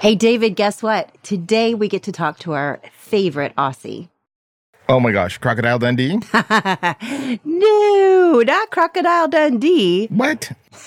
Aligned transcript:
Hey, 0.00 0.14
David, 0.14 0.56
guess 0.56 0.82
what? 0.82 1.10
Today 1.22 1.74
we 1.74 1.86
get 1.86 2.04
to 2.04 2.12
talk 2.12 2.38
to 2.38 2.52
our 2.52 2.80
favorite 2.90 3.54
Aussie. 3.56 4.08
Oh 4.88 4.98
my 4.98 5.12
gosh, 5.12 5.36
Crocodile 5.36 5.78
Dundee? 5.78 6.18
no, 7.44 8.42
not 8.46 8.70
Crocodile 8.70 9.28
Dundee. 9.28 10.06
What? 10.06 10.52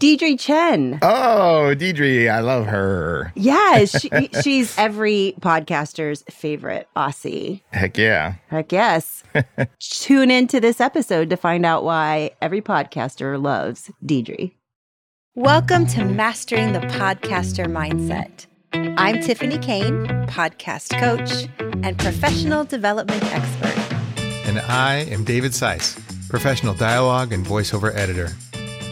Deidre 0.00 0.38
Tshien. 0.38 1.00
Oh, 1.02 1.74
Deidre, 1.76 2.32
I 2.32 2.40
love 2.40 2.64
her. 2.64 3.30
Yeah, 3.36 3.84
she, 3.84 4.08
she's 4.42 4.78
every 4.78 5.34
podcaster's 5.40 6.24
favorite 6.30 6.88
Aussie. 6.96 7.60
Heck 7.72 7.98
yeah. 7.98 8.36
Heck 8.48 8.72
yes. 8.72 9.22
Tune 9.80 10.30
into 10.30 10.60
this 10.60 10.80
episode 10.80 11.28
to 11.28 11.36
find 11.36 11.66
out 11.66 11.84
why 11.84 12.30
every 12.40 12.62
podcaster 12.62 13.38
loves 13.38 13.90
Deidre. 14.02 14.54
Welcome 15.36 15.86
to 15.86 16.04
Mastering 16.04 16.72
the 16.72 16.80
Podcaster 16.80 17.66
Mindset. 17.66 18.46
I'm 18.98 19.22
Tiffany 19.22 19.58
Kane, 19.58 20.08
podcast 20.26 20.98
coach 20.98 21.48
and 21.84 21.96
professional 21.96 22.64
development 22.64 23.22
expert. 23.22 23.78
And 24.48 24.58
I 24.58 25.06
am 25.08 25.22
David 25.22 25.52
Seiss, 25.52 25.96
professional 26.28 26.74
dialogue 26.74 27.32
and 27.32 27.46
voiceover 27.46 27.94
editor. 27.94 28.30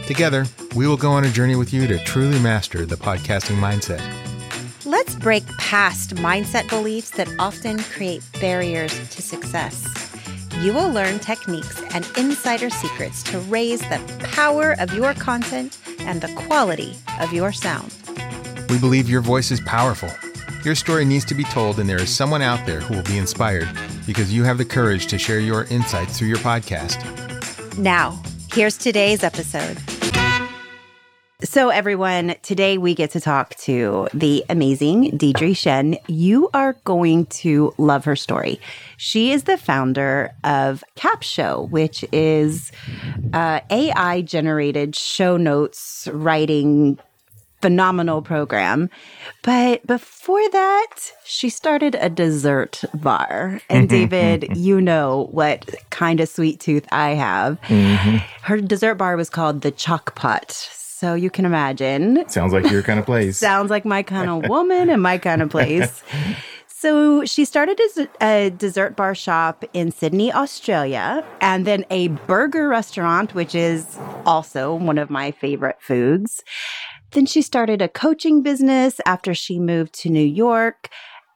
Together, 0.07 0.47
we 0.77 0.87
will 0.87 0.97
go 0.97 1.11
on 1.11 1.25
a 1.25 1.29
journey 1.29 1.57
with 1.57 1.73
you 1.73 1.89
to 1.89 1.99
truly 2.05 2.39
master 2.39 2.87
the 2.87 2.95
podcasting 2.95 3.59
mindset. 3.59 4.01
Let's 4.87 5.17
break 5.17 5.45
past 5.59 6.15
mindset 6.15 6.69
beliefs 6.69 7.11
that 7.11 7.29
often 7.41 7.81
create 7.81 8.23
barriers 8.41 8.93
to 8.93 9.23
success. 9.23 9.85
You 10.61 10.73
will 10.73 10.91
learn 10.91 11.19
techniques 11.19 11.83
and 11.93 12.09
insider 12.17 12.71
secrets 12.71 13.25
to 13.25 13.41
raise 13.41 13.81
the 13.81 14.01
power 14.33 14.77
of 14.79 14.95
your 14.95 15.15
content 15.15 15.79
and 16.09 16.23
the 16.23 16.35
quality 16.35 16.97
of 17.21 17.33
your 17.33 17.53
sound. 17.53 17.95
We 18.71 18.79
believe 18.79 19.09
your 19.09 19.21
voice 19.21 19.51
is 19.51 19.61
powerful. 19.61 20.11
Your 20.65 20.75
story 20.75 21.05
needs 21.05 21.25
to 21.27 21.35
be 21.35 21.45
told, 21.45 21.79
and 21.79 21.89
there 21.89 22.01
is 22.01 22.15
someone 22.15 22.43
out 22.43 22.67
there 22.67 22.81
who 22.81 22.97
will 22.97 23.05
be 23.05 23.19
inspired 23.19 23.69
because 24.07 24.35
you 24.35 24.43
have 24.43 24.59
the 24.59 24.65
courage 24.65 25.07
to 25.09 25.19
share 25.19 25.39
your 25.39 25.65
insights 25.65 26.19
through 26.19 26.29
your 26.29 26.39
podcast. 26.39 26.99
Now, 27.79 28.21
here's 28.53 28.77
today's 28.77 29.23
episode. 29.23 29.79
So, 31.45 31.69
everyone, 31.69 32.35
today 32.43 32.79
we 32.79 32.97
get 32.97 33.13
to 33.13 33.21
talk 33.21 33.55
to 33.59 34.09
the 34.13 34.45
amazing 34.49 35.17
Deidre 35.17 35.53
Tshien. 35.53 35.97
You 36.09 36.51
are 36.53 36.73
going 36.83 37.27
to 37.27 37.73
love 37.79 38.05
her 38.07 38.17
story. 38.17 38.61
She 38.97 39.31
is 39.31 39.45
the 39.45 39.57
founder 39.57 40.33
of 40.43 40.83
Capsho, 40.97 41.71
which 41.71 42.05
is 42.11 42.73
uh, 43.33 43.61
AI 43.71 44.23
generated 44.23 44.97
show 44.97 45.37
notes 45.37 46.09
writing 46.13 46.99
phenomenal 47.63 48.21
program. 48.21 48.91
But 49.43 49.87
before 49.87 50.51
that, 50.51 50.97
she 51.25 51.51
started 51.51 51.95
a 52.01 52.09
dessert 52.09 52.83
bar. 52.95 53.61
And 53.71 53.89
David, 53.89 54.57
you 54.57 54.81
know 54.81 55.29
what 55.31 55.73
kind 55.91 56.19
of 56.19 56.29
sweet 56.29 56.59
tooth 56.59 56.87
I 56.91 57.11
have. 57.11 57.61
Mm-hmm. 57.63 58.17
Her 58.43 58.61
dessert 58.61 58.97
bar 58.97 59.17
was 59.17 59.31
called 59.31 59.61
the 59.61 59.71
Choc 59.71 60.17
Pot. 60.17 60.69
So 60.99 61.15
you 61.15 61.31
can 61.31 61.45
imagine. 61.45 62.29
Sounds 62.29 62.53
like 62.53 62.69
your 62.73 62.83
kind 62.83 62.99
of 62.99 63.07
place. 63.13 63.39
Sounds 63.39 63.71
like 63.71 63.85
my 63.85 64.03
kind 64.03 64.29
of 64.29 64.49
woman 64.49 64.91
and 64.91 65.01
my 65.01 65.17
kind 65.17 65.43
of 65.43 65.51
place. 65.51 66.03
So 66.81 67.25
she 67.25 67.45
started 67.45 67.81
as 67.81 68.07
a 68.21 68.51
dessert 68.51 68.95
bar 68.95 69.13
shop 69.13 69.65
in 69.73 69.91
Sydney, 69.91 70.33
Australia, 70.33 71.27
and 71.41 71.67
then 71.67 71.85
a 71.91 72.07
burger 72.07 72.69
restaurant, 72.69 73.35
which 73.35 73.57
is 73.57 73.99
also 74.25 74.77
one 74.77 74.97
of 74.97 75.11
my 75.11 75.33
favorite 75.33 75.79
foods. 75.81 76.45
Then 77.11 77.27
she 77.27 77.43
started 77.43 77.83
a 77.83 77.89
coaching 77.89 78.45
business 78.45 79.01
after 79.07 79.35
she 79.35 79.59
moved 79.59 79.93
to 79.95 80.09
New 80.09 80.25
York 80.25 80.89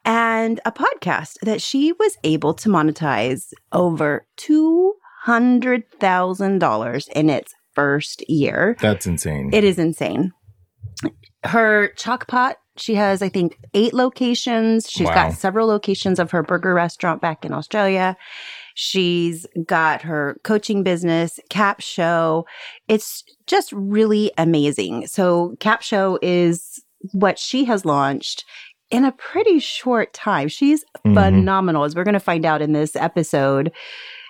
and 0.04 0.60
a 0.64 0.70
podcast 0.70 1.38
that 1.42 1.60
she 1.60 1.90
was 1.90 2.16
able 2.22 2.54
to 2.54 2.68
monetize 2.68 3.52
over 3.72 4.24
$200,000 4.36 7.08
in 7.08 7.30
its 7.30 7.52
first 7.74 8.28
year. 8.28 8.76
That's 8.80 9.06
insane. 9.06 9.50
It 9.52 9.64
is 9.64 9.78
insane. 9.78 10.32
Her 11.44 11.88
Choc 11.96 12.28
Pot, 12.28 12.56
she 12.76 12.94
has, 12.94 13.22
I 13.22 13.28
think, 13.28 13.58
eight 13.74 13.94
locations. 13.94 14.88
She's 14.88 15.08
wow. 15.08 15.14
got 15.14 15.32
several 15.34 15.66
locations 15.66 16.18
of 16.18 16.30
her 16.30 16.42
burger 16.42 16.74
restaurant 16.74 17.20
back 17.20 17.44
in 17.44 17.52
Australia. 17.52 18.16
She's 18.74 19.46
got 19.66 20.02
her 20.02 20.38
coaching 20.44 20.82
business, 20.82 21.38
Capsho. 21.50 22.44
It's 22.88 23.24
just 23.46 23.72
really 23.72 24.32
amazing. 24.38 25.06
So, 25.08 25.56
Capsho 25.58 26.18
is 26.22 26.82
what 27.12 27.38
she 27.38 27.64
has 27.64 27.84
launched 27.84 28.44
in 28.90 29.04
a 29.04 29.12
pretty 29.12 29.58
short 29.58 30.12
time. 30.12 30.48
She's 30.48 30.84
mm-hmm. 31.04 31.14
phenomenal, 31.14 31.84
as 31.84 31.96
we're 31.96 32.04
going 32.04 32.12
to 32.14 32.20
find 32.20 32.44
out 32.44 32.62
in 32.62 32.72
this 32.72 32.94
episode. 32.94 33.72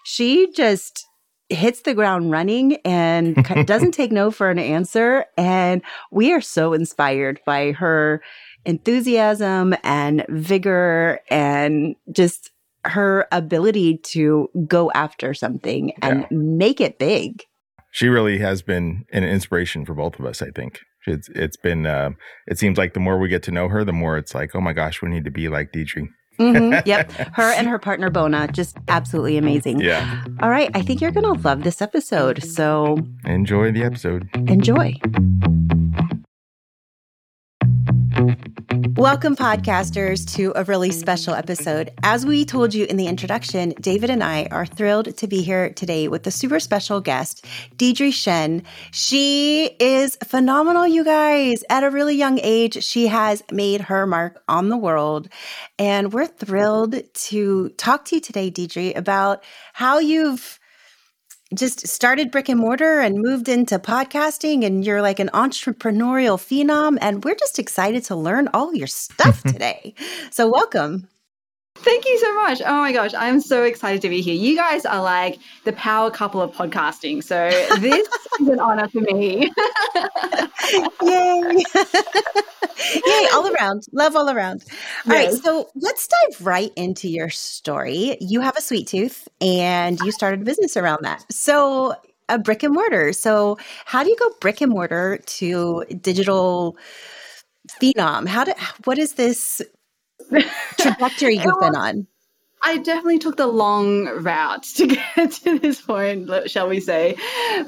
She 0.04 0.50
just 0.53 1.06
hits 1.52 1.82
the 1.82 1.94
ground 1.94 2.30
running 2.30 2.76
and 2.84 3.36
doesn't 3.66 3.92
take 3.92 4.12
no 4.12 4.30
for 4.30 4.50
an 4.50 4.58
answer. 4.58 5.24
And 5.36 5.82
we 6.10 6.32
are 6.32 6.40
so 6.40 6.72
inspired 6.72 7.40
by 7.46 7.72
her 7.72 8.22
enthusiasm 8.64 9.74
and 9.82 10.24
vigor 10.28 11.20
and 11.28 11.96
just 12.10 12.50
her 12.84 13.26
ability 13.30 13.98
to 13.98 14.48
go 14.66 14.91
after 14.92 15.34
something 15.34 15.92
and 16.02 16.22
yeah. 16.22 16.26
make 16.30 16.80
it 16.80 16.98
big. 16.98 17.44
She 17.92 18.08
really 18.08 18.38
has 18.38 18.62
been 18.62 19.04
an 19.12 19.24
inspiration 19.24 19.84
for 19.84 19.94
both 19.94 20.18
of 20.18 20.24
us, 20.24 20.42
I 20.42 20.50
think. 20.50 20.80
It's 21.06 21.28
it's 21.30 21.56
been 21.56 21.84
uh, 21.84 22.10
it 22.46 22.58
seems 22.58 22.78
like 22.78 22.94
the 22.94 23.00
more 23.00 23.18
we 23.18 23.28
get 23.28 23.42
to 23.44 23.50
know 23.50 23.68
her, 23.68 23.84
the 23.84 23.92
more 23.92 24.16
it's 24.16 24.34
like, 24.34 24.54
oh 24.54 24.60
my 24.60 24.72
gosh, 24.72 25.02
we 25.02 25.08
need 25.08 25.24
to 25.24 25.30
be 25.30 25.48
like 25.48 25.72
Deidre. 25.72 26.08
Mm-hmm, 26.42 26.80
yep. 26.88 27.10
Her 27.12 27.53
and 27.53 27.66
her 27.66 27.78
partner 27.78 28.10
Bona, 28.10 28.48
just 28.48 28.76
absolutely 28.88 29.36
amazing. 29.36 29.80
Yeah. 29.80 30.25
All 30.41 30.50
right. 30.50 30.70
I 30.75 30.82
think 30.82 31.00
you're 31.00 31.12
going 31.12 31.25
to 31.25 31.41
love 31.42 31.64
this 31.64 31.80
episode. 31.80 32.42
So 32.42 32.98
enjoy 33.25 33.72
the 33.72 33.84
episode. 33.84 34.28
Enjoy. 34.34 34.94
Welcome, 39.02 39.34
podcasters, 39.34 40.32
to 40.36 40.52
a 40.54 40.62
really 40.62 40.92
special 40.92 41.34
episode. 41.34 41.90
As 42.04 42.24
we 42.24 42.44
told 42.44 42.72
you 42.72 42.84
in 42.84 42.96
the 42.96 43.08
introduction, 43.08 43.70
David 43.80 44.10
and 44.10 44.22
I 44.22 44.46
are 44.52 44.64
thrilled 44.64 45.16
to 45.16 45.26
be 45.26 45.42
here 45.42 45.70
today 45.70 46.06
with 46.06 46.24
a 46.28 46.30
super 46.30 46.60
special 46.60 47.00
guest, 47.00 47.44
Deidre 47.76 48.10
Tshien. 48.12 48.62
She 48.92 49.64
is 49.80 50.16
phenomenal, 50.24 50.86
you 50.86 51.02
guys. 51.02 51.64
At 51.68 51.82
a 51.82 51.91
really 51.91 52.14
young 52.14 52.38
age, 52.44 52.84
she 52.84 53.08
has 53.08 53.42
made 53.50 53.80
her 53.80 54.06
mark 54.06 54.41
on 54.46 54.68
the 54.68 54.76
world. 54.76 55.28
And 55.80 56.12
we're 56.12 56.28
thrilled 56.28 56.94
to 57.12 57.70
talk 57.70 58.04
to 58.04 58.14
you 58.14 58.20
today, 58.20 58.52
Deidre, 58.52 58.96
about 58.96 59.42
how 59.72 59.98
you've 59.98 60.60
just 61.54 61.86
started 61.86 62.30
brick 62.30 62.48
and 62.48 62.60
mortar 62.60 63.00
and 63.00 63.16
moved 63.18 63.48
into 63.48 63.78
podcasting 63.78 64.64
and 64.64 64.84
you're 64.84 65.02
like 65.02 65.18
an 65.18 65.30
entrepreneurial 65.34 66.38
phenom 66.38 66.98
and 67.00 67.24
we're 67.24 67.34
just 67.34 67.58
excited 67.58 68.04
to 68.04 68.16
learn 68.16 68.48
all 68.54 68.74
your 68.74 68.86
stuff 68.86 69.42
mm-hmm. 69.42 69.50
today. 69.50 69.94
so 70.30 70.48
welcome. 70.48 71.08
Thank 71.77 72.05
you 72.05 72.19
so 72.19 72.34
much. 72.34 72.62
Oh 72.65 72.81
my 72.81 72.93
gosh, 72.93 73.12
I'm 73.15 73.41
so 73.41 73.65
excited 73.65 74.03
to 74.03 74.09
be 74.09 74.21
here. 74.21 74.34
You 74.34 74.56
guys 74.56 74.84
are 74.87 75.03
like 75.03 75.38
the 75.65 75.72
power 75.72 76.10
couple 76.10 76.41
of 76.41 76.53
podcasting. 76.53 77.25
So 77.25 77.50
this 77.78 78.09
is 78.41 78.49
an 78.49 78.60
honor 78.60 78.88
for 78.88 79.00
me. 79.00 79.50
Yay. 81.03 81.65
Yay, 83.06 83.27
all 83.33 83.53
around. 83.53 83.84
Love 83.93 84.15
all 84.15 84.31
around. 84.31 84.65
All 85.06 85.12
yes. 85.12 85.33
right, 85.34 85.43
so 85.43 85.71
let's 85.75 86.06
dive 86.06 86.47
right 86.47 86.72
into 86.77 87.09
your 87.09 87.31
story. 87.31 88.16
You 88.21 88.41
have 88.41 88.56
a 88.56 88.60
sweet 88.60 88.87
tooth 88.87 89.27
and 89.41 89.99
you 90.00 90.12
started 90.12 90.43
a 90.43 90.44
business 90.44 90.77
around 90.77 91.00
that. 91.03 91.25
So 91.33 91.94
a 92.28 92.39
brick 92.39 92.62
and 92.62 92.75
mortar. 92.75 93.12
So 93.12 93.59
how 93.84 94.04
do 94.04 94.10
you 94.10 94.16
go 94.16 94.31
brick 94.41 94.60
and 94.60 94.71
mortar 94.71 95.19
to 95.19 95.84
digital 96.00 96.77
phenom? 97.81 98.28
How 98.28 98.44
do 98.44 98.53
what 98.84 98.98
is 98.98 99.15
this 99.15 99.60
trajectory 100.78 101.34
you've 101.44 101.60
been 101.60 101.76
on? 101.76 102.06
I 102.64 102.78
definitely 102.78 103.18
took 103.18 103.36
the 103.36 103.48
long 103.48 104.06
route 104.06 104.62
to 104.76 104.86
get 105.16 105.32
to 105.32 105.58
this 105.58 105.80
point, 105.80 106.30
shall 106.48 106.68
we 106.68 106.78
say. 106.78 107.16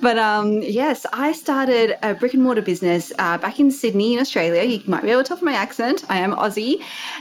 But 0.00 0.18
um, 0.18 0.62
yes, 0.62 1.04
I 1.12 1.32
started 1.32 1.98
a 2.02 2.14
brick 2.14 2.34
and 2.34 2.42
mortar 2.42 2.62
business 2.62 3.12
uh, 3.18 3.38
back 3.38 3.58
in 3.58 3.72
Sydney, 3.72 4.14
in 4.14 4.20
Australia. 4.20 4.62
You 4.62 4.82
might 4.86 5.02
be 5.02 5.10
able 5.10 5.24
to 5.24 5.28
tell 5.28 5.36
from 5.36 5.46
my 5.46 5.54
accent, 5.54 6.04
I 6.08 6.18
am 6.18 6.32
Aussie. 6.32 6.80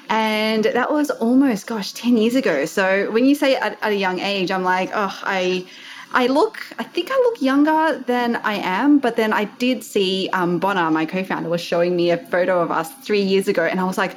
And 0.10 0.66
that 0.66 0.92
was 0.92 1.10
almost, 1.10 1.66
gosh, 1.66 1.94
10 1.94 2.16
years 2.18 2.36
ago. 2.36 2.66
So 2.66 3.10
when 3.12 3.26
you 3.26 3.34
say 3.34 3.56
at, 3.56 3.80
at 3.82 3.92
a 3.92 3.96
young 3.96 4.20
age, 4.20 4.52
I'm 4.52 4.64
like, 4.64 4.92
oh, 4.94 5.20
I. 5.24 5.66
I 6.14 6.28
look, 6.28 6.60
I 6.78 6.84
think 6.84 7.10
I 7.12 7.16
look 7.16 7.42
younger 7.42 8.04
than 8.06 8.36
I 8.38 8.56
am, 8.56 9.00
but 9.00 9.16
then 9.16 9.34
I 9.34 9.46
did 9.46 9.84
see 9.84 10.30
um, 10.34 10.60
Bona, 10.60 10.92
my 10.92 11.06
co 11.06 11.24
founder, 11.24 11.50
was 11.50 11.62
showing 11.62 11.96
me 11.96 12.12
a 12.12 12.18
photo 12.18 12.62
of 12.62 12.72
us 12.72 12.94
three 13.04 13.22
years 13.22 13.48
ago, 13.48 13.66
and 13.66 13.80
I 13.80 13.84
was 13.84 13.98
like, 13.98 14.16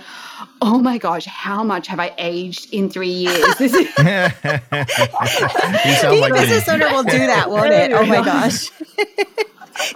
oh 0.61 0.79
my 0.79 0.99
gosh, 0.99 1.25
how 1.25 1.65
much 1.65 1.87
have 1.87 1.99
I 1.99 2.13
aged 2.19 2.73
in 2.73 2.91
three 2.91 3.09
years? 3.09 3.57
This 3.59 3.73
is- 3.75 3.81
you 3.99 5.93
sound 5.95 6.21
like 6.21 6.35
business 6.35 6.69
owner 6.69 6.89
will 6.91 7.05
do 7.05 7.19
that, 7.19 7.47
won't 7.49 7.73
it? 7.73 7.93
Oh 7.93 8.05
my 8.05 8.23
gosh. 8.23 8.71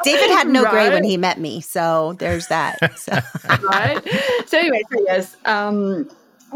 David 0.05 0.31
had 0.31 0.49
no 0.49 0.62
right? 0.64 0.70
grade 0.73 0.93
when 0.93 1.05
he 1.05 1.17
met 1.17 1.38
me, 1.38 1.61
so 1.61 2.14
there's 2.19 2.49
that. 2.49 2.79
So. 2.99 3.12
right. 3.62 3.99
So 4.47 4.58
anyway, 4.58 4.82
so 4.91 5.02
yes. 5.06 5.37
Um, 5.44 6.08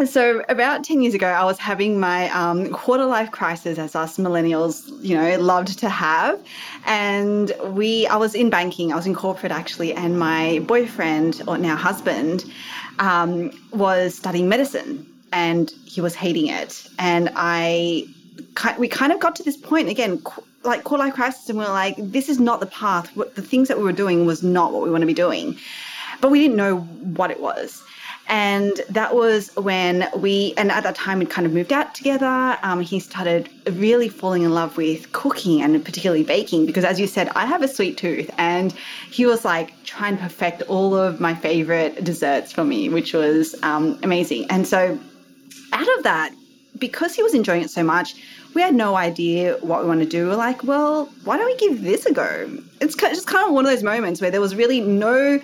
so 0.06 0.42
about 0.48 0.82
10 0.82 1.02
years 1.02 1.14
ago, 1.14 1.28
I 1.28 1.44
was 1.44 1.58
having 1.58 2.00
my 2.00 2.28
um, 2.30 2.70
quarter 2.72 3.04
life 3.04 3.30
crisis 3.30 3.78
as 3.78 3.94
us 3.94 4.18
millennials, 4.18 4.90
you 5.02 5.16
know, 5.16 5.38
loved 5.38 5.78
to 5.78 5.88
have. 5.88 6.40
And 6.84 7.52
we, 7.68 8.06
I 8.08 8.16
was 8.16 8.34
in 8.34 8.50
banking, 8.50 8.92
I 8.92 8.96
was 8.96 9.06
in 9.06 9.14
corporate 9.14 9.52
actually, 9.52 9.94
and 9.94 10.18
my 10.18 10.60
boyfriend, 10.66 11.42
or 11.46 11.58
now 11.58 11.76
husband, 11.76 12.44
um, 12.98 13.52
was 13.72 14.16
studying 14.16 14.48
medicine 14.48 15.06
and 15.32 15.70
he 15.84 16.00
was 16.00 16.14
hating 16.14 16.48
it. 16.48 16.88
And 16.98 17.30
I, 17.36 18.06
we 18.78 18.88
kind 18.88 19.12
of 19.12 19.20
got 19.20 19.36
to 19.36 19.42
this 19.42 19.56
point 19.56 19.88
again, 19.88 20.22
like 20.64 20.82
quarter 20.82 21.04
life 21.04 21.14
crisis, 21.14 21.48
and 21.48 21.58
we 21.58 21.64
are 21.64 21.72
like, 21.72 21.94
this 21.98 22.28
is 22.28 22.40
not 22.40 22.58
the 22.60 22.66
path. 22.66 23.14
The 23.14 23.42
things 23.42 23.68
that 23.68 23.78
we 23.78 23.84
were 23.84 23.92
doing 23.92 24.26
was 24.26 24.42
not 24.42 24.72
what 24.72 24.82
we 24.82 24.90
want 24.90 25.02
to 25.02 25.06
be 25.06 25.14
doing. 25.14 25.56
But 26.20 26.30
we 26.30 26.40
didn't 26.40 26.56
know 26.56 26.78
what 26.78 27.30
it 27.30 27.40
was. 27.40 27.82
And 28.26 28.80
that 28.88 29.14
was 29.14 29.54
when 29.56 30.08
we, 30.16 30.54
and 30.56 30.70
at 30.70 30.82
that 30.84 30.94
time 30.94 31.18
we'd 31.18 31.30
kind 31.30 31.46
of 31.46 31.52
moved 31.52 31.72
out 31.72 31.94
together. 31.94 32.58
Um, 32.62 32.80
he 32.80 32.98
started 32.98 33.50
really 33.72 34.08
falling 34.08 34.42
in 34.42 34.54
love 34.54 34.76
with 34.76 35.12
cooking 35.12 35.60
and 35.60 35.84
particularly 35.84 36.24
baking 36.24 36.64
because, 36.64 36.84
as 36.84 36.98
you 36.98 37.06
said, 37.06 37.28
I 37.34 37.44
have 37.44 37.62
a 37.62 37.68
sweet 37.68 37.98
tooth. 37.98 38.30
And 38.38 38.72
he 39.10 39.26
was 39.26 39.44
like 39.44 39.74
trying 39.84 40.16
to 40.16 40.22
perfect 40.22 40.62
all 40.62 40.94
of 40.94 41.20
my 41.20 41.34
favorite 41.34 42.02
desserts 42.02 42.50
for 42.52 42.64
me, 42.64 42.88
which 42.88 43.12
was 43.12 43.54
um, 43.62 43.98
amazing. 44.02 44.46
And 44.50 44.66
so, 44.66 44.98
out 45.72 45.98
of 45.98 46.04
that, 46.04 46.34
because 46.78 47.14
he 47.14 47.22
was 47.22 47.34
enjoying 47.34 47.62
it 47.62 47.70
so 47.70 47.82
much, 47.82 48.14
we 48.54 48.62
had 48.62 48.74
no 48.74 48.94
idea 48.96 49.56
what 49.60 49.82
we 49.82 49.88
want 49.88 50.00
to 50.00 50.06
do. 50.06 50.28
We're 50.28 50.36
like, 50.36 50.62
well, 50.64 51.06
why 51.24 51.36
don't 51.36 51.46
we 51.46 51.56
give 51.56 51.82
this 51.82 52.06
a 52.06 52.12
go? 52.12 52.58
It's 52.80 52.94
just 52.94 53.26
kind 53.26 53.46
of 53.46 53.52
one 53.52 53.66
of 53.66 53.70
those 53.70 53.82
moments 53.82 54.20
where 54.20 54.30
there 54.30 54.40
was 54.40 54.54
really 54.54 54.80
no 54.80 55.40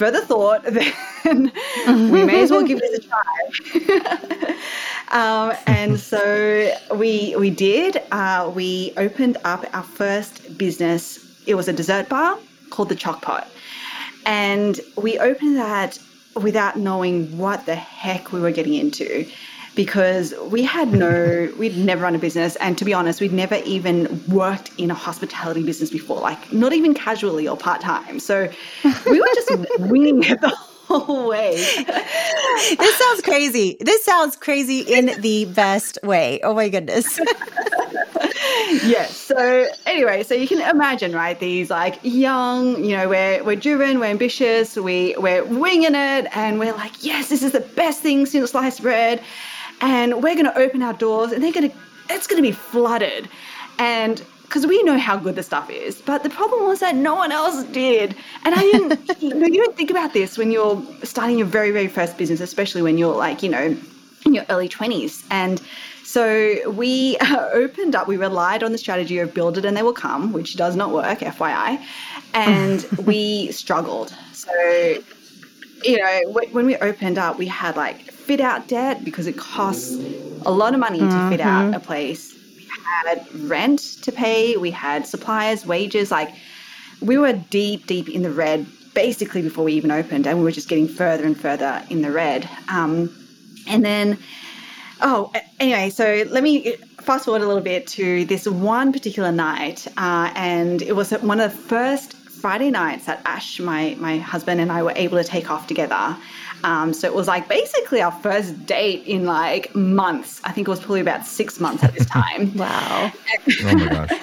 further 0.00 0.22
thought, 0.22 0.64
then 1.24 1.52
we 2.10 2.24
may 2.24 2.42
as 2.42 2.50
well 2.50 2.62
give 2.62 2.80
this 2.80 2.98
a 2.98 3.02
try. 3.06 4.56
um, 5.20 5.54
and 5.66 6.00
so 6.00 6.74
we 6.94 7.36
we 7.36 7.50
did. 7.50 8.02
Uh, 8.10 8.50
we 8.54 8.94
opened 8.96 9.36
up 9.44 9.66
our 9.74 9.82
first 9.82 10.56
business. 10.56 11.02
It 11.46 11.54
was 11.54 11.68
a 11.68 11.72
dessert 11.74 12.08
bar 12.08 12.38
called 12.70 12.88
the 12.88 12.96
Choc 12.96 13.20
Pot, 13.20 13.46
and 14.24 14.80
we 14.96 15.18
opened 15.18 15.56
that 15.56 15.98
without 16.34 16.78
knowing 16.78 17.36
what 17.36 17.66
the 17.66 17.74
heck 17.74 18.32
we 18.32 18.40
were 18.40 18.52
getting 18.52 18.74
into 18.74 19.26
because 19.74 20.34
we 20.48 20.62
had 20.62 20.92
no, 20.92 21.52
we'd 21.58 21.76
never 21.76 22.02
run 22.02 22.14
a 22.14 22.18
business. 22.18 22.56
And 22.56 22.76
to 22.78 22.84
be 22.84 22.92
honest, 22.92 23.20
we'd 23.20 23.32
never 23.32 23.56
even 23.64 24.22
worked 24.28 24.70
in 24.78 24.90
a 24.90 24.94
hospitality 24.94 25.62
business 25.62 25.90
before, 25.90 26.20
like 26.20 26.52
not 26.52 26.72
even 26.72 26.94
casually 26.94 27.46
or 27.46 27.56
part 27.56 27.80
time. 27.80 28.20
So 28.20 28.50
we 28.84 29.20
were 29.20 29.28
just 29.34 29.50
winging 29.78 30.22
it 30.24 30.40
the 30.40 30.48
whole 30.90 31.28
way. 31.28 31.54
this 32.76 32.96
sounds 32.98 33.22
crazy. 33.22 33.76
This 33.80 34.04
sounds 34.04 34.36
crazy 34.36 34.80
in 34.80 35.20
the 35.20 35.44
best 35.46 35.98
way. 36.02 36.40
Oh 36.42 36.54
my 36.54 36.68
goodness. 36.68 37.20
yes. 38.84 39.16
So 39.16 39.68
anyway, 39.86 40.24
so 40.24 40.34
you 40.34 40.48
can 40.48 40.60
imagine, 40.68 41.12
right? 41.12 41.38
These 41.38 41.70
like 41.70 42.00
young, 42.02 42.82
you 42.82 42.96
know, 42.96 43.08
we're 43.08 43.42
we're 43.44 43.56
driven, 43.56 44.00
we're 44.00 44.06
ambitious, 44.06 44.76
we 44.76 45.14
we're 45.16 45.44
winging 45.44 45.94
it, 45.94 46.26
and 46.34 46.58
we're 46.58 46.74
like, 46.74 47.04
yes, 47.04 47.28
this 47.28 47.42
is 47.42 47.52
the 47.52 47.60
best 47.60 48.00
thing 48.00 48.26
since 48.26 48.50
sliced 48.50 48.82
bread 48.82 49.22
and 49.80 50.22
we're 50.22 50.34
going 50.34 50.44
to 50.44 50.58
open 50.58 50.82
our 50.82 50.92
doors 50.92 51.32
and 51.32 51.42
they're 51.42 51.52
going 51.52 51.70
to 51.70 51.76
it's 52.08 52.26
going 52.26 52.42
to 52.42 52.48
be 52.48 52.52
flooded. 52.52 53.28
And 53.78 54.22
because 54.42 54.66
we 54.66 54.82
know 54.82 54.98
how 54.98 55.16
good 55.16 55.36
the 55.36 55.44
stuff 55.44 55.70
is 55.70 56.00
but 56.02 56.22
the 56.24 56.30
problem 56.30 56.64
was 56.64 56.80
that 56.80 56.96
no 56.96 57.14
one 57.14 57.32
else 57.32 57.64
did. 57.64 58.16
And 58.44 58.54
i 58.54 58.60
didn't 58.60 59.22
you, 59.22 59.34
know, 59.34 59.46
you 59.46 59.64
don't 59.64 59.76
think 59.76 59.90
about 59.90 60.12
this 60.12 60.36
when 60.36 60.50
you're 60.50 60.82
starting 61.04 61.38
your 61.38 61.46
very 61.46 61.70
very 61.70 61.88
first 61.88 62.16
business 62.18 62.40
especially 62.40 62.82
when 62.82 62.98
you're 62.98 63.14
like 63.14 63.42
you 63.42 63.48
know 63.48 63.76
in 64.26 64.34
your 64.34 64.44
early 64.50 64.68
20s 64.68 65.24
and 65.30 65.62
so 66.04 66.68
we 66.72 67.16
uh, 67.18 67.48
opened 67.52 67.94
up 67.94 68.08
we 68.08 68.16
relied 68.16 68.64
on 68.64 68.72
the 68.72 68.78
strategy 68.78 69.18
of 69.18 69.32
build 69.32 69.56
it 69.56 69.64
and 69.64 69.76
they 69.76 69.82
will 69.84 69.92
come 69.92 70.32
which 70.32 70.56
does 70.56 70.74
not 70.74 70.90
work 70.90 71.20
fyi 71.20 71.80
and 72.34 72.82
we 73.06 73.52
struggled. 73.52 74.12
So 74.32 74.52
you 75.84 75.98
know 75.98 76.20
when 76.50 76.66
we 76.66 76.76
opened 76.78 77.16
up 77.18 77.38
we 77.38 77.46
had 77.46 77.76
like 77.76 78.12
fit 78.30 78.40
out 78.40 78.68
debt 78.68 79.04
because 79.04 79.26
it 79.26 79.36
costs 79.36 79.90
a 80.46 80.52
lot 80.52 80.72
of 80.72 80.78
money 80.78 81.00
mm-hmm. 81.00 81.30
to 81.30 81.36
fit 81.36 81.40
out 81.40 81.64
mm-hmm. 81.64 81.74
a 81.74 81.80
place. 81.80 82.32
We 82.56 82.64
had 83.04 83.34
rent 83.34 83.80
to 84.02 84.12
pay, 84.12 84.56
we 84.56 84.70
had 84.70 85.04
suppliers, 85.04 85.66
wages. 85.66 86.12
Like 86.12 86.32
we 87.00 87.18
were 87.18 87.32
deep, 87.32 87.88
deep 87.88 88.08
in 88.08 88.22
the 88.22 88.30
red 88.30 88.68
basically 88.94 89.42
before 89.42 89.64
we 89.64 89.72
even 89.72 89.90
opened, 89.90 90.28
and 90.28 90.38
we 90.38 90.44
were 90.44 90.52
just 90.52 90.68
getting 90.68 90.86
further 90.86 91.24
and 91.24 91.36
further 91.36 91.82
in 91.90 92.02
the 92.02 92.12
red. 92.12 92.48
Um, 92.68 93.10
and 93.66 93.84
then, 93.84 94.16
oh, 95.00 95.32
anyway, 95.58 95.90
so 95.90 96.24
let 96.28 96.44
me 96.44 96.76
fast 97.00 97.24
forward 97.24 97.42
a 97.42 97.48
little 97.48 97.64
bit 97.64 97.88
to 97.98 98.24
this 98.26 98.46
one 98.46 98.92
particular 98.92 99.32
night, 99.32 99.88
uh, 99.96 100.30
and 100.36 100.82
it 100.82 100.94
was 100.94 101.10
one 101.10 101.40
of 101.40 101.50
the 101.50 101.58
first 101.58 102.14
Friday 102.14 102.70
nights 102.70 103.06
that 103.06 103.22
Ash, 103.24 103.58
my 103.58 103.96
my 103.98 104.18
husband, 104.18 104.60
and 104.60 104.70
I 104.70 104.84
were 104.84 104.94
able 104.94 105.18
to 105.18 105.24
take 105.24 105.50
off 105.50 105.66
together. 105.66 106.16
Um, 106.64 106.92
so 106.92 107.06
it 107.06 107.14
was 107.14 107.26
like 107.26 107.48
basically 107.48 108.00
our 108.00 108.12
first 108.12 108.66
date 108.66 109.06
in 109.06 109.24
like 109.24 109.74
months. 109.74 110.40
I 110.44 110.52
think 110.52 110.68
it 110.68 110.70
was 110.70 110.80
probably 110.80 111.00
about 111.00 111.26
six 111.26 111.60
months 111.60 111.82
at 111.84 111.94
this 111.94 112.06
time. 112.18 112.56
wow. 112.56 113.12
oh 113.64 113.74
my 113.74 113.86
gosh. 113.88 114.10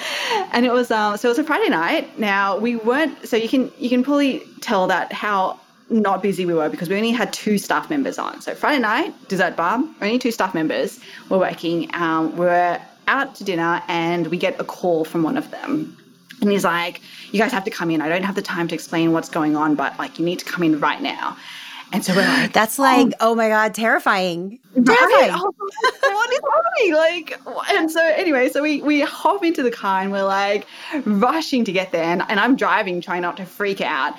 And 0.54 0.66
it 0.66 0.72
was 0.72 0.92
um, 0.92 1.18
so 1.18 1.28
it 1.28 1.32
was 1.32 1.40
a 1.40 1.44
Friday 1.44 1.70
night. 1.70 2.18
Now 2.20 2.58
we 2.58 2.76
weren't 2.78 3.28
so 3.28 3.38
you 3.38 3.50
can 3.50 3.72
you 3.78 3.90
can 3.90 4.04
probably 4.04 4.44
tell 4.62 4.88
that 4.88 5.12
how 5.12 5.60
not 5.90 6.22
busy 6.22 6.46
we 6.46 6.54
were 6.54 6.70
because 6.70 6.90
we 6.90 6.96
only 6.96 7.12
had 7.12 7.32
two 7.32 7.58
staff 7.58 7.90
members 7.90 8.18
on. 8.18 8.42
So 8.42 8.56
Friday 8.56 8.80
night, 8.80 9.14
dessert 9.28 9.56
bar, 9.56 9.84
only 10.02 10.20
two 10.20 10.32
staff 10.32 10.54
members 10.54 11.00
were 11.30 11.38
working. 11.38 11.90
Um, 11.94 12.36
we're 12.36 12.82
out 13.08 13.36
to 13.36 13.44
dinner 13.44 13.82
and 13.88 14.28
we 14.28 14.38
get 14.38 14.60
a 14.60 14.64
call 14.64 15.06
from 15.06 15.24
one 15.24 15.38
of 15.38 15.50
them. 15.52 15.98
And 16.42 16.52
he's 16.52 16.64
like, 16.64 17.02
You 17.32 17.40
guys 17.40 17.52
have 17.52 17.64
to 17.66 17.72
come 17.72 17.90
in. 17.90 18.02
I 18.02 18.10
don't 18.10 18.24
have 18.24 18.36
the 18.36 18.42
time 18.42 18.68
to 18.68 18.76
explain 18.76 19.12
what's 19.12 19.30
going 19.30 19.56
on, 19.56 19.76
but 19.76 19.98
like 19.98 20.20
you 20.20 20.26
need 20.26 20.40
to 20.40 20.46
come 20.46 20.64
in 20.64 20.80
right 20.80 21.02
now. 21.02 21.38
And 21.94 22.04
so 22.04 22.14
we're 22.14 22.22
like, 22.22 22.52
that's 22.52 22.78
like, 22.78 23.08
oh, 23.20 23.32
oh 23.32 23.36
my 23.36 23.50
God, 23.50 23.74
terrifying. 23.74 24.60
Terrifying. 24.74 25.32
Oh, 25.34 25.54
what 26.02 26.34
is 26.34 26.42
happening? 26.54 26.94
Like, 26.94 27.42
and 27.72 27.90
so 27.90 28.04
anyway, 28.04 28.50
so 28.50 28.62
we, 28.62 28.82
we 28.82 29.02
hop 29.02 29.44
into 29.44 29.64
the 29.64 29.72
car 29.72 30.02
and 30.02 30.12
we're 30.12 30.24
like 30.24 30.68
rushing 31.06 31.64
to 31.66 31.72
get 31.72 31.92
there. 31.92 32.04
And, 32.04 32.24
and 32.28 32.40
I'm 32.40 32.56
driving, 32.56 33.00
trying 33.00 33.22
not 33.22 33.38
to 33.38 33.46
freak 33.46 33.80
out. 33.80 34.16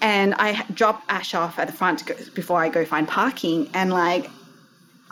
And 0.00 0.34
I 0.34 0.64
drop 0.74 1.04
Ash 1.08 1.32
off 1.34 1.60
at 1.60 1.68
the 1.68 1.72
front 1.72 2.04
go, 2.04 2.14
before 2.34 2.60
I 2.60 2.68
go 2.68 2.84
find 2.84 3.06
parking. 3.06 3.70
And 3.72 3.92
like, 3.92 4.28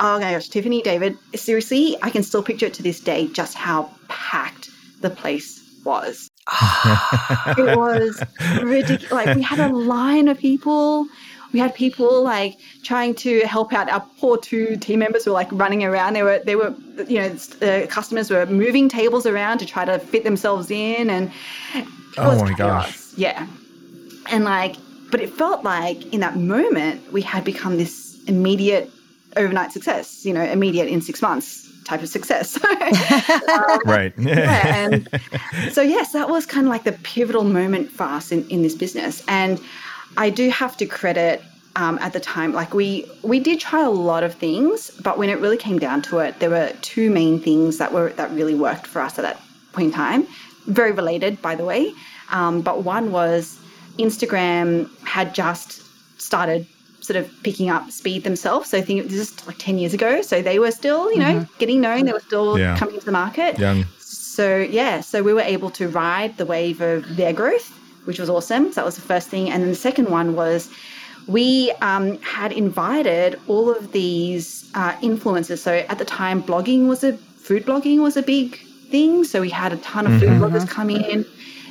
oh 0.01 0.19
my 0.19 0.33
gosh, 0.33 0.49
Tiffany, 0.49 0.83
David, 0.83 1.17
seriously, 1.37 1.97
I 2.03 2.11
can 2.11 2.25
still 2.25 2.43
picture 2.43 2.67
it 2.67 2.75
to 2.75 2.83
this 2.83 2.99
day 2.99 3.29
just 3.29 3.55
how 3.55 3.91
packed 4.09 4.69
the 5.01 5.11
place 5.11 5.61
was. 5.85 6.29
it 7.57 7.77
was 7.77 8.21
ridiculous. 8.63 9.13
Like, 9.13 9.37
we 9.37 9.43
had 9.43 9.61
a 9.61 9.69
line 9.69 10.27
of 10.27 10.39
people 10.39 11.07
we 11.53 11.59
had 11.59 11.75
people 11.75 12.23
like 12.23 12.59
trying 12.83 13.15
to 13.17 13.41
help 13.41 13.73
out 13.73 13.89
our 13.89 14.05
poor 14.19 14.37
two 14.37 14.77
team 14.77 15.01
members 15.01 15.25
who 15.25 15.31
were 15.31 15.35
like 15.35 15.49
running 15.53 15.85
around. 15.85 16.15
They 16.15 16.23
were 16.23 16.41
they 16.45 16.57
were 16.57 16.75
you 17.09 17.19
know 17.19 17.29
the 17.29 17.87
customers 17.91 18.31
were 18.31 18.47
moving 18.47 18.89
tables 18.89 19.27
around 19.27 19.59
to 19.59 19.67
try 19.67 19.85
to 19.85 19.99
fit 19.99 20.25
themselves 20.25 20.71
in, 20.71 21.11
and 21.11 21.33
oh 22.19 22.39
my 22.41 22.53
chaos. 22.55 22.57
gosh, 22.57 23.19
yeah, 23.19 23.47
and 24.31 24.45
like, 24.45 24.77
but 25.11 25.21
it 25.21 25.31
felt 25.31 25.65
like 25.65 26.13
in 26.13 26.21
that 26.21 26.37
moment 26.37 27.13
we 27.13 27.23
had 27.23 27.45
become 27.45 27.77
this 27.77 28.19
immediate 28.27 28.91
overnight 29.37 29.73
success. 29.73 30.25
You 30.25 30.35
know, 30.35 30.43
immediate 30.43 30.89
in 30.89 31.01
six 31.01 31.21
months 31.23 31.69
type 31.85 32.03
of 32.03 32.09
success. 32.09 32.63
um, 32.65 33.81
right. 33.85 34.13
yeah. 34.19 34.77
And 34.77 35.09
so, 35.73 35.83
yes, 35.83 36.13
that 36.13 36.29
was 36.29 36.47
kind 36.47 36.67
of 36.67 36.71
like 36.71 36.85
the 36.85 36.93
pivotal 36.93 37.43
moment 37.43 37.91
for 37.91 38.05
us 38.05 38.31
in, 38.31 38.49
in 38.49 38.63
this 38.63 38.75
business. 38.75 39.25
And 39.27 39.61
I 40.17 40.31
do 40.31 40.51
have 40.51 40.77
to 40.79 40.87
credit 40.87 41.43
um, 41.77 41.99
at 42.01 42.13
the 42.13 42.21
time, 42.21 42.53
like 42.53 42.75
we 42.75 43.11
we 43.23 43.39
did 43.39 43.61
try 43.61 43.83
a 43.83 43.91
lot 43.91 44.25
of 44.25 44.35
things, 44.35 44.91
but 45.03 45.19
when 45.19 45.31
it 45.31 45.39
really 45.39 45.57
came 45.57 45.79
down 45.79 46.03
to 46.03 46.19
it, 46.19 46.39
there 46.41 46.51
were 46.51 46.73
two 46.83 47.11
main 47.11 47.41
things 47.41 47.79
that 47.79 47.93
were 47.93 48.11
that 48.15 48.31
really 48.33 48.55
worked 48.55 48.87
for 48.87 49.01
us 49.01 49.19
at 49.19 49.23
that 49.23 49.41
point 49.73 49.87
in 49.87 49.93
time. 49.93 50.27
Very 50.67 50.93
related, 50.93 51.41
by 51.41 51.55
the 51.55 51.65
way. 51.65 51.93
Um, 52.31 52.61
but 52.61 52.83
one 52.85 53.13
was 53.13 53.59
Instagram 53.99 54.91
had 55.05 55.35
just 55.35 55.83
started 56.21 56.67
sort 57.01 57.17
of 57.17 57.31
picking 57.43 57.71
up 57.71 57.91
speed 57.91 58.25
themselves. 58.25 58.71
So 58.71 58.79
I 58.79 58.83
think 58.83 59.01
it 59.01 59.05
was 59.05 59.15
just 59.15 59.47
like 59.47 59.59
10 59.59 59.79
years 59.79 59.95
ago. 59.95 60.23
So 60.23 60.43
they 60.43 60.59
were 60.59 60.71
still, 60.71 61.11
you 61.11 61.19
know, 61.19 61.41
mm-hmm. 61.41 61.59
getting 61.59 61.81
known. 61.81 62.05
They 62.05 62.13
were 62.13 62.21
still 62.21 62.59
yeah. 62.59 62.77
coming 62.77 62.99
to 62.99 63.07
the 63.07 63.13
market. 63.13 63.59
Young. 63.59 63.87
So 63.99 64.59
yeah, 64.59 65.01
so 65.01 65.23
we 65.23 65.33
were 65.33 65.41
able 65.41 65.71
to 65.71 65.89
ride 65.89 66.37
the 66.37 66.45
wave 66.45 66.81
of 66.81 67.17
their 67.17 67.33
growth 67.33 67.80
which 68.05 68.19
was 68.19 68.31
awesome. 68.31 68.73
So 68.73 68.81
that 68.81 68.85
was 68.85 68.97
the 68.97 69.03
first 69.03 69.29
thing. 69.29 69.51
And 69.51 69.63
then 69.63 69.71
the 69.71 69.77
second 69.77 70.09
one 70.09 70.35
was 70.35 70.71
we 71.27 71.71
um, 71.81 72.19
had 72.23 72.53
invited 72.53 73.39
all 73.47 73.71
of 73.71 73.93
these 73.93 74.71
uh, 74.75 74.93
influencers. 74.97 75.59
So 75.59 75.73
at 75.75 75.99
the 75.99 76.05
time, 76.05 76.43
blogging 76.43 76.87
was 76.87 77.05
a 77.05 77.17
food 77.17 77.67
blogging 77.67 78.01
was 78.03 78.17
a 78.17 78.23
big 78.23 78.59
thing. 78.91 79.25
So 79.25 79.41
we 79.41 79.51
had 79.51 79.73
a 79.73 79.77
ton 79.79 80.07
of 80.07 80.21
food 80.21 80.31
mm-hmm. 80.31 80.43
bloggers 80.43 80.69
come 80.69 80.91
in. 80.91 81.25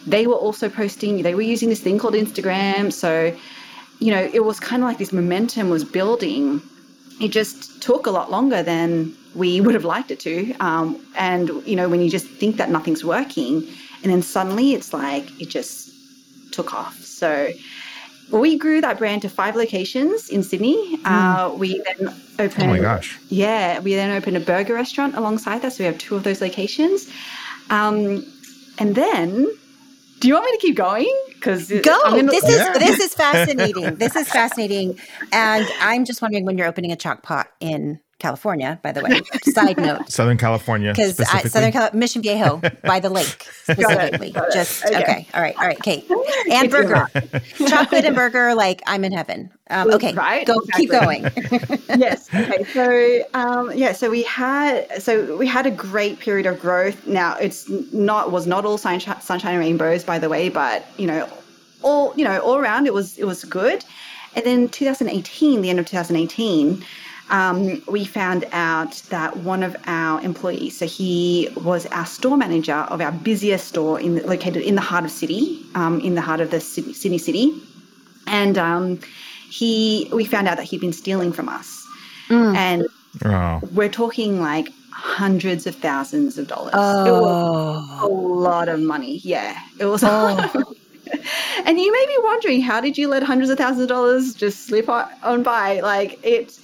they 0.05 0.27
were 0.27 0.35
also 0.35 0.69
posting, 0.69 1.21
they 1.23 1.35
were 1.35 1.41
using 1.41 1.69
this 1.69 1.81
thing 1.81 1.97
called 1.97 2.13
Instagram. 2.13 2.91
So, 2.91 3.35
you 3.99 4.11
know, 4.11 4.29
it 4.33 4.43
was 4.43 4.59
kind 4.59 4.81
of 4.81 4.87
like 4.87 4.97
this 4.97 5.13
momentum 5.13 5.69
was 5.69 5.83
building. 5.83 6.61
It 7.21 7.29
just 7.29 7.81
took 7.81 8.07
a 8.07 8.11
lot 8.11 8.31
longer 8.31 8.63
than 8.63 9.15
we 9.35 9.61
would 9.61 9.73
have 9.73 9.85
liked 9.85 10.11
it 10.11 10.19
to. 10.21 10.53
Um, 10.59 11.05
and, 11.15 11.49
you 11.65 11.75
know, 11.75 11.89
when 11.89 12.01
you 12.01 12.09
just 12.09 12.25
think 12.25 12.57
that 12.57 12.69
nothing's 12.69 13.03
working, 13.03 13.67
and 14.03 14.11
then 14.11 14.21
suddenly 14.21 14.73
it's 14.73 14.93
like 14.93 15.41
it 15.41 15.49
just 15.49 15.88
took 16.51 16.73
off. 16.73 17.03
So, 17.03 17.51
we 18.31 18.57
grew 18.57 18.81
that 18.81 18.97
brand 18.97 19.21
to 19.23 19.29
five 19.29 19.55
locations 19.55 20.29
in 20.29 20.43
Sydney. 20.43 20.97
Mm. 20.97 21.05
Uh, 21.05 21.55
we 21.55 21.81
then 21.85 22.13
opened. 22.37 22.63
Oh 22.63 22.67
my 22.67 22.79
gosh! 22.79 23.19
Yeah, 23.29 23.79
we 23.79 23.95
then 23.95 24.15
opened 24.15 24.37
a 24.37 24.39
burger 24.39 24.73
restaurant 24.73 25.15
alongside 25.15 25.61
that, 25.63 25.73
so 25.73 25.83
we 25.83 25.85
have 25.85 25.97
two 25.97 26.15
of 26.15 26.23
those 26.23 26.41
locations. 26.41 27.11
Um, 27.69 28.25
and 28.77 28.95
then, 28.95 29.47
do 30.19 30.27
you 30.27 30.33
want 30.33 30.45
me 30.45 30.51
to 30.51 30.57
keep 30.59 30.75
going? 30.75 31.13
Because 31.33 31.69
go. 31.69 31.81
Gonna, 31.81 32.23
this 32.23 32.43
is 32.43 32.57
yeah. 32.57 32.77
this 32.77 32.99
is 32.99 33.13
fascinating. 33.15 33.95
this 33.95 34.15
is 34.15 34.29
fascinating, 34.29 34.99
and 35.31 35.67
I'm 35.81 36.05
just 36.05 36.21
wondering 36.21 36.45
when 36.45 36.57
you're 36.57 36.67
opening 36.67 36.91
a 36.91 36.95
Choc 36.95 37.23
Pot 37.23 37.47
in 37.59 37.99
California, 38.19 38.79
by 38.83 38.91
the 38.91 39.01
way. 39.01 39.21
Side 39.43 39.77
note. 39.79 40.09
Southern 40.09 40.37
California. 40.37 40.91
Because 40.91 41.15
Southern 41.51 41.71
Cal- 41.71 41.89
Mission 41.93 42.21
Viejo 42.21 42.61
by 42.83 42.99
the 42.99 43.09
lake 43.09 43.47
specifically. 43.63 44.31
Got 44.31 44.43
it, 44.47 44.51
got 44.51 44.51
Just 44.51 44.85
okay. 44.85 45.01
okay. 45.01 45.27
All 45.33 45.41
right. 45.41 45.55
All 45.57 45.65
right. 45.65 45.79
Kate. 45.81 46.09
And 46.51 46.71
burger. 46.71 47.07
Chocolate 47.67 48.05
and 48.05 48.15
burger, 48.15 48.55
like 48.55 48.81
I'm 48.87 49.03
in 49.03 49.11
heaven. 49.11 49.51
Um, 49.69 49.91
okay. 49.93 50.13
Right. 50.13 50.47
Go 50.47 50.59
exactly. 50.59 50.81
keep 50.81 50.89
going. 50.91 51.99
yes. 51.99 52.27
Okay. 52.33 52.63
So 52.73 53.23
um, 53.33 53.71
yeah, 53.75 53.91
so 53.91 54.09
we 54.09 54.23
had 54.23 55.01
so 55.01 55.37
we 55.37 55.45
had 55.45 55.65
a 55.67 55.71
great 55.71 56.19
period 56.19 56.45
of 56.47 56.59
growth. 56.59 57.05
Now 57.05 57.35
it's 57.37 57.69
not 57.69 58.31
was 58.31 58.47
not 58.47 58.65
all 58.65 58.77
sunshine, 58.77 59.21
sunshine 59.21 59.51
and 59.55 59.59
rainbows, 59.59 60.03
by 60.03 60.17
the 60.17 60.29
way, 60.29 60.49
but 60.49 60.85
you 60.97 61.05
know, 61.07 61.29
all 61.83 62.13
you 62.15 62.23
know, 62.23 62.39
all 62.39 62.55
around 62.55 62.87
it 62.87 62.93
was 62.93 63.17
it 63.17 63.25
was 63.25 63.43
good. 63.43 63.83
And 64.35 64.45
then 64.45 64.69
2018, 64.69 65.61
the 65.61 65.69
end 65.69 65.79
of 65.79 65.85
2018, 65.85 66.83
um, 67.29 67.81
we 67.87 68.05
found 68.05 68.45
out 68.51 69.01
that 69.09 69.37
one 69.37 69.63
of 69.63 69.75
our 69.85 70.21
employees, 70.21 70.77
so 70.77 70.87
he 70.87 71.49
was 71.63 71.85
our 71.87 72.05
store 72.05 72.37
manager 72.37 72.73
of 72.73 73.01
our 73.01 73.11
busiest 73.11 73.67
store 73.67 73.99
in 73.99 74.25
located 74.25 74.63
in 74.63 74.75
the 74.75 74.81
heart 74.81 75.05
of 75.05 75.11
city, 75.11 75.63
um, 75.75 75.99
in 76.01 76.15
the 76.15 76.21
heart 76.21 76.39
of 76.41 76.49
the 76.51 76.59
city, 76.59 76.93
Sydney 76.93 77.17
city, 77.17 77.53
and 78.27 78.57
um, 78.57 78.99
he 79.49 80.09
we 80.11 80.25
found 80.25 80.47
out 80.47 80.57
that 80.57 80.63
he'd 80.63 80.81
been 80.81 80.93
stealing 80.93 81.31
from 81.31 81.49
us, 81.49 81.85
mm. 82.29 82.55
and 82.55 82.87
oh. 83.25 83.61
we're 83.73 83.89
talking 83.89 84.41
like 84.41 84.69
hundreds 84.91 85.67
of 85.67 85.75
thousands 85.75 86.37
of 86.37 86.47
dollars. 86.47 86.73
Oh. 86.73 87.05
It 87.05 87.11
was 87.11 88.01
a 88.01 88.07
lot 88.07 88.69
of 88.69 88.79
money. 88.79 89.21
Yeah, 89.23 89.57
it 89.79 89.85
was. 89.85 90.03
Oh. 90.03 90.75
and 91.65 91.79
you 91.79 91.91
may 91.91 92.05
be 92.07 92.17
wondering, 92.23 92.61
how 92.61 92.81
did 92.81 92.97
you 92.97 93.07
let 93.07 93.23
hundreds 93.23 93.49
of 93.49 93.57
thousands 93.57 93.83
of 93.83 93.89
dollars 93.89 94.33
just 94.33 94.65
slip 94.65 94.89
on 94.89 95.43
by? 95.43 95.79
Like 95.79 96.19
it 96.23 96.59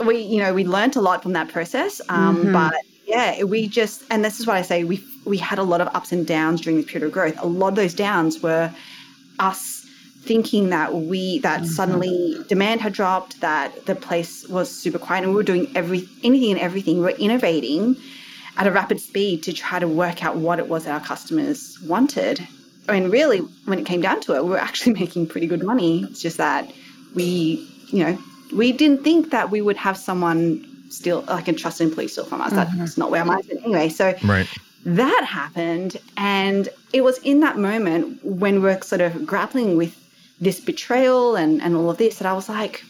we 0.00 0.18
you 0.18 0.38
know 0.38 0.52
we 0.54 0.64
learned 0.64 0.96
a 0.96 1.00
lot 1.00 1.22
from 1.22 1.32
that 1.32 1.48
process 1.48 2.00
um, 2.08 2.36
mm-hmm. 2.36 2.52
but 2.52 2.74
yeah 3.06 3.42
we 3.42 3.68
just 3.68 4.02
and 4.10 4.24
this 4.24 4.40
is 4.40 4.46
what 4.46 4.56
i 4.56 4.62
say 4.62 4.84
we 4.84 5.02
we 5.24 5.36
had 5.36 5.58
a 5.58 5.62
lot 5.62 5.80
of 5.80 5.88
ups 5.94 6.12
and 6.12 6.26
downs 6.26 6.60
during 6.60 6.76
this 6.76 6.86
period 6.86 7.06
of 7.06 7.12
growth 7.12 7.34
a 7.38 7.46
lot 7.46 7.68
of 7.68 7.76
those 7.76 7.94
downs 7.94 8.40
were 8.42 8.72
us 9.38 9.86
thinking 10.22 10.70
that 10.70 10.94
we 10.94 11.38
that 11.40 11.60
mm-hmm. 11.60 11.68
suddenly 11.68 12.36
demand 12.48 12.80
had 12.80 12.92
dropped 12.92 13.40
that 13.40 13.86
the 13.86 13.94
place 13.94 14.48
was 14.48 14.70
super 14.70 14.98
quiet 14.98 15.22
and 15.22 15.32
we 15.32 15.36
were 15.36 15.42
doing 15.42 15.70
every 15.76 16.08
anything 16.22 16.50
and 16.50 16.60
everything 16.60 16.96
we 16.96 17.04
were 17.04 17.10
innovating 17.10 17.96
at 18.56 18.66
a 18.66 18.70
rapid 18.70 19.00
speed 19.00 19.42
to 19.42 19.52
try 19.52 19.78
to 19.78 19.88
work 19.88 20.24
out 20.24 20.36
what 20.36 20.58
it 20.58 20.68
was 20.68 20.84
that 20.84 20.92
our 20.92 21.06
customers 21.06 21.78
wanted 21.82 22.46
I 22.88 23.00
mean, 23.00 23.10
really, 23.10 23.38
when 23.38 23.78
it 23.78 23.86
came 23.86 24.00
down 24.00 24.20
to 24.22 24.34
it, 24.34 24.44
we 24.44 24.50
were 24.50 24.58
actually 24.58 24.92
making 25.00 25.26
pretty 25.26 25.46
good 25.46 25.62
money. 25.62 26.04
It's 26.04 26.20
just 26.20 26.36
that 26.38 26.70
we, 27.14 27.68
you 27.88 28.04
know, 28.04 28.18
we 28.54 28.72
didn't 28.72 29.02
think 29.04 29.30
that 29.30 29.50
we 29.50 29.60
would 29.60 29.76
have 29.76 29.96
someone 29.96 30.66
steal, 30.90 31.22
like 31.22 31.48
a 31.48 31.52
trusted 31.52 31.88
employee 31.88 32.08
steal 32.08 32.24
from 32.24 32.40
us. 32.40 32.52
Mm-hmm. 32.52 32.78
That's 32.78 32.96
not 32.96 33.10
where 33.10 33.22
our 33.22 33.36
mindset 33.36 33.62
anyway. 33.64 33.88
So 33.88 34.14
right. 34.24 34.48
that 34.84 35.24
happened. 35.24 35.96
And 36.16 36.68
it 36.92 37.02
was 37.02 37.18
in 37.18 37.40
that 37.40 37.58
moment 37.58 38.24
when 38.24 38.62
we're 38.62 38.80
sort 38.82 39.00
of 39.00 39.26
grappling 39.26 39.76
with 39.76 39.96
this 40.40 40.60
betrayal 40.60 41.36
and, 41.36 41.60
and 41.62 41.76
all 41.76 41.90
of 41.90 41.98
this 41.98 42.18
that 42.18 42.26
I 42.26 42.32
was 42.32 42.48
like, 42.48 42.84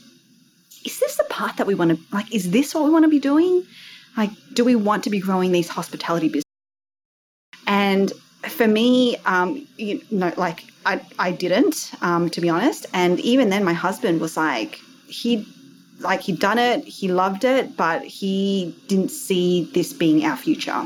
is 0.84 0.98
this 1.00 1.16
the 1.16 1.24
path 1.24 1.56
that 1.56 1.66
we 1.66 1.74
want 1.74 1.92
to, 1.92 1.98
like, 2.12 2.34
is 2.34 2.50
this 2.50 2.74
what 2.74 2.84
we 2.84 2.90
want 2.90 3.04
to 3.04 3.08
be 3.08 3.20
doing? 3.20 3.64
Like, 4.16 4.30
do 4.52 4.64
we 4.64 4.76
want 4.76 5.04
to 5.04 5.10
be 5.10 5.18
growing 5.18 5.50
these 5.52 5.68
hospitality 5.68 6.28
businesses? 6.28 6.44
And 7.66 8.12
for 8.48 8.68
me, 8.68 9.16
um, 9.24 9.66
you 9.78 10.02
know, 10.10 10.32
like 10.36 10.64
I, 10.84 11.00
I 11.18 11.32
didn't, 11.32 11.92
um, 12.02 12.28
to 12.30 12.40
be 12.40 12.50
honest. 12.50 12.86
And 12.92 13.18
even 13.20 13.48
then, 13.48 13.64
my 13.64 13.72
husband 13.72 14.20
was 14.20 14.36
like, 14.36 14.78
he 15.06 15.46
like 16.04 16.20
he'd 16.20 16.38
done 16.38 16.58
it, 16.58 16.84
he 16.84 17.08
loved 17.08 17.44
it, 17.44 17.76
but 17.76 18.02
he 18.02 18.74
didn't 18.86 19.10
see 19.10 19.64
this 19.74 19.92
being 19.92 20.24
our 20.24 20.36
future. 20.36 20.84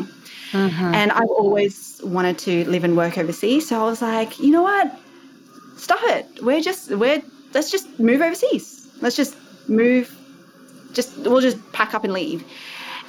Mm-hmm. 0.52 0.94
And 0.94 1.12
I've 1.12 1.28
always 1.28 2.00
wanted 2.02 2.38
to 2.38 2.64
live 2.70 2.84
and 2.84 2.96
work 2.96 3.18
overseas, 3.18 3.68
so 3.68 3.80
I 3.80 3.84
was 3.84 4.00
like, 4.00 4.38
you 4.38 4.50
know 4.50 4.62
what, 4.62 4.98
stop 5.76 6.00
it. 6.04 6.42
We're 6.42 6.62
just 6.62 6.90
we're 6.90 7.22
let's 7.52 7.70
just 7.70 7.98
move 8.00 8.22
overseas. 8.22 8.88
Let's 9.00 9.16
just 9.16 9.36
move. 9.68 10.14
Just 10.92 11.16
we'll 11.18 11.40
just 11.40 11.58
pack 11.72 11.92
up 11.94 12.04
and 12.04 12.12
leave. 12.12 12.44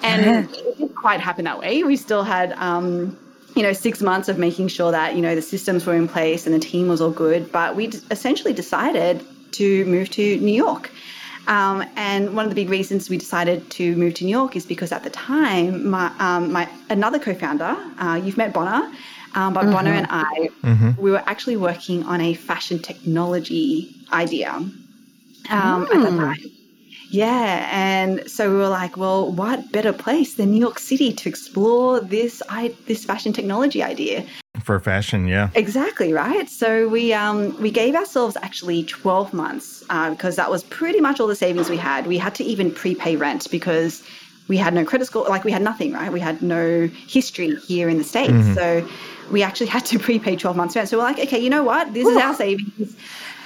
And 0.03 0.45
it 0.49 0.51
didn't 0.51 0.95
quite 0.95 1.19
happen 1.19 1.45
that 1.45 1.59
way. 1.59 1.83
We 1.83 1.95
still 1.95 2.23
had. 2.23 2.53
Um, 2.53 3.17
you 3.55 3.63
know, 3.63 3.73
six 3.73 4.01
months 4.01 4.29
of 4.29 4.37
making 4.37 4.67
sure 4.67 4.91
that, 4.91 5.15
you 5.15 5.21
know, 5.21 5.33
the 5.33 5.41
systems 5.41 5.85
were 5.85 5.95
in 5.95 6.07
place 6.07 6.45
and 6.45 6.53
the 6.53 6.59
team 6.59 6.87
was 6.87 7.01
all 7.01 7.09
good. 7.11 7.51
But 7.51 7.75
we 7.75 7.87
essentially 8.11 8.53
decided 8.53 9.25
to 9.53 9.85
move 9.85 10.09
to 10.11 10.39
New 10.39 10.53
York. 10.53 10.91
Um, 11.49 11.83
and 11.95 12.35
one 12.35 12.45
of 12.45 12.51
the 12.51 12.55
big 12.55 12.69
reasons 12.69 13.09
we 13.09 13.17
decided 13.17 13.69
to 13.71 13.95
move 13.95 14.13
to 14.15 14.23
New 14.23 14.29
York 14.29 14.55
is 14.55 14.67
because 14.67 14.91
at 14.91 15.03
the 15.03 15.09
time, 15.09 15.89
my, 15.89 16.11
um, 16.19 16.51
my 16.51 16.69
another 16.91 17.17
co-founder, 17.17 17.75
uh, 17.97 18.21
you've 18.23 18.37
met 18.37 18.53
Bonner, 18.53 18.93
um, 19.33 19.53
but 19.53 19.63
mm-hmm. 19.63 19.71
Bonner 19.71 19.91
and 19.91 20.07
I, 20.11 20.49
mm-hmm. 20.63 21.01
we 21.01 21.09
were 21.09 21.23
actually 21.25 21.57
working 21.57 22.03
on 22.03 22.21
a 22.21 22.35
fashion 22.35 22.79
technology 22.79 23.95
idea 24.13 24.51
mm. 25.45 25.83
at 25.83 25.89
the 25.89 26.11
mm. 26.11 26.17
time. 26.17 26.51
Yeah, 27.11 27.67
and 27.71 28.29
so 28.29 28.51
we 28.51 28.57
were 28.57 28.69
like, 28.69 28.95
well, 28.95 29.31
what 29.31 29.71
better 29.71 29.91
place 29.91 30.35
than 30.35 30.51
New 30.51 30.59
York 30.59 30.77
City 30.77 31.11
to 31.13 31.27
explore 31.27 31.99
this 31.99 32.43
I, 32.47 32.75
this 32.85 33.03
fashion 33.03 33.33
technology 33.33 33.81
idea? 33.81 34.25
For 34.69 34.79
fashion, 34.79 35.27
yeah. 35.27 35.49
Exactly, 35.55 36.13
right? 36.13 36.47
So 36.47 36.87
we 36.87 37.11
um 37.11 37.59
we 37.59 37.71
gave 37.71 37.95
ourselves 37.95 38.37
actually 38.39 38.83
12 38.83 39.33
months 39.33 39.83
uh, 39.89 40.11
because 40.11 40.35
that 40.35 40.51
was 40.51 40.61
pretty 40.63 41.01
much 41.01 41.19
all 41.19 41.25
the 41.25 41.35
savings 41.35 41.71
we 41.71 41.77
had. 41.77 42.05
We 42.05 42.19
had 42.19 42.35
to 42.35 42.43
even 42.43 42.69
prepay 42.69 43.15
rent 43.15 43.49
because 43.49 44.03
we 44.47 44.57
had 44.57 44.75
no 44.75 44.85
credit 44.85 45.05
score, 45.05 45.27
like 45.27 45.43
we 45.43 45.51
had 45.51 45.63
nothing, 45.63 45.91
right? 45.93 46.13
We 46.13 46.19
had 46.19 46.43
no 46.43 46.87
history 47.07 47.55
here 47.55 47.89
in 47.89 47.97
the 47.97 48.03
States. 48.03 48.31
Mm-hmm. 48.31 48.53
So 48.53 48.87
we 49.31 49.41
actually 49.41 49.65
had 49.75 49.85
to 49.85 49.97
prepay 49.97 50.35
12 50.35 50.55
months 50.55 50.75
rent. 50.75 50.87
So 50.87 50.99
we're 50.99 51.03
like, 51.03 51.17
okay, 51.17 51.39
you 51.39 51.49
know 51.49 51.63
what? 51.63 51.91
This 51.91 52.05
Ooh. 52.05 52.11
is 52.11 52.17
our 52.17 52.35
savings. 52.35 52.95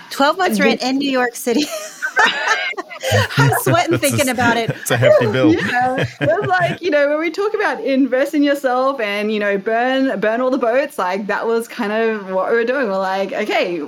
12 0.10 0.38
months 0.38 0.60
rent 0.60 0.84
in 0.84 0.98
New 0.98 1.10
York 1.10 1.36
City. 1.36 1.64
I'm 3.38 3.52
sweating 3.62 3.98
thinking 3.98 4.30
a, 4.30 4.32
about 4.32 4.58
it. 4.58 4.70
It's 4.70 4.92
a 4.92 4.98
hefty 4.98 5.26
bill. 5.32 5.54
Yeah, 5.54 6.06
it's 6.22 6.48
like 6.48 6.82
you 6.82 6.90
know 6.90 7.10
when 7.10 7.20
we 7.20 7.32
talk 7.32 7.54
about 7.54 7.84
invest 7.84 8.34
in 8.34 8.44
yourself 8.44 9.00
and 9.00 9.32
you 9.32 9.40
know 9.40 9.58
burn 9.58 10.20
burn 10.20 10.42
all 10.42 10.50
the 10.50 10.58
boats. 10.58 10.98
Like 10.98 11.28
that 11.28 11.46
was 11.46 11.68
kind 11.68 11.92
of 11.92 12.30
what 12.30 12.52
we 12.52 12.58
were 12.58 12.64
doing. 12.64 12.88
We're 12.88 12.98
like, 12.98 13.34
okay, 13.34 13.82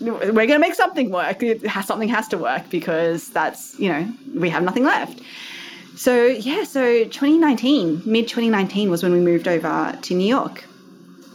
we're 0.00 0.32
going 0.32 0.48
to 0.48 0.58
make 0.58 0.74
something 0.74 1.10
work. 1.10 1.42
Has, 1.42 1.86
something 1.86 2.08
has 2.08 2.28
to 2.28 2.38
work 2.38 2.68
because 2.70 3.28
that's 3.30 3.78
you 3.78 3.88
know 3.88 4.08
we 4.34 4.48
have 4.48 4.62
nothing 4.62 4.84
left. 4.84 5.20
So 5.96 6.26
yeah, 6.26 6.64
so 6.64 7.04
2019, 7.04 8.02
mid 8.04 8.28
2019 8.28 8.90
was 8.90 9.02
when 9.02 9.12
we 9.12 9.20
moved 9.20 9.48
over 9.48 9.96
to 10.02 10.14
New 10.14 10.26
York, 10.26 10.64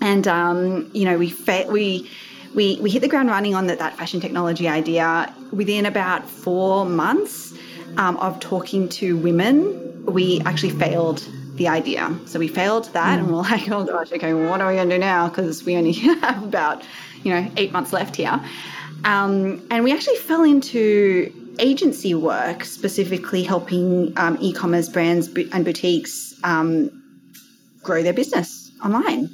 and 0.02 0.28
um, 0.28 0.90
you 0.94 1.06
know 1.06 1.18
we 1.18 1.30
fa- 1.30 1.68
we 1.70 2.10
we, 2.56 2.80
we 2.82 2.90
hit 2.90 3.02
the 3.02 3.08
ground 3.08 3.30
running 3.30 3.54
on 3.54 3.68
the, 3.68 3.76
that 3.76 3.96
fashion 3.96 4.20
technology 4.20 4.68
idea 4.68 5.34
within 5.52 5.86
about 5.86 6.28
four 6.30 6.86
months 6.86 7.54
um, 7.98 8.18
of 8.18 8.40
talking 8.40 8.90
to 8.90 9.18
women. 9.18 10.06
We 10.06 10.42
actually 10.42 10.72
failed 10.72 11.28
the 11.56 11.68
idea. 11.68 12.18
So 12.26 12.40
we 12.40 12.48
failed 12.48 12.86
that, 12.94 13.20
mm. 13.20 13.24
and 13.24 13.28
we're 13.32 13.42
like, 13.42 13.70
oh 13.70 13.84
gosh, 13.84 14.12
okay, 14.12 14.34
well, 14.34 14.50
what 14.50 14.62
are 14.62 14.70
we 14.70 14.76
going 14.76 14.90
to 14.90 14.96
do 14.96 15.00
now? 15.00 15.28
Because 15.28 15.64
we 15.64 15.76
only 15.76 15.92
have 16.22 16.44
about, 16.44 16.84
you 17.24 17.32
know, 17.32 17.52
eight 17.58 17.72
months 17.72 17.94
left 17.94 18.16
here. 18.16 18.40
Um, 19.04 19.66
and 19.70 19.84
we 19.84 19.94
actually 19.94 20.18
fell 20.18 20.44
into 20.44 21.34
agency 21.60 22.14
work, 22.16 22.64
specifically 22.64 23.44
helping 23.44 24.14
um, 24.18 24.38
e-commerce 24.40 24.90
brands 24.90 25.28
and 25.28 25.66
boutiques 25.66 26.34
um, 26.44 27.04
grow 27.84 28.02
their 28.02 28.14
business 28.14 28.72
online 28.84 29.30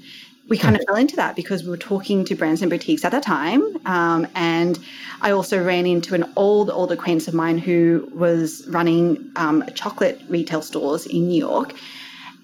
we 0.48 0.58
kind 0.58 0.76
of 0.76 0.84
fell 0.86 0.96
into 0.96 1.16
that 1.16 1.36
because 1.36 1.64
we 1.64 1.70
were 1.70 1.78
talking 1.78 2.24
to 2.26 2.36
brands 2.36 2.62
and 2.62 2.70
boutiques 2.70 3.04
at 3.04 3.12
the 3.12 3.22
time. 3.22 3.64
Um, 3.86 4.28
and 4.36 4.78
I 5.22 5.32
also 5.32 5.64
ran 5.64 5.86
into 5.86 6.14
an 6.14 6.32
old, 6.36 6.70
old 6.70 6.92
acquaintance 6.92 7.28
of 7.28 7.34
mine 7.34 7.58
who 7.58 8.10
was 8.14 8.68
running 8.68 9.32
um, 9.36 9.64
chocolate 9.74 10.22
retail 10.30 10.62
stores 10.62 11.08
in 11.08 11.28
New 11.28 11.40
York. 11.40 11.74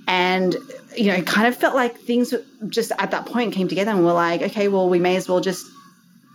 And 0.07 0.55
you 0.95 1.07
know, 1.07 1.13
it 1.13 1.27
kind 1.27 1.47
of 1.47 1.55
felt 1.55 1.75
like 1.75 1.99
things 1.99 2.33
just 2.67 2.91
at 2.97 3.11
that 3.11 3.27
point 3.27 3.53
came 3.53 3.67
together 3.67 3.91
and 3.91 4.03
we're 4.03 4.13
like, 4.13 4.41
okay, 4.41 4.67
well, 4.67 4.89
we 4.89 4.99
may 4.99 5.15
as 5.15 5.29
well 5.29 5.39
just 5.39 5.67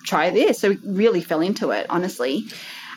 try 0.05 0.31
this. 0.31 0.61
So 0.61 0.71
we 0.71 0.77
really 0.85 1.21
fell 1.21 1.41
into 1.41 1.71
it, 1.71 1.87
honestly. 1.91 2.45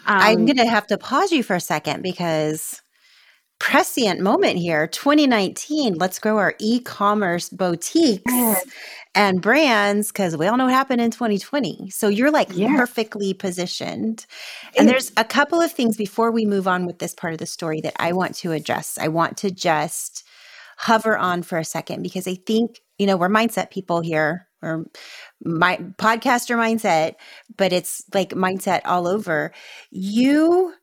Um, 0.06 0.20
I'm 0.20 0.46
going 0.46 0.58
to 0.58 0.68
have 0.68 0.88
to 0.88 0.98
pause 0.98 1.32
you 1.32 1.44
for 1.44 1.56
a 1.56 1.60
second 1.60 2.04
because 2.04 2.82
prescient 3.60 4.22
moment 4.22 4.58
here 4.58 4.88
2019 4.88 5.96
let's 5.96 6.18
grow 6.18 6.38
our 6.38 6.56
e-commerce 6.60 7.50
boutiques 7.50 8.24
yes. 8.26 8.66
and 9.16 9.42
brands 9.42 10.12
because 10.12 10.38
we 10.38 10.48
all 10.48 10.56
know 10.58 10.66
what 10.66 10.74
happened 10.74 11.02
in 11.02 11.12
2020 11.12 11.90
so 11.90 12.08
you're 12.08 12.32
like 12.32 12.50
yes. 12.54 12.72
perfectly 12.76 13.34
positioned. 13.34 14.26
And 14.78 14.88
there's 14.88 15.12
a 15.18 15.24
couple 15.24 15.62
of 15.62 15.72
things 15.72 15.98
before 15.98 16.32
we 16.32 16.46
move 16.46 16.68
on 16.68 16.86
with 16.86 17.00
this 17.00 17.14
part 17.14 17.34
of 17.34 17.40
the 17.40 17.46
story 17.46 17.82
that 17.82 17.96
i 18.00 18.14
want 18.14 18.36
to 18.38 18.52
address. 18.54 18.98
I 19.00 19.10
want 19.10 19.38
to 19.38 19.52
just 19.52 20.24
hover 20.78 21.18
on 21.18 21.44
for 21.44 21.58
a 21.58 21.66
second 21.66 22.02
because 22.02 22.28
i 22.28 22.36
think 22.36 22.80
you 22.98 23.06
know 23.06 23.18
we're 23.18 23.30
mindset 23.30 23.72
people 23.72 24.02
here. 24.02 24.48
Or 24.62 24.86
my 25.42 25.78
podcaster 25.98 26.58
mindset 26.58 27.16
but 27.56 27.72
it's 27.72 28.04
like 28.14 28.32
mindset 28.32 28.82
all 28.84 29.08
over. 29.08 29.54
You 29.90 30.74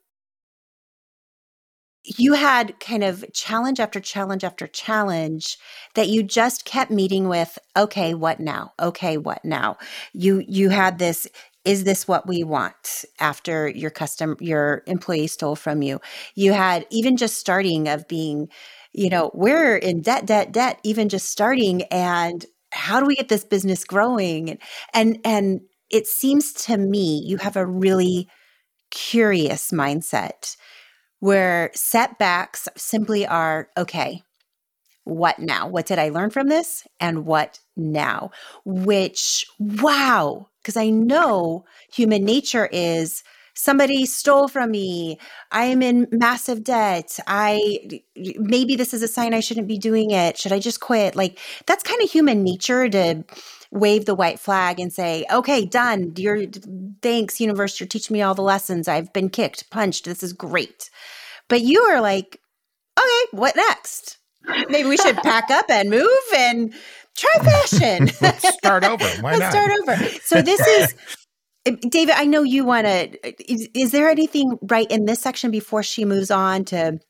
you 2.07 2.35
had 2.35 2.79
kind 2.79 3.03
of 3.03 3.25
challenge 3.33 3.81
after 3.81 4.01
challenge 4.01 4.45
after 4.45 4.67
challenge 4.67 5.59
that 5.95 6.09
you 6.09 6.23
just 6.23 6.65
kept 6.65 6.91
meeting 6.91 7.29
with 7.29 7.59
okay 7.77 8.15
what 8.15 8.39
now? 8.41 8.73
Okay 8.81 9.17
what 9.17 9.45
now? 9.45 9.77
You 10.13 10.45
you 10.47 10.69
had 10.71 10.99
this 10.99 11.27
is 11.65 11.83
this 11.83 12.07
what 12.07 12.29
we 12.29 12.45
want 12.45 13.05
after 13.19 13.69
your 13.69 13.91
custom 13.91 14.37
your 14.41 14.83
employee 14.87 15.27
stole 15.27 15.57
from 15.57 15.83
you? 15.83 16.01
You 16.37 16.53
had 16.53 16.87
even 16.91 17.17
just 17.17 17.39
starting 17.39 17.89
of 17.89 18.07
being 18.09 18.49
you 18.93 19.11
know 19.11 19.31
we're 19.35 19.77
in 19.77 20.01
debt 20.03 20.27
debt 20.27 20.53
debt 20.53 20.79
even 20.85 21.09
just 21.09 21.29
starting 21.31 21.83
and 21.85 22.47
how 22.73 23.01
do 23.01 23.07
we 23.07 23.17
get 23.17 23.29
this 23.29 23.45
business 23.45 23.85
growing? 23.85 24.59
And 24.95 25.19
and 25.25 25.61
it 25.91 26.07
seems 26.07 26.53
to 26.65 26.77
me 26.77 27.23
you 27.27 27.39
have 27.39 27.57
a 27.57 27.67
really 27.67 28.29
curious 28.91 29.73
mindset 29.73 30.57
where 31.21 31.71
setbacks 31.75 32.69
simply 32.77 33.27
are 33.27 33.69
okay, 33.77 34.23
what 35.05 35.39
now? 35.39 35.69
What 35.69 35.87
did 35.87 35.99
I 36.01 36.09
learn 36.09 36.31
from 36.31 36.49
this? 36.49 36.85
And 36.99 37.25
what 37.25 37.61
now? 37.77 38.31
Which, 38.65 39.47
wow, 39.59 40.49
because 40.61 40.77
I 40.77 40.91
know 40.91 41.65
human 41.93 42.25
nature 42.25 42.69
is 42.73 43.23
somebody 43.57 44.07
stole 44.07 44.47
from 44.47 44.71
me. 44.71 45.19
I 45.51 45.65
am 45.65 45.83
in 45.83 46.07
massive 46.13 46.63
debt. 46.63 47.19
I 47.27 48.03
maybe 48.15 48.77
this 48.77 48.95
is 48.95 49.03
a 49.03 49.09
sign 49.09 49.35
i 49.35 49.41
shouldn't 49.41 49.67
be 49.67 49.79
doing 49.79 50.13
it. 50.13 50.39
Should 50.39 50.53
i 50.53 50.61
just 50.61 50.81
quit? 50.81 51.17
Like 51.17 51.41
that's 51.67 51.83
kind 51.83 52.01
of 52.03 52.11
human 52.11 52.45
nature 52.45 52.89
to 52.89 53.25
wave 53.73 54.05
the 54.05 54.15
white 54.15 54.39
flag 54.39 54.79
and 54.79 54.93
say 54.93 55.25
okay 55.33 55.65
done. 55.65 56.13
You're 56.17 56.45
thanks 57.03 57.41
universe. 57.41 57.81
You're 57.81 57.89
teaching 57.89 58.15
me 58.15 58.23
all 58.23 58.35
the 58.35 58.43
lessons. 58.43 58.87
I've 58.87 59.13
been 59.13 59.31
kicked 59.31 59.71
punched. 59.71 60.05
This 60.05 60.23
is 60.23 60.33
great. 60.33 60.91
But 61.49 61.63
you 61.63 61.81
are 61.83 62.01
like 62.01 62.41
okay 62.99 63.27
what 63.33 63.57
next? 63.57 64.19
Maybe 64.69 64.89
we 64.89 64.97
should 64.97 65.17
pack 65.17 65.51
up 65.51 65.69
and 65.71 65.91
move 65.91 66.07
and 66.37 66.73
try 67.17 67.35
fashion. 67.43 68.11
Let's 68.21 68.47
start 68.55 68.85
over. 68.85 69.05
Why 69.21 69.33
let's 69.37 69.41
not? 69.41 69.53
start 69.53 69.71
over. 69.81 69.97
So 70.23 70.43
this 70.43 70.61
is 70.61 70.95
David, 71.89 72.15
I 72.17 72.25
know 72.25 72.43
you 72.43 72.65
want 72.65 72.87
to. 72.87 73.53
Is, 73.53 73.69
is, 73.75 73.93
there 73.93 74.09
anything 74.09 74.59
right 74.63 74.91
in 74.91 75.05
this 75.05 75.21
section 75.21 75.51
before 75.51 75.83
she 75.83 76.05
moves 76.05 76.31
on 76.31 76.65
to 76.67 77.01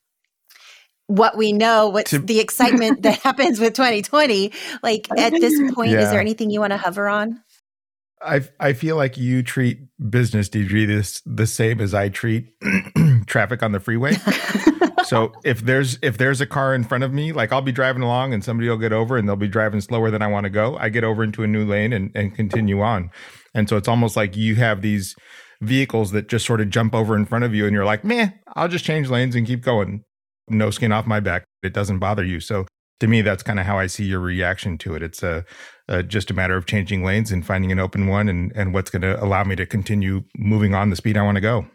what 1.07 1.37
we 1.37 1.53
know, 1.53 1.89
what's 1.89 2.11
to, 2.11 2.19
the 2.19 2.41
excitement 2.41 3.03
that 3.03 3.19
happens 3.23 3.61
with 3.61 3.75
2020? 3.75 4.53
Like 4.83 5.09
at 5.19 5.33
this 5.33 5.73
point, 5.75 5.91
yeah. 5.91 6.01
is 6.01 6.11
there 6.11 6.21
anything 6.21 6.51
you 6.51 6.61
want 6.61 6.73
to 6.73 6.79
hover 6.79 7.09
on? 7.09 7.43
I 8.23 8.43
I 8.59 8.73
feel 8.73 8.97
like 8.97 9.17
you 9.17 9.43
treat 9.43 9.79
business, 10.11 10.49
Deidre, 10.49 10.87
this 10.87 11.23
the 11.27 11.47
same 11.47 11.81
as 11.81 11.93
I 11.93 12.09
treat 12.09 12.49
traffic 13.27 13.63
on 13.63 13.73
the 13.73 13.81
freeway. 13.81 14.15
so 15.05 15.33
if 15.45 15.61
there's 15.61 15.99
if 16.03 16.17
there's 16.17 16.41
a 16.41 16.47
car 16.47 16.75
in 16.75 16.83
front 16.85 17.05
of 17.05 17.13
me, 17.13 17.33
like 17.33 17.53
I'll 17.53 17.63
be 17.63 17.73
driving 17.73 18.03
along 18.03 18.33
and 18.33 18.43
somebody 18.43 18.69
will 18.69 18.79
get 18.79 18.93
over 18.93 19.19
and 19.19 19.29
they'll 19.29 19.37
be 19.37 19.49
driving 19.49 19.83
slower 19.83 20.11
than 20.11 20.23
I 20.23 20.29
want 20.29 20.45
to 20.45 20.51
go. 20.51 20.77
I 20.79 20.89
get 20.89 21.05
over 21.05 21.23
into 21.23 21.43
a 21.43 21.47
new 21.47 21.67
lane 21.67 21.93
and, 21.93 22.11
and 22.15 22.35
continue 22.35 22.81
on. 22.81 23.11
And 23.57 23.69
so 23.69 23.79
it's 23.79 23.89
almost 23.89 24.17
like 24.17 24.37
you 24.37 24.55
have 24.57 24.83
these 24.83 25.17
vehicles 25.63 26.13
that 26.13 26.29
just 26.29 26.45
sort 26.45 26.61
of 26.61 26.69
jump 26.69 26.95
over 26.95 27.17
in 27.17 27.25
front 27.25 27.45
of 27.45 27.55
you 27.55 27.65
and 27.65 27.73
you're 27.73 27.87
like, 27.87 28.05
man, 28.05 28.39
I'll 28.55 28.69
just 28.69 28.85
change 28.85 29.09
lanes 29.09 29.35
and 29.35 29.47
keep 29.47 29.63
going. 29.63 30.05
No 30.49 30.71
skin 30.71 30.93
off 30.93 31.07
my 31.07 31.21
back. 31.21 31.45
It 31.63 31.73
doesn't 31.73 31.99
bother 31.99 32.23
you. 32.23 32.39
So 32.39 32.67
to 33.01 33.07
me, 33.07 33.23
that's 33.23 33.43
kind 33.43 33.59
of 33.59 33.65
how 33.65 33.79
I 33.79 33.87
see 33.87 34.05
your 34.05 34.21
reaction 34.21 34.77
to 34.79 34.95
it. 34.95 35.03
It's 35.03 35.23
a, 35.23 35.45
a 35.89 36.03
just 36.03 36.31
a 36.31 36.35
matter 36.35 36.55
of 36.55 36.67
changing 36.67 37.03
lanes 37.03 37.33
and 37.33 37.45
finding 37.45 37.73
an 37.73 37.81
open 37.81 38.07
one 38.07 38.29
and, 38.29 38.53
and 38.55 38.75
what's 38.75 38.91
going 38.91 39.03
to 39.03 39.23
allow 39.25 39.43
me 39.43 39.57
to 39.57 39.65
continue 39.65 40.25
moving 40.37 40.75
on 40.75 40.91
the 40.91 40.97
speed 40.97 41.17
I 41.17 41.23
want 41.23 41.37
to 41.37 41.41
go. 41.41 41.67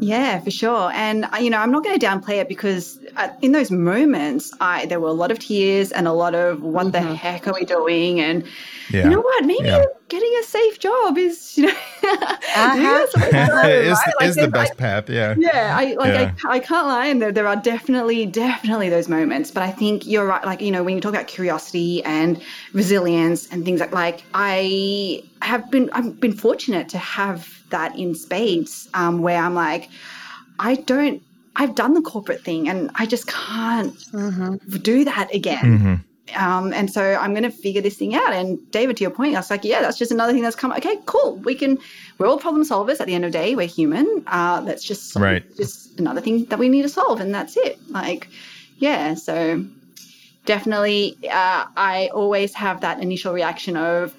Yeah, 0.00 0.40
for 0.40 0.50
sure. 0.50 0.90
And 0.92 1.24
uh, 1.26 1.36
you 1.36 1.50
know, 1.50 1.58
I'm 1.58 1.70
not 1.70 1.84
going 1.84 1.96
to 1.96 2.04
downplay 2.04 2.40
it 2.40 2.48
because 2.48 2.98
uh, 3.16 3.28
in 3.42 3.52
those 3.52 3.70
moments, 3.70 4.52
I 4.60 4.86
there 4.86 4.98
were 4.98 5.08
a 5.08 5.12
lot 5.12 5.30
of 5.30 5.38
tears 5.38 5.92
and 5.92 6.08
a 6.08 6.12
lot 6.12 6.34
of 6.34 6.62
what 6.62 6.86
mm-hmm. 6.86 6.90
the 6.90 7.14
heck 7.14 7.46
are 7.46 7.54
we 7.54 7.64
doing? 7.64 8.20
And 8.20 8.44
yeah. 8.90 9.04
you 9.04 9.10
know 9.10 9.20
what? 9.20 9.44
Maybe 9.44 9.68
yeah. 9.68 9.84
getting 10.08 10.34
a 10.40 10.42
safe 10.42 10.80
job 10.80 11.16
is 11.16 11.56
you 11.58 11.66
know 11.66 11.72
uh-huh. 11.72 13.06
is, 13.16 13.16
right? 13.16 13.86
like, 14.18 14.28
is 14.28 14.34
the 14.34 14.48
best 14.48 14.76
path. 14.76 15.08
Yeah. 15.08 15.36
Yeah. 15.38 15.76
I 15.78 15.94
like 15.94 16.12
yeah. 16.12 16.34
I, 16.44 16.54
I 16.54 16.58
can't 16.58 16.88
lie, 16.88 17.06
and 17.06 17.22
there 17.22 17.30
there 17.30 17.46
are 17.46 17.54
definitely 17.54 18.26
definitely 18.26 18.88
those 18.88 19.08
moments. 19.08 19.52
But 19.52 19.62
I 19.62 19.70
think 19.70 20.08
you're 20.08 20.26
right. 20.26 20.44
Like 20.44 20.60
you 20.60 20.72
know, 20.72 20.82
when 20.82 20.96
you 20.96 21.02
talk 21.02 21.12
about 21.14 21.28
curiosity 21.28 22.02
and 22.02 22.42
resilience 22.72 23.46
and 23.52 23.64
things 23.64 23.78
like 23.78 23.92
like 23.92 24.24
I 24.34 25.22
have 25.40 25.70
been 25.70 25.88
I've 25.92 26.18
been 26.18 26.32
fortunate 26.32 26.88
to 26.88 26.98
have 26.98 27.63
that 27.74 27.98
in 27.98 28.14
spades 28.14 28.88
um, 28.94 29.20
where 29.20 29.40
I'm 29.42 29.54
like, 29.54 29.90
I 30.58 30.76
don't, 30.76 31.22
I've 31.56 31.74
done 31.74 31.94
the 31.94 32.02
corporate 32.02 32.42
thing 32.42 32.68
and 32.68 32.90
I 32.94 33.04
just 33.06 33.26
can't 33.26 33.94
mm-hmm. 34.12 34.76
do 34.78 35.04
that 35.04 35.34
again. 35.34 35.64
Mm-hmm. 35.64 35.94
Um, 36.36 36.72
and 36.72 36.90
so 36.90 37.02
I'm 37.20 37.32
going 37.32 37.44
to 37.44 37.50
figure 37.50 37.82
this 37.82 37.96
thing 37.96 38.14
out. 38.14 38.32
And 38.32 38.58
David, 38.70 38.96
to 38.96 39.04
your 39.04 39.10
point, 39.10 39.34
I 39.34 39.38
was 39.38 39.50
like, 39.50 39.64
yeah, 39.64 39.82
that's 39.82 39.98
just 39.98 40.10
another 40.10 40.32
thing 40.32 40.42
that's 40.42 40.56
come. 40.56 40.72
Okay, 40.72 40.96
cool. 41.04 41.36
We 41.36 41.54
can. 41.54 41.78
We're 42.18 42.26
all 42.26 42.38
problem 42.38 42.64
solvers. 42.64 43.00
At 43.00 43.06
the 43.06 43.14
end 43.14 43.24
of 43.24 43.32
the 43.32 43.38
day, 43.38 43.54
we're 43.54 43.66
human. 43.66 44.24
Uh, 44.26 44.60
that's 44.62 44.82
just 44.82 45.14
right. 45.16 45.44
just 45.56 46.00
another 46.00 46.22
thing 46.22 46.46
that 46.46 46.58
we 46.58 46.68
need 46.68 46.82
to 46.82 46.88
solve, 46.88 47.20
and 47.20 47.34
that's 47.34 47.56
it. 47.58 47.78
Like, 47.90 48.28
yeah. 48.78 49.14
So 49.14 49.64
definitely, 50.46 51.18
uh, 51.24 51.66
I 51.76 52.10
always 52.14 52.54
have 52.54 52.80
that 52.80 53.00
initial 53.00 53.34
reaction 53.34 53.76
of 53.76 54.16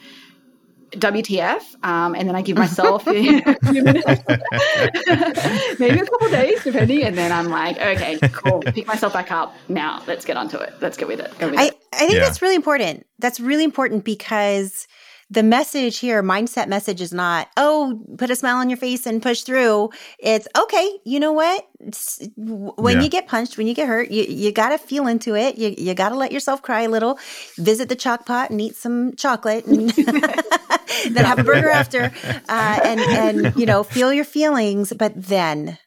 WTF, 0.91 1.84
um, 1.84 2.15
and 2.15 2.28
then 2.28 2.36
I 2.36 2.41
give 2.41 2.58
myself 2.65 3.08
a 3.08 3.13
few 3.13 3.84
minutes, 3.84 4.06
maybe 5.80 6.00
a 6.00 6.06
couple 6.06 6.30
days, 6.30 6.63
depending, 6.63 7.04
and 7.04 7.17
then 7.17 7.32
I'm 7.32 7.50
like, 7.50 7.78
okay, 7.78 8.17
cool, 8.32 8.60
pick 8.65 8.88
myself 8.88 9.13
back 9.13 9.32
up. 9.32 9.54
Now 9.67 10.04
let's 10.08 10.26
get 10.26 10.38
onto 10.38 10.58
it. 10.58 10.74
Let's 10.82 10.98
get 10.98 11.08
with 11.08 11.19
it. 11.19 11.38
Go 11.39 11.50
with 11.50 11.60
I, 11.60 11.65
it. 11.67 11.80
I 11.93 11.98
think 12.00 12.13
yeah. 12.13 12.19
that's 12.19 12.41
really 12.41 12.56
important. 12.56 13.06
That's 13.19 13.39
really 13.39 13.63
important 13.63 14.04
because 14.04 14.88
the 15.36 15.43
message 15.43 16.00
here, 16.00 16.24
mindset 16.24 16.67
message 16.67 17.02
is 17.02 17.13
not, 17.13 17.50
oh, 17.58 18.02
put 18.17 18.30
a 18.30 18.36
smile 18.36 18.56
on 18.56 18.69
your 18.69 18.78
face 18.78 19.06
and 19.06 19.21
push 19.21 19.41
through. 19.41 19.89
It's 20.17 20.48
okay. 20.58 20.98
You 21.04 21.19
know 21.19 21.34
what? 21.34 21.67
It's, 21.82 22.26
when 22.38 22.98
yeah. 22.98 23.04
you 23.04 23.10
get 23.10 23.28
punched, 23.28 23.58
when 23.58 23.67
you 23.67 23.76
get 23.76 23.88
hurt, 23.88 24.10
you, 24.10 24.24
you 24.24 24.54
got 24.54 24.69
to 24.69 24.78
feel 24.78 25.08
into 25.08 25.36
it. 25.36 25.58
You, 25.58 25.76
you 25.78 25.93
got 25.93 26.10
to 26.10 26.15
let 26.15 26.32
yourself 26.32 26.62
cry 26.62 26.84
a 26.84 26.89
little, 26.89 27.19
visit 27.58 27.89
the 27.89 27.95
Choc 27.95 28.26
Pot 28.26 28.50
and 28.50 28.62
eat 28.62 28.78
some 28.78 29.13
chocolate 29.17 29.65
and 29.65 29.89
then 31.10 31.26
have 31.26 31.39
a 31.39 31.43
burger 31.43 31.69
after, 31.69 32.12
uh, 32.50 32.80
and, 32.84 33.00
and, 33.02 33.56
you 33.58 33.65
know, 33.65 33.84
feel 33.84 34.13
your 34.13 34.26
feelings. 34.26 34.93
But 34.98 35.13
then 35.15 35.78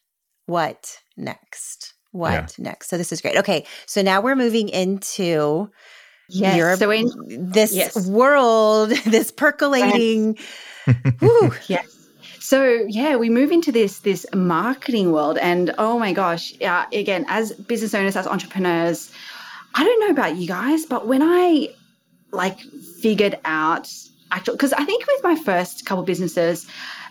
what 0.44 0.98
next? 1.16 1.94
What 2.12 2.32
yeah. 2.32 2.46
next? 2.58 2.90
So 2.90 2.98
this 2.98 3.12
is 3.12 3.22
great. 3.22 3.38
Okay. 3.38 3.64
So 3.86 4.02
now 4.02 4.20
we're 4.20 4.36
moving 4.36 4.68
into 4.68 5.70
Yes. 6.28 6.78
So 6.78 6.90
in 6.90 7.10
this 7.50 7.74
yes. 7.74 8.06
world, 8.06 8.90
this 9.06 9.30
percolating. 9.30 10.38
yes. 11.66 11.94
So 12.40 12.86
yeah, 12.88 13.16
we 13.16 13.28
move 13.28 13.50
into 13.50 13.72
this 13.72 14.00
this 14.00 14.26
marketing 14.34 15.12
world, 15.12 15.38
and 15.38 15.74
oh 15.78 15.98
my 15.98 16.12
gosh, 16.12 16.54
uh, 16.62 16.86
again, 16.92 17.26
as 17.28 17.52
business 17.52 17.94
owners, 17.94 18.16
as 18.16 18.26
entrepreneurs, 18.26 19.12
I 19.74 19.84
don't 19.84 20.00
know 20.00 20.08
about 20.08 20.36
you 20.36 20.46
guys, 20.46 20.86
but 20.86 21.06
when 21.06 21.22
I 21.22 21.74
like 22.30 22.60
figured 23.00 23.38
out 23.44 23.92
actual, 24.30 24.54
because 24.54 24.72
I 24.72 24.84
think 24.84 25.06
with 25.06 25.22
my 25.22 25.36
first 25.36 25.84
couple 25.84 26.04
businesses, 26.04 26.66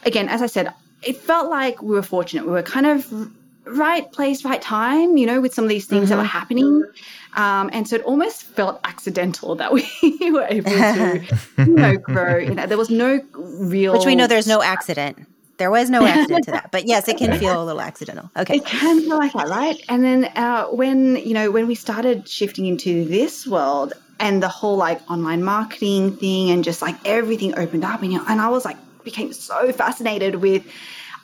again, 0.06 0.28
as 0.28 0.42
I 0.42 0.48
said, 0.48 0.74
it 1.04 1.18
felt 1.18 1.50
like 1.50 1.82
we 1.82 1.94
were 1.94 2.04
fortunate. 2.04 2.46
We 2.46 2.52
were 2.52 2.64
kind 2.64 2.86
of 2.86 3.32
right 3.70 4.12
place, 4.12 4.44
right 4.44 4.62
time, 4.62 5.18
you 5.18 5.26
know, 5.26 5.42
with 5.42 5.54
some 5.54 5.66
of 5.66 5.70
these 5.70 5.86
things 5.86 6.04
mm-hmm. 6.04 6.10
that 6.12 6.18
were 6.18 6.24
mm-hmm. 6.24 6.38
happening. 6.38 6.86
Um, 7.34 7.70
and 7.74 7.88
so 7.88 7.98
it 7.98 8.04
almost 8.04 8.44
felt 8.44 8.80
accidental 8.84 9.56
that 9.56 9.72
we 9.74 10.32
were 10.32 10.48
able 10.50 10.72
to, 10.72 11.24
you 11.58 11.66
know, 11.66 11.98
grow. 11.98 12.38
You 12.38 12.56
know, 12.56 12.66
there 12.66 12.78
was 12.78 12.90
no 12.90 13.22
real. 13.34 13.94
Which 13.94 14.06
we 14.06 14.16
know 14.16 14.28
there's 14.28 14.48
no 14.48 14.62
accident. 14.62 15.28
There 15.58 15.72
was 15.72 15.90
no 15.90 16.06
accident 16.06 16.46
to 16.46 16.52
that. 16.52 16.72
But 16.72 16.88
yes, 16.88 17.08
it 17.08 17.18
can 17.18 17.38
feel 17.40 17.62
a 17.62 17.66
little 17.66 17.82
accidental. 17.82 18.30
Okay. 18.38 18.58
It 18.58 18.66
can 18.66 19.02
feel 19.02 19.18
like 19.18 19.34
that, 19.34 19.48
right? 19.48 19.84
And 19.90 20.04
then 20.04 20.26
uh, 20.36 20.66
when, 20.66 21.16
you 21.16 21.34
know, 21.34 21.50
when 21.50 21.66
we 21.66 21.74
started 21.74 22.28
shifting 22.30 22.68
into 22.68 23.06
this 23.06 23.48
world 23.48 23.94
and 24.20 24.42
the 24.42 24.48
whole 24.48 24.78
like 24.78 25.02
online 25.10 25.44
marketing 25.44 26.16
thing 26.18 26.52
and 26.52 26.64
just 26.64 26.84
like 26.84 26.96
everything 27.06 27.58
opened 27.58 27.84
up 27.84 28.04
and, 28.04 28.14
you 28.14 28.20
know, 28.20 28.26
and 28.28 28.40
I 28.40 28.50
was 28.50 28.66
like, 28.66 28.78
became 29.04 29.34
so 29.34 29.72
fascinated 29.72 30.36
with 30.36 30.66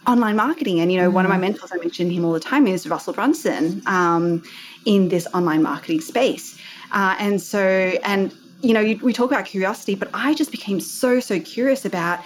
online 0.07 0.35
marketing. 0.35 0.79
And, 0.79 0.91
you 0.91 0.99
know, 0.99 1.09
mm. 1.09 1.13
one 1.13 1.25
of 1.25 1.29
my 1.29 1.37
mm. 1.37 1.41
mentors, 1.41 1.71
I 1.71 1.77
mention 1.77 2.09
him 2.09 2.25
all 2.25 2.33
the 2.33 2.39
time, 2.39 2.67
is 2.67 2.87
Russell 2.87 3.13
Brunson 3.13 3.81
um, 3.85 4.43
in 4.85 5.09
this 5.09 5.27
online 5.33 5.63
marketing 5.63 6.01
space. 6.01 6.57
Uh, 6.91 7.15
and 7.19 7.41
so, 7.41 7.59
and, 8.03 8.33
you 8.61 8.73
know, 8.73 8.83
we 9.01 9.13
talk 9.13 9.31
about 9.31 9.45
curiosity, 9.45 9.95
but 9.95 10.09
I 10.13 10.33
just 10.33 10.51
became 10.51 10.79
so, 10.79 11.19
so 11.19 11.39
curious 11.39 11.85
about 11.85 12.19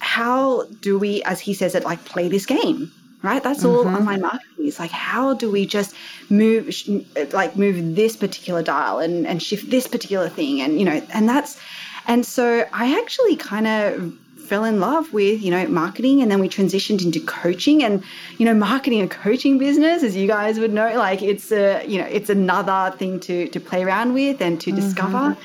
how 0.00 0.64
do 0.80 0.98
we, 0.98 1.22
as 1.24 1.40
he 1.40 1.54
says 1.54 1.74
it, 1.74 1.84
like 1.84 2.04
play 2.04 2.28
this 2.28 2.46
game? 2.46 2.92
Right, 3.20 3.42
that's 3.42 3.64
all 3.64 3.84
mm-hmm. 3.84 3.96
online 3.96 4.20
marketing 4.20 4.66
is. 4.66 4.78
Like, 4.78 4.92
how 4.92 5.34
do 5.34 5.50
we 5.50 5.66
just 5.66 5.92
move, 6.30 6.72
like, 7.32 7.56
move 7.56 7.96
this 7.96 8.16
particular 8.16 8.62
dial 8.62 9.00
and 9.00 9.26
and 9.26 9.42
shift 9.42 9.70
this 9.70 9.88
particular 9.88 10.28
thing, 10.28 10.60
and 10.60 10.78
you 10.78 10.84
know, 10.84 11.02
and 11.12 11.28
that's, 11.28 11.58
and 12.06 12.24
so 12.24 12.64
I 12.72 12.96
actually 12.96 13.34
kind 13.34 13.66
of 13.66 14.16
fell 14.48 14.64
in 14.64 14.80
love 14.80 15.12
with 15.12 15.42
you 15.42 15.50
know 15.50 15.66
marketing 15.68 16.22
and 16.22 16.30
then 16.30 16.40
we 16.40 16.48
transitioned 16.48 17.02
into 17.04 17.20
coaching 17.20 17.82
and 17.82 18.02
you 18.38 18.44
know 18.44 18.54
marketing 18.54 19.00
and 19.00 19.10
coaching 19.10 19.58
business 19.58 20.02
as 20.02 20.16
you 20.16 20.26
guys 20.26 20.58
would 20.58 20.72
know 20.72 20.96
like 20.96 21.22
it's 21.22 21.52
a 21.52 21.84
you 21.86 21.98
know 22.00 22.06
it's 22.06 22.30
another 22.30 22.96
thing 22.96 23.20
to 23.20 23.48
to 23.48 23.60
play 23.60 23.82
around 23.84 24.14
with 24.14 24.40
and 24.40 24.60
to 24.60 24.70
mm-hmm. 24.70 24.80
discover 24.80 25.36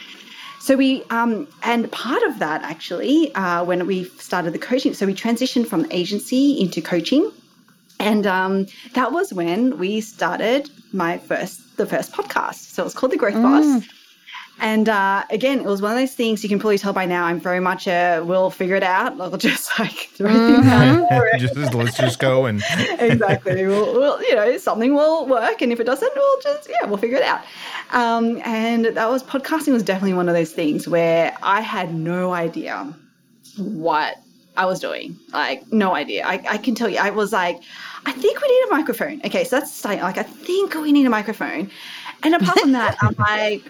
so 0.63 0.78
we, 0.78 1.04
um, 1.10 1.50
and 1.63 1.92
part 1.92 2.24
of 2.24 2.39
that 2.39 2.63
actually, 2.63 3.36
uh, 3.36 3.66
when 3.66 3.86
we 3.86 4.06
started 4.18 4.54
the 4.54 4.60
coaching, 4.60 4.94
so 4.94 5.06
we 5.06 5.13
transitioned 5.13 5.68
from 5.68 5.86
agency 5.92 6.58
into 6.58 6.82
coaching. 6.82 7.30
And 8.00 8.26
um, 8.26 8.68
that 8.94 9.12
was 9.12 9.34
when 9.34 9.78
we 9.78 10.00
started 10.00 10.70
my 10.94 11.18
first, 11.18 11.76
the 11.76 11.86
first 11.86 12.13
podcast. 12.13 12.72
So 12.72 12.84
it 12.84 12.86
was 12.86 12.94
called 12.94 13.12
The 13.12 13.18
Growth 13.18 13.34
mm. 13.34 13.44
Boss. 13.44 13.86
And 14.60 14.88
uh, 14.88 15.24
again, 15.30 15.60
it 15.60 15.66
was 15.66 15.82
one 15.82 15.92
of 15.92 15.98
those 15.98 16.13
things 16.13 16.44
you 16.44 16.50
can 16.50 16.60
probably 16.60 16.78
tell 16.78 16.94
by 16.94 17.06
now. 17.06 17.26
I'm 17.26 17.39
very 17.39 17.60
much 17.60 17.88
a 17.88 18.22
we'll 18.22 18.50
figure 18.50 18.76
it 18.76 18.84
out. 18.84 19.20
I'll 19.20 19.36
just 19.36 19.78
like 19.80 19.92
throw 19.92 20.30
mm-hmm. 20.30 20.62
things 20.62 21.12
out. 21.12 21.39
just 21.39 21.74
let's 21.74 21.98
just 21.98 22.20
go 22.20 22.46
and 22.46 22.63
exactly. 23.00 23.66
We'll, 23.66 23.94
we'll, 23.94 24.22
you 24.22 24.36
know 24.36 24.58
something 24.58 24.94
will 24.94 25.28
work, 25.28 25.62
and 25.62 25.72
if 25.72 25.80
it 25.80 25.86
doesn't, 25.86 26.12
we'll 26.16 26.42
just 26.42 26.70
yeah 26.70 26.86
we'll 26.86 26.98
figure 26.98 27.18
it 27.18 27.24
out. 27.24 27.42
Um, 27.92 28.42
and 28.46 28.86
that 28.86 29.10
was 29.10 29.24
podcasting 29.24 29.74
was 29.74 29.84
definitely 29.84 30.13
one 30.13 30.30
of 30.30 30.36
those 30.36 30.52
things 30.52 30.88
where 30.88 31.36
I 31.42 31.62
had 31.62 31.94
no 31.94 32.34
idea 32.34 32.94
what 33.58 34.18
I 34.56 34.66
was 34.66 34.80
doing. 34.80 35.18
Like 35.32 35.72
no 35.72 35.96
idea. 35.96 36.26
I, 36.26 36.44
I 36.50 36.58
can 36.58 36.76
tell 36.76 36.89
you, 36.89 37.00
I 37.00 37.10
was 37.10 37.34
like, 37.34 37.60
I 38.06 38.12
think 38.12 38.42
we 38.42 38.48
need 38.48 38.68
a 38.68 38.72
microphone. 38.72 39.22
Okay, 39.26 39.44
so 39.44 39.60
that's 39.60 39.74
starting. 39.74 40.02
Like 40.02 40.18
I 40.18 40.24
think 40.24 40.76
we 40.76 40.92
need 40.92 41.06
a 41.06 41.10
microphone. 41.10 41.72
And 42.22 42.36
apart 42.36 42.60
from 42.60 42.72
that, 42.74 42.98
I'm 43.02 43.16
like 43.18 43.63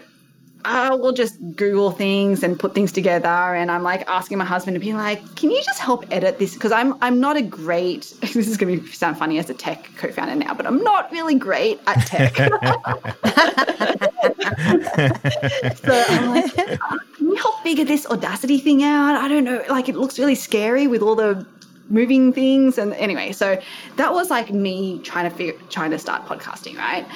I 0.64 0.94
will 0.94 1.12
just 1.12 1.36
Google 1.56 1.90
things 1.90 2.42
and 2.42 2.58
put 2.58 2.74
things 2.74 2.90
together. 2.90 3.28
And 3.28 3.70
I'm 3.70 3.82
like 3.82 4.08
asking 4.08 4.38
my 4.38 4.44
husband 4.44 4.74
to 4.74 4.80
be 4.80 4.94
like, 4.94 5.36
can 5.36 5.50
you 5.50 5.62
just 5.62 5.78
help 5.78 6.04
edit 6.10 6.38
this? 6.38 6.54
Because 6.54 6.72
I'm 6.72 6.94
I'm 7.02 7.20
not 7.20 7.36
a 7.36 7.42
great. 7.42 8.12
This 8.34 8.48
is 8.48 8.56
going 8.56 8.80
to 8.80 8.92
sound 8.92 9.16
funny 9.16 9.38
as 9.38 9.48
a 9.48 9.54
tech 9.54 9.88
co-founder 9.96 10.34
now, 10.34 10.54
but 10.54 10.66
I'm 10.66 10.82
not 10.82 11.12
really 11.12 11.36
great 11.36 11.78
at 11.86 12.04
tech. 12.04 12.36
so 15.76 16.04
I'm 16.08 16.30
like, 16.30 16.58
uh, 16.58 16.76
can 17.16 17.28
you 17.28 17.36
help 17.36 17.62
figure 17.62 17.84
this 17.84 18.06
Audacity 18.06 18.58
thing 18.58 18.82
out? 18.82 19.14
I 19.14 19.28
don't 19.28 19.44
know. 19.44 19.62
Like 19.68 19.88
it 19.88 19.94
looks 19.94 20.18
really 20.18 20.34
scary 20.34 20.88
with 20.88 21.00
all 21.00 21.14
the 21.14 21.46
moving 21.90 22.32
things 22.32 22.78
and 22.78 22.94
anyway 22.94 23.30
so 23.30 23.60
that 23.96 24.12
was 24.12 24.30
like 24.30 24.50
me 24.50 24.98
trying 25.00 25.28
to 25.28 25.36
figure 25.36 25.54
trying 25.68 25.90
to 25.90 25.98
start 25.98 26.24
podcasting 26.24 26.78
right 26.78 27.06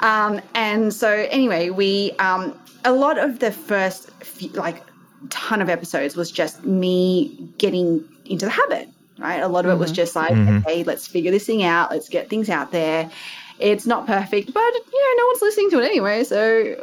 um, 0.00 0.40
and 0.54 0.92
so 0.92 1.26
anyway 1.30 1.70
we 1.70 2.12
um, 2.18 2.54
a 2.84 2.92
lot 2.92 3.18
of 3.18 3.38
the 3.38 3.50
first 3.52 4.10
few, 4.22 4.50
like 4.50 4.82
ton 5.30 5.60
of 5.60 5.68
episodes 5.68 6.16
was 6.16 6.30
just 6.30 6.64
me 6.64 7.50
getting 7.58 8.06
into 8.24 8.44
the 8.44 8.50
habit 8.50 8.88
right 9.18 9.40
a 9.40 9.48
lot 9.48 9.64
of 9.64 9.70
mm-hmm. 9.70 9.76
it 9.76 9.80
was 9.80 9.90
mm-hmm. 9.90 9.96
just 9.96 10.14
like 10.16 10.32
mm-hmm. 10.32 10.58
okay 10.58 10.84
let's 10.84 11.06
figure 11.06 11.30
this 11.30 11.46
thing 11.46 11.64
out 11.64 11.90
let's 11.90 12.08
get 12.08 12.28
things 12.28 12.48
out 12.48 12.70
there 12.70 13.10
it's 13.58 13.86
not 13.86 14.06
perfect 14.06 14.54
but 14.54 14.60
you 14.60 15.16
know 15.16 15.22
no 15.22 15.26
one's 15.26 15.42
listening 15.42 15.70
to 15.70 15.80
it 15.80 15.84
anyway 15.86 16.22
so 16.22 16.76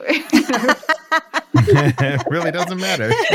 it 1.53 2.23
really 2.29 2.51
doesn't 2.51 2.79
matter 2.79 3.09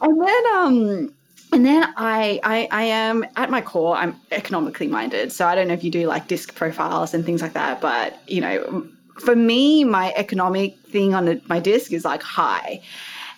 and 0.00 0.20
then 0.20 0.46
um 0.54 1.12
and 1.50 1.64
then 1.64 1.82
I, 1.96 2.40
I 2.44 2.68
I 2.70 2.82
am 2.84 3.24
at 3.36 3.50
my 3.50 3.62
core 3.62 3.96
I'm 3.96 4.16
economically 4.30 4.86
minded 4.86 5.32
so 5.32 5.46
I 5.46 5.54
don't 5.54 5.68
know 5.68 5.74
if 5.74 5.84
you 5.84 5.90
do 5.90 6.06
like 6.06 6.28
disc 6.28 6.54
profiles 6.54 7.14
and 7.14 7.24
things 7.24 7.42
like 7.42 7.54
that 7.54 7.80
but 7.80 8.18
you 8.26 8.40
know 8.40 8.86
for 9.20 9.36
me, 9.36 9.84
my 9.84 10.12
economic 10.16 10.78
thing 10.80 11.14
on 11.14 11.40
my 11.48 11.60
disc 11.60 11.92
is 11.92 12.04
like 12.04 12.22
high. 12.22 12.82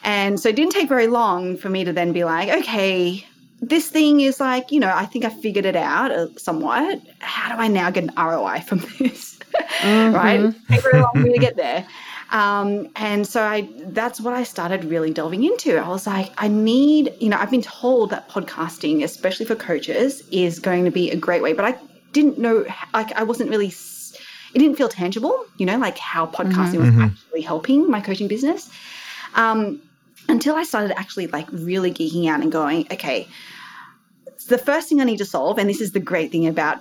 And 0.02 0.40
so 0.40 0.48
it 0.48 0.56
didn't 0.56 0.72
take 0.72 0.88
very 0.88 1.06
long 1.06 1.56
for 1.56 1.68
me 1.68 1.84
to 1.84 1.92
then 1.92 2.12
be 2.12 2.24
like, 2.24 2.48
okay, 2.48 3.26
this 3.60 3.90
thing 3.90 4.20
is 4.20 4.40
like, 4.40 4.72
you 4.72 4.80
know, 4.80 4.92
I 4.94 5.04
think 5.04 5.24
I 5.24 5.28
figured 5.28 5.66
it 5.66 5.76
out 5.76 6.10
uh, 6.10 6.28
somewhat. 6.36 7.00
How 7.18 7.54
do 7.54 7.60
I 7.60 7.68
now 7.68 7.90
get 7.90 8.04
an 8.04 8.12
ROI 8.16 8.60
from 8.60 8.78
this? 8.98 9.38
Mm-hmm. 9.80 10.14
right? 10.14 10.54
Take 10.68 10.82
very 10.82 11.00
long 11.00 11.12
for 11.12 11.18
me 11.18 11.32
to 11.32 11.38
get 11.38 11.56
there. 11.56 11.86
Um, 12.30 12.88
and 12.94 13.26
so 13.26 13.42
I 13.42 13.68
that's 13.86 14.20
what 14.20 14.34
I 14.34 14.44
started 14.44 14.84
really 14.84 15.12
delving 15.12 15.42
into. 15.42 15.76
I 15.76 15.88
was 15.88 16.06
like, 16.06 16.32
I 16.38 16.46
need, 16.46 17.12
you 17.18 17.28
know, 17.28 17.36
I've 17.36 17.50
been 17.50 17.62
told 17.62 18.10
that 18.10 18.28
podcasting, 18.28 19.02
especially 19.02 19.46
for 19.46 19.56
coaches, 19.56 20.22
is 20.30 20.60
going 20.60 20.84
to 20.84 20.92
be 20.92 21.10
a 21.10 21.16
great 21.16 21.42
way, 21.42 21.52
but 21.52 21.64
I 21.64 21.76
didn't 22.12 22.38
know, 22.38 22.64
like, 22.94 23.12
I 23.12 23.24
wasn't 23.24 23.50
really 23.50 23.70
it 24.54 24.58
didn't 24.58 24.76
feel 24.76 24.88
tangible, 24.88 25.44
you 25.56 25.66
know, 25.66 25.78
like 25.78 25.98
how 25.98 26.26
podcasting 26.26 26.52
mm-hmm. 26.52 26.78
was 26.78 26.88
mm-hmm. 26.90 27.02
actually 27.02 27.40
helping 27.42 27.90
my 27.90 28.00
coaching 28.00 28.28
business. 28.28 28.70
Um, 29.34 29.80
until 30.28 30.54
I 30.54 30.64
started 30.64 30.98
actually 30.98 31.26
like 31.28 31.46
really 31.50 31.92
geeking 31.92 32.28
out 32.28 32.40
and 32.40 32.52
going, 32.52 32.86
okay, 32.92 33.28
the 34.48 34.58
first 34.58 34.88
thing 34.88 35.00
I 35.00 35.04
need 35.04 35.18
to 35.18 35.24
solve, 35.24 35.58
and 35.58 35.68
this 35.68 35.80
is 35.80 35.92
the 35.92 36.00
great 36.00 36.32
thing 36.32 36.46
about 36.46 36.78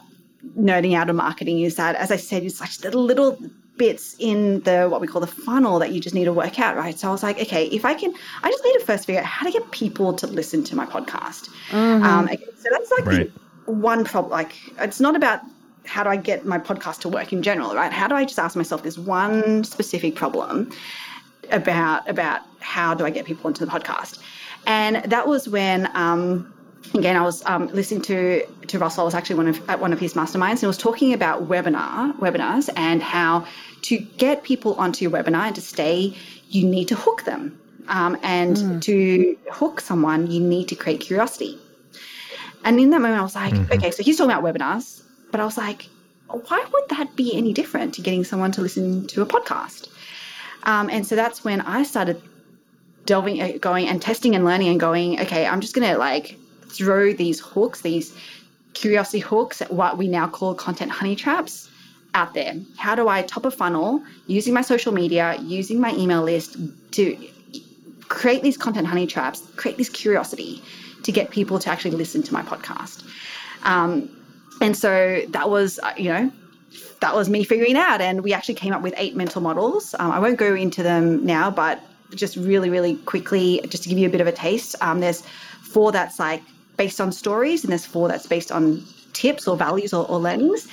nerding 0.58 0.96
out 0.96 1.10
of 1.10 1.16
marketing, 1.16 1.62
is 1.62 1.76
that 1.76 1.96
as 1.96 2.12
I 2.12 2.16
said, 2.16 2.44
it's 2.44 2.60
like 2.60 2.72
the 2.72 2.98
little 2.98 3.38
bits 3.78 4.16
in 4.20 4.60
the 4.62 4.88
what 4.88 5.02
we 5.02 5.08
call 5.08 5.22
the 5.22 5.28
funnel 5.28 5.80
that 5.80 5.92
you 5.92 6.00
just 6.00 6.14
need 6.14 6.26
to 6.26 6.34
work 6.34 6.60
out, 6.60 6.76
right? 6.76 7.00
So 7.00 7.08
I 7.08 7.12
was 7.12 7.24
like, 7.24 7.40
okay, 7.40 7.66
if 7.68 7.86
I 7.86 7.94
can, 7.94 8.14
I 8.44 8.50
just 8.52 8.64
need 8.64 8.74
to 8.74 8.86
first 8.86 9.06
figure 9.06 9.22
out 9.22 9.26
how 9.26 9.46
to 9.46 9.52
get 9.52 9.72
people 9.72 10.14
to 10.16 10.28
listen 10.28 10.64
to 10.66 10.76
my 10.76 10.86
podcast. 10.86 11.50
Mm-hmm. 11.70 12.04
Um, 12.04 12.28
so 12.58 12.70
that's 12.72 12.92
like 12.92 13.06
right. 13.06 13.32
the 13.66 13.72
one 13.72 14.04
problem. 14.04 14.32
Like, 14.32 14.54
it's 14.80 15.00
not 15.00 15.16
about 15.16 15.42
how 15.90 16.04
do 16.04 16.10
I 16.10 16.18
get 16.18 16.46
my 16.46 16.60
podcast 16.60 17.00
to 17.00 17.10
work 17.10 17.34
in 17.34 17.42
general, 17.42 17.74
right? 17.74 17.92
How 17.92 18.08
do 18.08 18.14
I 18.14 18.24
just 18.24 18.38
ask 18.38 18.56
myself 18.56 18.84
this 18.84 18.98
one 18.98 19.64
specific 19.64 20.16
problem 20.16 20.72
about 21.52 22.08
about 22.08 22.42
how 22.60 22.94
do 22.94 23.06
I 23.06 23.10
get 23.10 23.26
people 23.26 23.48
into 23.48 23.66
the 23.66 23.72
podcast? 23.72 24.20
And 24.68 24.98
that 24.98 25.28
was 25.28 25.50
when 25.50 25.90
um, 25.96 26.54
again 26.94 27.16
I 27.16 27.24
was 27.24 27.44
um, 27.48 27.68
listening 27.70 28.04
to 28.04 28.46
to 28.46 28.78
Russell. 28.78 29.02
I 29.02 29.06
was 29.06 29.16
actually 29.16 29.38
one 29.38 29.48
of 29.48 29.68
at 29.68 29.80
one 29.80 29.92
of 29.92 30.00
his 30.00 30.14
masterminds, 30.14 30.52
and 30.52 30.60
he 30.60 30.68
was 30.68 30.78
talking 30.78 31.12
about 31.12 31.50
webinar 31.50 32.16
webinars 32.20 32.70
and 32.76 33.02
how 33.02 33.48
to 33.84 33.98
get 33.98 34.44
people 34.44 34.76
onto 34.76 35.04
your 35.04 35.12
webinar 35.12 35.48
and 35.48 35.56
to 35.56 35.62
stay, 35.62 36.14
you 36.50 36.68
need 36.68 36.88
to 36.90 36.96
hook 36.96 37.24
them. 37.24 37.60
Um, 37.88 38.16
and 38.22 38.56
mm. 38.58 38.82
to 38.84 39.36
hook 39.52 39.82
someone, 39.82 40.30
you 40.30 40.40
need 40.40 40.68
to 40.68 40.76
create 40.76 41.00
curiosity. 41.00 41.58
And 42.64 42.80
in 42.80 42.92
that 42.92 43.02
moment, 43.02 43.20
I 43.20 43.24
was 43.24 43.34
like, 43.34 43.54
mm-hmm. 43.54 43.74
okay, 43.74 43.90
so 43.90 44.04
he's 44.04 44.18
talking 44.18 44.32
about 44.32 44.44
webinars. 44.44 44.99
But 45.32 45.40
I 45.40 45.46
was 45.46 45.58
like, 45.58 45.88
why 46.28 46.66
would 46.72 46.90
that 46.90 47.16
be 47.16 47.36
any 47.36 47.54
different 47.54 47.96
to 47.96 48.02
getting 48.02 48.24
someone 48.24 48.52
to 48.54 48.62
listen 48.62 49.08
to 49.08 49.22
a 49.22 49.26
podcast? 49.26 49.88
Um, 50.64 50.90
and 50.90 51.06
so 51.06 51.16
that's 51.16 51.44
when 51.44 51.62
I 51.62 51.84
started 51.84 52.22
delving, 53.06 53.42
uh, 53.42 53.58
going 53.60 53.88
and 53.88 54.02
testing 54.02 54.36
and 54.36 54.46
learning 54.46 54.70
and 54.70 54.80
going, 54.80 55.20
okay, 55.22 55.46
I'm 55.46 55.62
just 55.62 55.74
going 55.74 55.90
to 55.90 55.98
like 55.98 56.38
throw 56.68 57.14
these 57.14 57.40
hooks, 57.40 57.82
these 57.82 58.16
curiosity 58.74 59.20
hooks, 59.20 59.62
what 59.70 59.98
we 59.98 60.08
now 60.08 60.28
call 60.28 60.54
content 60.54 60.92
honey 60.92 61.16
traps 61.16 61.70
out 62.14 62.34
there. 62.34 62.54
How 62.78 62.96
do 62.96 63.08
I 63.08 63.24
top 63.24 63.46
a 63.46 63.52
funnel 63.52 64.04
using 64.28 64.54
my 64.54 64.62
social 64.62 64.94
media, 64.94 65.38
using 65.42 65.80
my 65.80 65.94
email 65.96 66.24
list 66.24 66.58
to 66.92 67.18
create 68.08 68.42
these 68.44 68.58
content 68.58 68.88
honey 68.88 69.08
traps, 69.08 69.42
create 69.56 69.78
this 69.78 69.90
curiosity 69.90 70.62
to 71.04 71.12
get 71.12 71.30
people 71.30 71.60
to 71.60 71.70
actually 71.70 71.92
listen 71.92 72.22
to 72.24 72.34
my 72.34 72.42
podcast? 72.42 73.04
Um, 73.64 74.19
and 74.62 74.76
so 74.76 75.22
that 75.30 75.50
was, 75.50 75.80
uh, 75.80 75.94
you 75.98 76.10
know, 76.10 76.32
that 77.00 77.16
was 77.16 77.30
me 77.30 77.44
figuring 77.44 77.78
out. 77.78 78.02
And 78.02 78.22
we 78.22 78.34
actually 78.34 78.56
came 78.56 78.74
up 78.74 78.82
with 78.82 78.94
eight 78.98 79.16
mental 79.16 79.42
models. 79.42 79.96
Um, 80.00 80.12
I 80.12 80.20
won't 80.20 80.38
go 80.38 80.54
into 80.54 80.84
them 80.84 81.26
now, 81.26 81.50
but 81.50 81.82
just 82.16 82.36
really, 82.36 82.70
really 82.70 82.98
quickly, 82.98 83.62
just 83.70 83.84
to 83.84 83.90
give 83.90 83.98
you 83.98 84.08
a 84.08 84.12
bit 84.12 84.22
of 84.22 84.28
a 84.28 84.32
taste, 84.32 84.76
um, 84.82 85.00
there's 85.00 85.22
four 85.62 85.92
that's 85.92 86.20
like 86.20 86.42
based 86.78 87.00
on 87.00 87.12
stories, 87.12 87.64
and 87.64 87.72
there's 87.72 87.86
four 87.86 88.08
that's 88.08 88.26
based 88.26 88.52
on 88.52 88.84
tips 89.14 89.48
or 89.48 89.58
values 89.58 89.94
or, 89.94 90.08
or 90.08 90.20
learnings. 90.20 90.68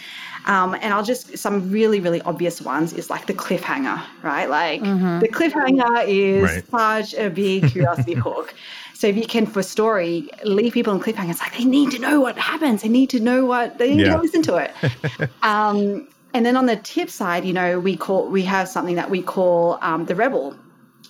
Um, 0.46 0.74
and 0.74 0.94
I'll 0.94 1.02
just 1.02 1.36
some 1.36 1.70
really 1.72 1.98
really 1.98 2.22
obvious 2.22 2.62
ones 2.62 2.92
is 2.92 3.10
like 3.10 3.26
the 3.26 3.34
cliffhanger, 3.34 4.00
right? 4.22 4.48
Like 4.48 4.80
mm-hmm. 4.80 5.18
the 5.18 5.28
cliffhanger 5.28 6.04
is 6.06 6.42
right. 6.44 7.04
such 7.10 7.14
a 7.18 7.28
big 7.28 7.68
curiosity 7.70 8.14
hook. 8.24 8.54
So 8.96 9.06
if 9.06 9.16
you 9.16 9.26
can, 9.26 9.44
for 9.44 9.62
story, 9.62 10.30
leave 10.42 10.72
people 10.72 10.94
in 10.94 11.00
cliffhanger, 11.00 11.30
it's 11.30 11.40
like 11.40 11.54
they 11.54 11.66
need 11.66 11.90
to 11.90 11.98
know 11.98 12.18
what 12.18 12.38
happens. 12.38 12.80
They 12.80 12.88
need 12.88 13.10
to 13.10 13.20
know 13.20 13.44
what 13.44 13.76
they 13.76 13.94
need 13.94 14.06
yeah. 14.06 14.16
to 14.16 14.22
listen 14.22 14.40
to 14.44 14.56
it. 14.56 15.30
um, 15.42 16.08
and 16.32 16.46
then 16.46 16.56
on 16.56 16.64
the 16.64 16.76
tip 16.76 17.10
side, 17.10 17.44
you 17.44 17.52
know, 17.52 17.78
we 17.78 17.94
call 17.94 18.26
we 18.26 18.42
have 18.44 18.70
something 18.70 18.96
that 18.96 19.10
we 19.10 19.20
call 19.20 19.78
um, 19.82 20.06
the 20.06 20.14
rebel 20.14 20.56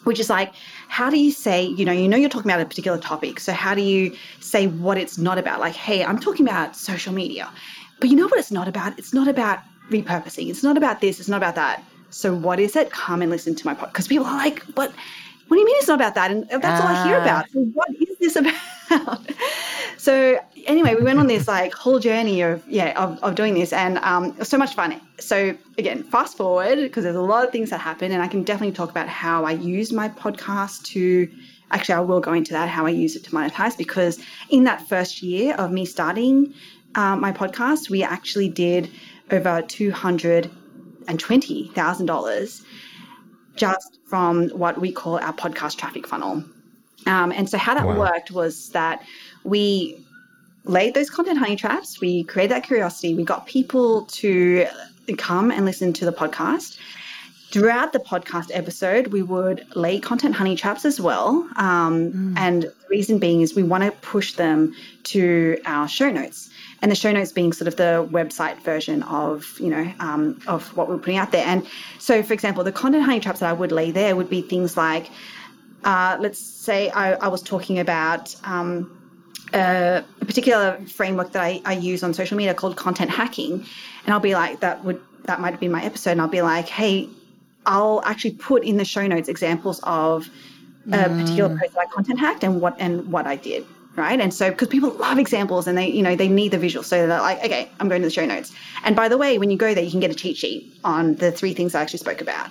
which 0.02 0.20
is 0.20 0.30
like 0.30 0.52
how 0.86 1.10
do 1.10 1.18
you 1.18 1.32
say 1.32 1.64
you 1.64 1.84
know 1.84 1.90
you 1.90 2.06
know 2.08 2.16
you're 2.16 2.30
talking 2.30 2.48
about 2.48 2.60
a 2.60 2.64
particular 2.64 2.96
topic 2.96 3.40
so 3.40 3.52
how 3.52 3.74
do 3.74 3.82
you 3.82 4.14
say 4.38 4.68
what 4.68 4.96
it's 4.96 5.18
not 5.18 5.36
about? 5.36 5.58
Like 5.58 5.74
hey 5.74 6.04
i'm 6.04 6.18
talking 6.18 6.46
about 6.46 6.76
social 6.76 7.12
media. 7.12 7.50
But 8.00 8.10
you 8.10 8.16
know 8.16 8.26
what 8.26 8.38
it's 8.38 8.52
not 8.52 8.68
about? 8.68 8.98
It's 8.98 9.14
not 9.14 9.26
about 9.26 9.60
repurposing. 9.90 10.50
It's 10.50 10.62
not 10.62 10.76
about 10.76 11.00
this. 11.00 11.18
It's 11.18 11.30
not 11.30 11.38
about 11.38 11.54
that. 11.54 11.82
So 12.10 12.34
what 12.34 12.60
is 12.60 12.76
it? 12.76 12.90
Come 12.90 13.22
and 13.22 13.30
listen 13.30 13.54
to 13.54 13.66
my 13.66 13.74
podcast 13.74 13.92
because 13.92 14.08
people 14.08 14.26
are 14.26 14.36
like 14.36 14.62
but 14.74 14.92
what 15.48 15.56
do 15.56 15.60
you 15.60 15.66
mean 15.66 15.76
it's 15.78 15.88
not 15.88 15.94
about 15.94 16.14
that 16.14 16.30
and 16.30 16.48
that's 16.48 16.80
uh. 16.80 16.84
all 16.84 16.88
i 16.88 17.06
hear 17.06 17.18
ah. 17.18 17.22
about 17.22 17.50
so 17.50 17.60
what 17.60 17.88
is 17.90 18.18
this 18.18 18.36
about 18.90 19.20
so 19.96 20.38
anyway, 20.66 20.94
we 20.94 21.02
went 21.02 21.18
on 21.18 21.26
this 21.26 21.48
like 21.48 21.72
whole 21.72 21.98
journey 21.98 22.40
of 22.42 22.62
yeah 22.68 22.92
of, 23.02 23.18
of 23.22 23.34
doing 23.34 23.54
this, 23.54 23.72
and 23.72 23.98
um, 23.98 24.26
it 24.26 24.38
was 24.38 24.48
so 24.48 24.58
much 24.58 24.74
fun. 24.74 25.00
So 25.18 25.56
again, 25.78 26.02
fast 26.04 26.36
forward 26.36 26.76
because 26.76 27.04
there's 27.04 27.16
a 27.16 27.20
lot 27.20 27.44
of 27.44 27.52
things 27.52 27.70
that 27.70 27.80
happen, 27.80 28.12
and 28.12 28.22
I 28.22 28.28
can 28.28 28.42
definitely 28.42 28.74
talk 28.74 28.90
about 28.90 29.08
how 29.08 29.44
I 29.44 29.52
used 29.52 29.92
my 29.92 30.08
podcast 30.08 30.84
to. 30.92 31.28
Actually, 31.72 31.96
I 31.96 32.00
will 32.00 32.20
go 32.20 32.32
into 32.32 32.52
that 32.52 32.68
how 32.68 32.86
I 32.86 32.90
use 32.90 33.16
it 33.16 33.24
to 33.24 33.30
monetize 33.30 33.76
because 33.76 34.22
in 34.50 34.62
that 34.64 34.86
first 34.88 35.20
year 35.20 35.56
of 35.56 35.72
me 35.72 35.84
starting 35.84 36.54
uh, 36.94 37.16
my 37.16 37.32
podcast, 37.32 37.90
we 37.90 38.04
actually 38.04 38.48
did 38.48 38.88
over 39.32 39.62
two 39.62 39.90
hundred 39.90 40.48
and 41.08 41.18
twenty 41.18 41.68
thousand 41.74 42.06
dollars 42.06 42.62
just 43.56 43.98
from 44.06 44.48
what 44.50 44.80
we 44.80 44.92
call 44.92 45.18
our 45.18 45.32
podcast 45.32 45.76
traffic 45.76 46.06
funnel. 46.06 46.44
Um, 47.06 47.32
and 47.32 47.48
so 47.48 47.58
how 47.58 47.74
that 47.74 47.86
wow. 47.86 47.98
worked 47.98 48.30
was 48.30 48.70
that 48.70 49.02
we 49.44 50.04
laid 50.64 50.94
those 50.94 51.10
content 51.10 51.38
honey 51.38 51.56
traps. 51.56 52.00
We 52.00 52.24
created 52.24 52.52
that 52.52 52.64
curiosity. 52.64 53.14
We 53.14 53.24
got 53.24 53.46
people 53.46 54.06
to 54.06 54.66
come 55.16 55.50
and 55.50 55.64
listen 55.64 55.92
to 55.94 56.04
the 56.04 56.12
podcast. 56.12 56.78
Throughout 57.52 57.92
the 57.92 58.00
podcast 58.00 58.50
episode, 58.52 59.08
we 59.08 59.22
would 59.22 59.64
lay 59.76 60.00
content 60.00 60.34
honey 60.34 60.56
traps 60.56 60.84
as 60.84 61.00
well. 61.00 61.48
Um, 61.56 62.12
mm. 62.12 62.34
And 62.36 62.64
the 62.64 62.74
reason 62.90 63.18
being 63.18 63.40
is 63.40 63.54
we 63.54 63.62
want 63.62 63.84
to 63.84 63.92
push 63.92 64.32
them 64.32 64.74
to 65.04 65.58
our 65.64 65.86
show 65.86 66.10
notes. 66.10 66.50
And 66.82 66.90
the 66.90 66.94
show 66.96 67.10
notes 67.10 67.32
being 67.32 67.52
sort 67.52 67.68
of 67.68 67.76
the 67.76 68.06
website 68.12 68.60
version 68.60 69.02
of, 69.04 69.58
you 69.58 69.70
know, 69.70 69.92
um, 69.98 70.40
of 70.46 70.76
what 70.76 70.88
we're 70.88 70.98
putting 70.98 71.16
out 71.16 71.32
there. 71.32 71.46
And 71.46 71.66
so, 71.98 72.22
for 72.22 72.34
example, 72.34 72.64
the 72.64 72.72
content 72.72 73.04
honey 73.04 73.20
traps 73.20 73.40
that 73.40 73.48
I 73.48 73.52
would 73.54 73.72
lay 73.72 73.90
there 73.90 74.14
would 74.14 74.28
be 74.28 74.42
things 74.42 74.76
like, 74.76 75.10
uh, 75.84 76.18
let's 76.20 76.38
say 76.38 76.90
I, 76.90 77.14
I 77.14 77.28
was 77.28 77.42
talking 77.42 77.78
about 77.78 78.36
um, 78.44 78.92
a, 79.54 80.04
a 80.20 80.24
particular 80.24 80.78
framework 80.86 81.32
that 81.32 81.42
I, 81.42 81.62
I 81.64 81.74
use 81.74 82.02
on 82.02 82.12
social 82.12 82.36
media 82.36 82.52
called 82.52 82.76
content 82.76 83.10
hacking, 83.10 83.64
and 84.04 84.14
I'll 84.14 84.20
be 84.20 84.34
like, 84.34 84.60
that 84.60 84.84
would 84.84 85.00
that 85.24 85.40
might 85.40 85.50
have 85.50 85.60
been 85.60 85.72
my 85.72 85.82
episode, 85.82 86.12
and 86.12 86.20
I'll 86.20 86.28
be 86.28 86.42
like, 86.42 86.68
hey, 86.68 87.08
I'll 87.64 88.02
actually 88.04 88.32
put 88.32 88.64
in 88.64 88.76
the 88.76 88.84
show 88.84 89.06
notes 89.06 89.28
examples 89.28 89.80
of 89.82 90.28
a 90.86 90.90
mm. 90.90 91.20
particular 91.20 91.48
post 91.58 91.74
that 91.74 91.80
I 91.80 91.86
content 91.86 92.20
hacked 92.20 92.44
and 92.44 92.60
what 92.60 92.76
and 92.78 93.10
what 93.10 93.26
I 93.26 93.36
did 93.36 93.66
right? 93.96 94.20
And 94.20 94.32
so 94.32 94.50
because 94.50 94.68
people 94.68 94.90
love 94.90 95.18
examples 95.18 95.66
and 95.66 95.76
they, 95.76 95.88
you 95.88 96.02
know, 96.02 96.14
they 96.14 96.28
need 96.28 96.52
the 96.52 96.58
visual. 96.58 96.82
So 96.82 97.06
they're 97.06 97.20
like, 97.20 97.38
okay, 97.38 97.68
I'm 97.80 97.88
going 97.88 98.02
to 98.02 98.06
the 98.06 98.12
show 98.12 98.26
notes. 98.26 98.52
And 98.84 98.94
by 98.94 99.08
the 99.08 99.18
way, 99.18 99.38
when 99.38 99.50
you 99.50 99.56
go 99.56 99.74
there, 99.74 99.82
you 99.82 99.90
can 99.90 100.00
get 100.00 100.10
a 100.10 100.14
cheat 100.14 100.36
sheet 100.36 100.74
on 100.84 101.16
the 101.16 101.32
three 101.32 101.54
things 101.54 101.74
I 101.74 101.82
actually 101.82 101.98
spoke 102.00 102.20
about. 102.20 102.50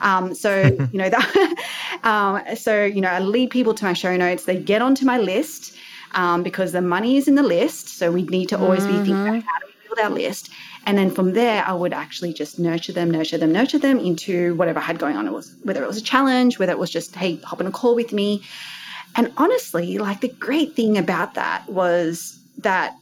Um, 0.00 0.34
so 0.34 0.62
you 0.92 0.98
know 0.98 1.08
that. 1.08 1.56
um, 2.02 2.56
so 2.56 2.84
you 2.84 3.00
know, 3.00 3.08
I 3.08 3.20
lead 3.20 3.50
people 3.50 3.74
to 3.74 3.84
my 3.84 3.92
show 3.92 4.16
notes. 4.16 4.44
They 4.44 4.58
get 4.58 4.82
onto 4.82 5.06
my 5.06 5.18
list 5.18 5.76
um, 6.12 6.42
because 6.42 6.72
the 6.72 6.82
money 6.82 7.16
is 7.16 7.28
in 7.28 7.34
the 7.34 7.42
list. 7.42 7.88
So 7.88 8.10
we 8.10 8.22
need 8.22 8.48
to 8.50 8.58
always 8.58 8.82
mm-hmm. 8.82 9.02
be 9.02 9.10
thinking 9.10 9.28
about 9.28 9.42
how 9.44 9.58
do 9.60 9.66
we 9.66 9.88
build 9.88 9.98
our 9.98 10.10
list. 10.10 10.50
And 10.86 10.98
then 10.98 11.10
from 11.10 11.32
there, 11.32 11.64
I 11.66 11.72
would 11.72 11.94
actually 11.94 12.34
just 12.34 12.58
nurture 12.58 12.92
them, 12.92 13.10
nurture 13.10 13.38
them, 13.38 13.52
nurture 13.52 13.78
them 13.78 13.98
into 13.98 14.54
whatever 14.56 14.80
I 14.80 14.82
had 14.82 14.98
going 14.98 15.16
on. 15.16 15.26
It 15.26 15.32
was 15.32 15.54
whether 15.62 15.82
it 15.82 15.86
was 15.86 15.96
a 15.96 16.02
challenge, 16.02 16.58
whether 16.58 16.72
it 16.72 16.78
was 16.78 16.90
just 16.90 17.14
hey, 17.16 17.36
hop 17.36 17.60
on 17.60 17.66
a 17.66 17.70
call 17.70 17.94
with 17.94 18.12
me. 18.12 18.42
And 19.16 19.32
honestly, 19.36 19.98
like 19.98 20.20
the 20.20 20.28
great 20.28 20.74
thing 20.74 20.98
about 20.98 21.34
that 21.34 21.68
was 21.68 22.38
that, 22.58 22.96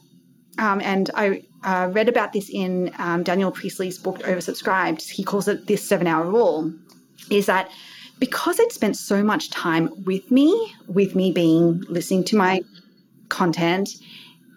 um, 0.59 0.81
and 0.81 1.09
I 1.15 1.43
uh, 1.63 1.89
read 1.91 2.09
about 2.09 2.33
this 2.33 2.49
in 2.49 2.91
um, 2.97 3.23
Daniel 3.23 3.51
Priestley's 3.51 3.97
book 3.97 4.19
Oversubscribed. 4.19 5.01
He 5.01 5.23
calls 5.23 5.47
it 5.47 5.67
this 5.67 5.87
seven-hour 5.87 6.25
rule. 6.25 6.73
Is 7.29 7.47
that 7.47 7.69
because 8.19 8.59
I'd 8.59 8.71
spent 8.71 8.95
so 8.95 9.23
much 9.23 9.49
time 9.49 9.89
with 10.05 10.29
me, 10.29 10.73
with 10.87 11.15
me 11.15 11.31
being 11.31 11.81
listening 11.89 12.23
to 12.25 12.35
my 12.35 12.61
content, 13.29 13.89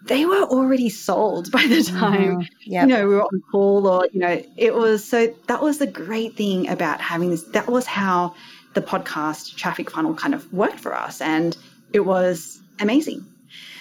they 0.07 0.25
were 0.25 0.43
already 0.43 0.89
sold 0.89 1.51
by 1.51 1.61
the 1.63 1.75
mm-hmm. 1.75 1.99
time 1.99 2.31
mm-hmm. 2.39 2.71
yep. 2.71 2.83
you 2.83 2.87
know 2.87 3.07
we 3.07 3.15
were 3.15 3.23
on 3.23 3.41
call 3.51 3.87
or 3.87 4.07
you 4.11 4.19
know 4.19 4.41
it 4.55 4.73
was 4.73 5.03
so 5.03 5.33
that 5.47 5.61
was 5.61 5.77
the 5.79 5.87
great 5.87 6.35
thing 6.35 6.67
about 6.69 7.01
having 7.01 7.29
this 7.29 7.43
that 7.43 7.67
was 7.67 7.85
how 7.85 8.33
the 8.77 8.81
podcast 8.81 9.55
traffic 9.55 9.89
funnel 9.89 10.13
kind 10.13 10.33
of 10.33 10.51
worked 10.53 10.79
for 10.79 10.93
us 10.95 11.21
and 11.21 11.57
it 11.93 12.01
was 12.01 12.61
amazing 12.79 13.25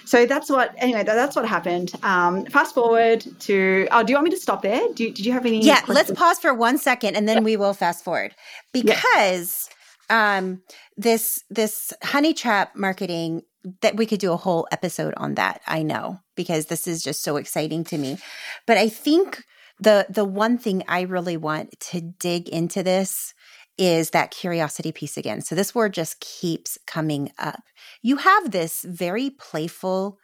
so 0.05 0.25
that's 0.25 0.49
what 0.49 0.75
anyway 0.79 1.05
that's 1.05 1.37
what 1.37 1.47
happened 1.47 1.93
um, 2.03 2.47
fast 2.47 2.75
forward 2.75 3.25
to 3.39 3.87
oh 3.91 4.03
do 4.03 4.13
you 4.13 4.17
want 4.17 4.25
me 4.25 4.31
to 4.31 4.41
stop 4.41 4.63
there 4.63 4.81
do, 4.95 5.13
did 5.13 5.27
you 5.27 5.33
have 5.33 5.45
any 5.45 5.61
yeah 5.61 5.81
questions? 5.81 5.95
let's 5.95 6.11
pause 6.19 6.39
for 6.39 6.55
one 6.55 6.79
second 6.79 7.15
and 7.15 7.29
then 7.29 7.39
yeah. 7.39 7.43
we 7.43 7.57
will 7.57 7.75
fast 7.75 8.03
forward 8.03 8.35
because 8.73 9.69
yeah. 10.09 10.39
um, 10.39 10.63
this 10.97 11.43
this 11.51 11.93
honey 12.03 12.33
trap 12.33 12.75
marketing 12.75 13.43
that 13.81 13.97
we 13.97 14.07
could 14.07 14.21
do 14.21 14.33
a 14.33 14.37
whole 14.37 14.67
episode 14.71 15.15
on 15.17 15.35
that. 15.35 15.61
I 15.67 15.83
know 15.83 16.21
because 16.37 16.67
this 16.67 16.87
is 16.87 17.03
just 17.03 17.23
so 17.23 17.37
exciting 17.37 17.85
to 17.85 17.99
me. 17.99 18.19
But 18.67 18.79
I 18.79 18.89
think 18.89 19.43
the 19.81 20.07
the 20.09 20.25
one 20.25 20.59
thing 20.59 20.85
I 20.89 21.03
really 21.03 21.37
want 21.37 21.79
to 21.91 22.01
dig 22.01 22.49
into 22.49 22.83
this 22.83 23.35
is 23.79 24.11
that 24.11 24.31
curiosity 24.31 24.93
piece 24.93 25.17
again. 25.17 25.41
So 25.41 25.55
this 25.55 25.75
word 25.75 25.93
just 25.93 26.21
keeps 26.21 26.79
coming 26.87 27.31
up. 27.39 27.62
You 28.03 28.17
have 28.19 28.51
this 28.51 28.85
very 28.89 29.31
playful 29.31 30.19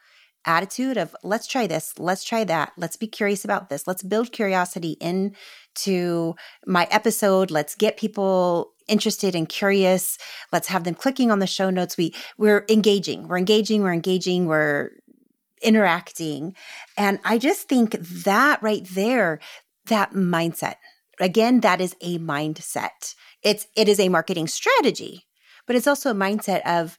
attitude 0.44 0.96
of 0.96 1.14
let's 1.22 1.46
try 1.46 1.66
this, 1.66 1.92
let's 1.98 2.24
try 2.24 2.42
that, 2.44 2.72
let's 2.76 2.96
be 2.96 3.06
curious 3.06 3.44
about 3.44 3.68
this, 3.68 3.86
let's 3.86 4.02
build 4.02 4.32
curiosity 4.32 4.96
into 5.00 6.34
my 6.66 6.88
episode, 6.90 7.50
let's 7.50 7.76
get 7.76 7.96
people 7.96 8.72
interested 8.88 9.34
and 9.34 9.48
curious. 9.48 10.18
Let's 10.52 10.68
have 10.68 10.84
them 10.84 10.94
clicking 10.94 11.30
on 11.30 11.38
the 11.38 11.46
show 11.46 11.70
notes. 11.70 11.96
We 11.96 12.14
we're 12.38 12.64
engaging. 12.68 13.28
We're 13.28 13.38
engaging, 13.38 13.82
we're 13.82 13.92
engaging, 13.92 14.46
we're 14.46 14.90
interacting. 15.62 16.54
And 16.96 17.20
I 17.24 17.38
just 17.38 17.68
think 17.68 17.92
that 18.24 18.62
right 18.62 18.86
there, 18.94 19.40
that 19.86 20.12
mindset. 20.12 20.74
Again, 21.20 21.60
that 21.60 21.80
is 21.80 21.94
a 22.00 22.18
mindset. 22.18 23.14
It's 23.42 23.66
it 23.76 23.88
is 23.88 24.00
a 24.00 24.08
marketing 24.08 24.46
strategy, 24.46 25.26
but 25.66 25.76
it's 25.76 25.86
also 25.86 26.10
a 26.10 26.14
mindset 26.14 26.62
of 26.66 26.98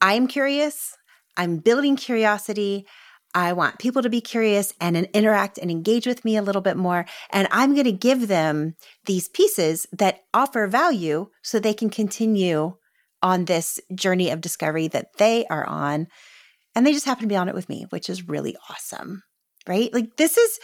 I'm 0.00 0.26
curious, 0.26 0.96
I'm 1.36 1.58
building 1.58 1.96
curiosity, 1.96 2.86
I 3.34 3.52
want 3.52 3.78
people 3.78 4.02
to 4.02 4.10
be 4.10 4.20
curious 4.20 4.72
and 4.80 4.96
interact 4.96 5.58
and 5.58 5.70
engage 5.70 6.06
with 6.06 6.24
me 6.24 6.36
a 6.36 6.42
little 6.42 6.62
bit 6.62 6.76
more. 6.76 7.04
And 7.30 7.46
I'm 7.50 7.74
going 7.74 7.84
to 7.84 7.92
give 7.92 8.28
them 8.28 8.74
these 9.04 9.28
pieces 9.28 9.86
that 9.92 10.20
offer 10.32 10.66
value 10.66 11.28
so 11.42 11.58
they 11.58 11.74
can 11.74 11.90
continue 11.90 12.76
on 13.22 13.44
this 13.44 13.80
journey 13.94 14.30
of 14.30 14.40
discovery 14.40 14.88
that 14.88 15.18
they 15.18 15.44
are 15.46 15.66
on. 15.66 16.06
And 16.74 16.86
they 16.86 16.92
just 16.92 17.06
happen 17.06 17.22
to 17.22 17.28
be 17.28 17.36
on 17.36 17.48
it 17.48 17.54
with 17.54 17.68
me, 17.68 17.86
which 17.90 18.08
is 18.08 18.28
really 18.28 18.56
awesome. 18.70 19.22
Right? 19.66 19.92
Like, 19.92 20.16
this 20.16 20.38
is, 20.38 20.58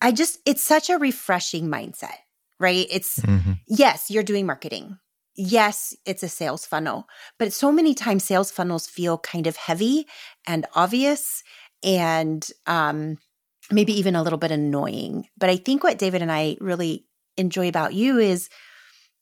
I 0.00 0.12
just, 0.12 0.38
it's 0.46 0.62
such 0.62 0.88
a 0.88 0.98
refreshing 0.98 1.68
mindset, 1.68 2.16
right? 2.60 2.86
It's, 2.90 3.18
mm-hmm. 3.18 3.52
yes, 3.66 4.10
you're 4.10 4.22
doing 4.22 4.46
marketing 4.46 4.98
yes, 5.36 5.94
it's 6.04 6.22
a 6.22 6.28
sales 6.28 6.66
funnel, 6.66 7.08
but 7.38 7.52
so 7.52 7.72
many 7.72 7.94
times 7.94 8.24
sales 8.24 8.50
funnels 8.50 8.86
feel 8.86 9.18
kind 9.18 9.46
of 9.46 9.56
heavy 9.56 10.06
and 10.46 10.66
obvious 10.74 11.42
and 11.82 12.46
um, 12.66 13.16
maybe 13.70 13.98
even 13.98 14.16
a 14.16 14.22
little 14.22 14.38
bit 14.38 14.50
annoying. 14.50 15.26
But 15.38 15.50
I 15.50 15.56
think 15.56 15.82
what 15.82 15.98
David 15.98 16.22
and 16.22 16.30
I 16.30 16.56
really 16.60 17.06
enjoy 17.36 17.68
about 17.68 17.94
you 17.94 18.18
is 18.18 18.48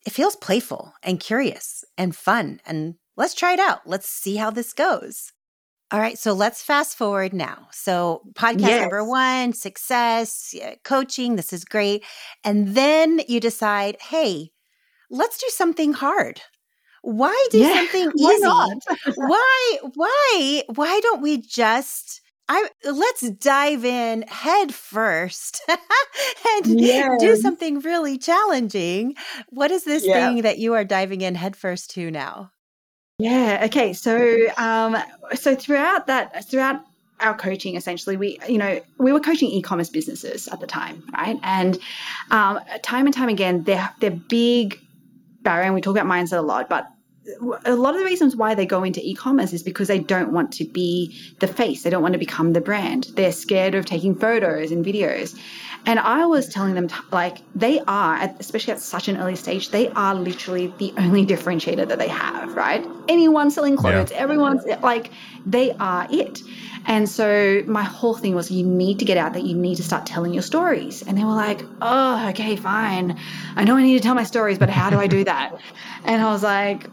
it 0.06 0.12
feels 0.12 0.36
playful 0.36 0.92
and 1.02 1.20
curious 1.20 1.84
and 1.96 2.14
fun. 2.14 2.60
And 2.66 2.96
let's 3.16 3.34
try 3.34 3.52
it 3.52 3.60
out. 3.60 3.80
Let's 3.86 4.08
see 4.08 4.36
how 4.36 4.50
this 4.50 4.72
goes. 4.72 5.32
All 5.90 6.00
right, 6.00 6.18
so 6.18 6.34
let's 6.34 6.62
fast 6.62 6.96
forward 6.98 7.32
now. 7.32 7.68
So, 7.72 8.22
podcast 8.34 8.60
yes. 8.60 8.80
number 8.82 9.04
one, 9.04 9.54
success, 9.54 10.54
coaching, 10.84 11.36
this 11.36 11.52
is 11.52 11.64
great. 11.64 12.04
And 12.44 12.74
then 12.74 13.22
you 13.26 13.40
decide, 13.40 13.96
hey, 14.00 14.50
let's 15.10 15.38
do 15.38 15.46
something 15.48 15.94
hard. 15.94 16.42
Why 17.00 17.46
do 17.50 17.58
yeah, 17.58 17.74
something 17.74 18.12
easy? 18.18 18.44
Why, 18.44 18.76
why, 19.14 19.78
why, 19.94 20.62
why 20.74 21.00
don't 21.02 21.22
we 21.22 21.38
just 21.38 22.20
I 22.50 22.68
let's 22.84 23.28
dive 23.30 23.84
in 23.84 24.22
head 24.22 24.74
first 24.74 25.60
and 25.68 26.78
do 27.18 27.36
something 27.36 27.80
really 27.80 28.16
challenging. 28.16 29.16
What 29.50 29.70
is 29.70 29.84
this 29.84 30.06
yeah. 30.06 30.14
thing 30.14 30.42
that 30.42 30.58
you 30.58 30.72
are 30.74 30.84
diving 30.84 31.20
in 31.20 31.34
head 31.34 31.56
first 31.56 31.90
to 31.92 32.10
now? 32.10 32.52
Yeah. 33.18 33.62
Okay. 33.64 33.92
So, 33.92 34.46
um, 34.56 34.96
so 35.34 35.54
throughout 35.54 36.06
that, 36.06 36.48
throughout 36.48 36.84
our 37.20 37.36
coaching, 37.36 37.74
essentially, 37.74 38.16
we, 38.16 38.38
you 38.48 38.58
know, 38.58 38.80
we 38.98 39.12
were 39.12 39.20
coaching 39.20 39.50
e-commerce 39.50 39.88
businesses 39.88 40.46
at 40.48 40.60
the 40.60 40.68
time, 40.68 41.02
right? 41.12 41.38
And 41.42 41.78
um, 42.30 42.60
time 42.82 43.06
and 43.06 43.14
time 43.14 43.28
again, 43.28 43.64
they're 43.64 43.92
they're 43.98 44.10
big 44.10 44.80
barrier, 45.42 45.64
and 45.64 45.74
we 45.74 45.80
talk 45.80 45.96
about 45.96 46.06
mindset 46.06 46.38
a 46.38 46.42
lot, 46.42 46.68
but 46.68 46.86
a 47.64 47.74
lot 47.74 47.94
of 47.94 48.00
the 48.00 48.06
reasons 48.06 48.36
why 48.36 48.54
they 48.54 48.64
go 48.64 48.82
into 48.82 49.06
e-commerce 49.06 49.52
is 49.52 49.62
because 49.62 49.88
they 49.88 49.98
don't 49.98 50.32
want 50.32 50.52
to 50.52 50.64
be 50.64 51.14
the 51.40 51.46
face 51.46 51.82
they 51.82 51.90
don't 51.90 52.02
want 52.02 52.12
to 52.14 52.18
become 52.18 52.52
the 52.52 52.60
brand 52.60 53.08
they're 53.16 53.32
scared 53.32 53.74
of 53.74 53.84
taking 53.84 54.14
photos 54.14 54.70
and 54.70 54.84
videos 54.84 55.38
and 55.86 55.98
i 56.00 56.24
was 56.26 56.48
telling 56.48 56.74
them 56.74 56.88
like 57.12 57.38
they 57.54 57.80
are 57.86 58.16
especially 58.38 58.72
at 58.72 58.80
such 58.80 59.08
an 59.08 59.16
early 59.16 59.36
stage 59.36 59.70
they 59.70 59.88
are 59.90 60.14
literally 60.14 60.72
the 60.78 60.92
only 60.98 61.24
differentiator 61.24 61.86
that 61.86 61.98
they 61.98 62.08
have 62.08 62.48
right? 62.58 62.86
Anyone 63.08 63.50
selling 63.50 63.76
clothes 63.76 64.10
yeah. 64.10 64.18
everyone's 64.18 64.66
eh, 64.66 64.76
like 64.82 65.10
they 65.46 65.72
are 65.72 66.06
it. 66.10 66.42
And 66.86 67.08
so 67.08 67.62
my 67.66 67.82
whole 67.82 68.14
thing 68.14 68.34
was 68.34 68.50
you 68.50 68.66
need 68.66 68.98
to 68.98 69.04
get 69.04 69.16
out 69.16 69.32
there 69.32 69.42
you 69.42 69.54
need 69.54 69.76
to 69.76 69.82
start 69.82 70.04
telling 70.06 70.34
your 70.34 70.42
stories. 70.42 71.02
And 71.02 71.16
they 71.16 71.24
were 71.24 71.40
like 71.46 71.62
oh 71.80 72.28
okay 72.30 72.56
fine. 72.56 73.18
I 73.56 73.64
know 73.64 73.76
i 73.76 73.82
need 73.82 73.96
to 73.96 74.02
tell 74.02 74.14
my 74.14 74.24
stories 74.24 74.58
but 74.58 74.68
how 74.68 74.90
do 74.90 74.98
i 74.98 75.06
do 75.06 75.24
that? 75.24 75.56
And 76.04 76.20
i 76.22 76.30
was 76.32 76.42
like 76.42 76.90